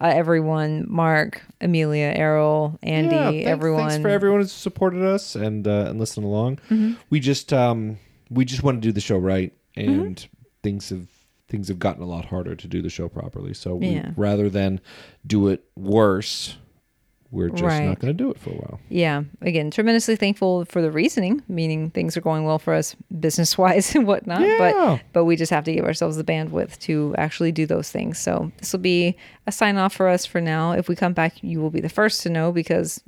uh, 0.00 0.06
everyone, 0.06 0.86
Mark, 0.88 1.42
Amelia, 1.60 2.12
Errol, 2.16 2.78
Andy, 2.82 3.14
Yeah, 3.16 3.30
thanks, 3.30 3.46
everyone. 3.48 3.88
Thanks 3.90 4.02
for 4.02 4.08
everyone 4.08 4.40
who's 4.40 4.52
supported 4.52 5.02
us 5.04 5.34
and 5.36 5.66
uh, 5.66 5.86
and 5.88 5.98
listened 5.98 6.24
along. 6.26 6.56
Mm-hmm. 6.70 6.92
We 7.10 7.20
just 7.20 7.52
um 7.52 7.98
we 8.30 8.44
just 8.44 8.62
want 8.62 8.80
to 8.80 8.88
do 8.88 8.92
the 8.92 9.00
show 9.00 9.18
right, 9.18 9.52
Mm-hmm. 9.76 10.00
and 10.00 10.28
things 10.62 10.88
have 10.90 11.06
things 11.48 11.68
have 11.68 11.78
gotten 11.78 12.02
a 12.02 12.06
lot 12.06 12.24
harder 12.26 12.54
to 12.54 12.68
do 12.68 12.80
the 12.80 12.90
show 12.90 13.08
properly. 13.08 13.54
So 13.54 13.74
we, 13.74 13.88
Yeah. 13.88 14.12
rather 14.16 14.48
than 14.48 14.80
do 15.26 15.48
it 15.48 15.64
worse, 15.76 16.56
we're 17.32 17.48
just 17.50 17.62
Right. 17.62 17.84
not 17.86 18.00
going 18.00 18.16
to 18.16 18.24
do 18.24 18.30
it 18.30 18.38
for 18.40 18.50
a 18.50 18.54
while. 18.54 18.80
yeah, 18.88 19.22
again, 19.40 19.70
tremendously 19.70 20.16
thankful 20.16 20.64
for 20.64 20.82
the 20.82 20.90
reasoning, 20.90 21.42
meaning 21.48 21.90
things 21.90 22.16
are 22.16 22.20
going 22.20 22.44
well 22.44 22.58
for 22.58 22.74
us 22.74 22.96
business 23.20 23.56
wise 23.56 23.94
and 23.94 24.06
whatnot. 24.06 24.40
Yeah. 24.42 24.58
But 24.96 25.00
but 25.12 25.24
we 25.26 25.36
just 25.36 25.50
have 25.50 25.64
to 25.64 25.72
give 25.72 25.84
ourselves 25.84 26.16
the 26.16 26.24
bandwidth 26.24 26.78
to 26.80 27.14
actually 27.18 27.52
do 27.52 27.66
those 27.66 27.90
things. 27.90 28.18
So 28.18 28.50
this 28.58 28.72
will 28.72 28.80
be 28.80 29.16
a 29.46 29.52
sign 29.52 29.76
off 29.76 29.94
for 29.94 30.08
us 30.08 30.26
for 30.26 30.40
now. 30.40 30.72
If 30.72 30.88
we 30.88 30.96
come 30.96 31.12
back, 31.12 31.42
you 31.42 31.60
will 31.60 31.70
be 31.70 31.80
the 31.80 31.88
first 31.88 32.22
to 32.22 32.30
know 32.30 32.50
because 32.52 33.00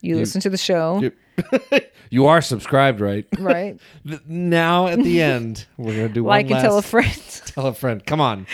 you, 0.00 0.16
listen 0.16 0.40
to 0.42 0.50
the 0.50 0.56
show, 0.56 1.00
You- 1.00 1.12
You 2.10 2.26
are 2.26 2.40
subscribed, 2.40 3.00
right? 3.00 3.26
right? 3.38 3.78
Now 4.26 4.86
at 4.86 4.98
the 5.02 5.20
end, 5.20 5.66
we're 5.76 5.94
going 5.94 6.08
to 6.08 6.14
do 6.14 6.24
like 6.24 6.46
one 6.46 6.54
and 6.54 6.62
tell 6.62 6.78
a 6.78 6.82
friend. 6.82 7.42
tell 7.46 7.66
a 7.66 7.74
friend. 7.74 8.04
Come 8.06 8.20
on, 8.20 8.46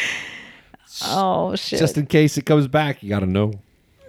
oh 1.05 1.55
shit! 1.57 1.79
just 1.79 1.97
in 1.99 2.07
case 2.07 2.37
it 2.39 2.47
comes 2.47 2.67
back, 2.69 3.03
you 3.03 3.09
got 3.09 3.21
to 3.21 3.27
know. 3.27 3.53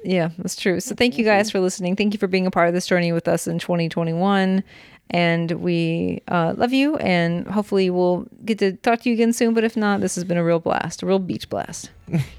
Yeah, 0.06 0.30
that's 0.38 0.56
true. 0.56 0.80
So 0.80 0.94
thank 0.94 1.18
you 1.18 1.26
guys 1.26 1.50
for 1.50 1.60
listening. 1.60 1.96
Thank 1.96 2.14
you 2.14 2.20
for 2.20 2.28
being 2.28 2.46
a 2.46 2.52
part 2.52 2.68
of 2.68 2.74
this 2.74 2.86
journey 2.86 3.12
with 3.12 3.28
us 3.28 3.48
in 3.48 3.58
2021. 3.58 4.64
And 5.10 5.52
we 5.52 6.22
uh, 6.28 6.54
love 6.56 6.74
you. 6.74 6.98
And 6.98 7.48
hopefully 7.48 7.90
we'll 7.90 8.28
get 8.44 8.60
to 8.60 8.74
talk 8.74 9.02
to 9.02 9.10
you 9.10 9.16
again 9.16 9.34
soon. 9.34 9.54
But 9.54 9.64
if 9.64 9.76
not, 9.76 10.02
this 10.02 10.16
has 10.16 10.24
been 10.24 10.38
a 10.38 10.44
real 10.44 10.60
blast, 10.60 11.02
a 11.02 11.06
real 11.06 11.20
beach 11.20 11.50
blast. 11.50 11.90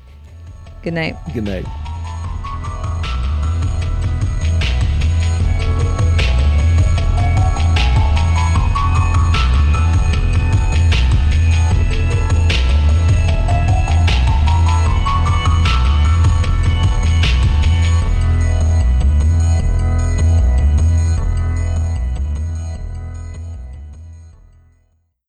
Good 0.83 0.95
night. 0.95 1.17
Good 1.35 1.45
night. 1.45 1.67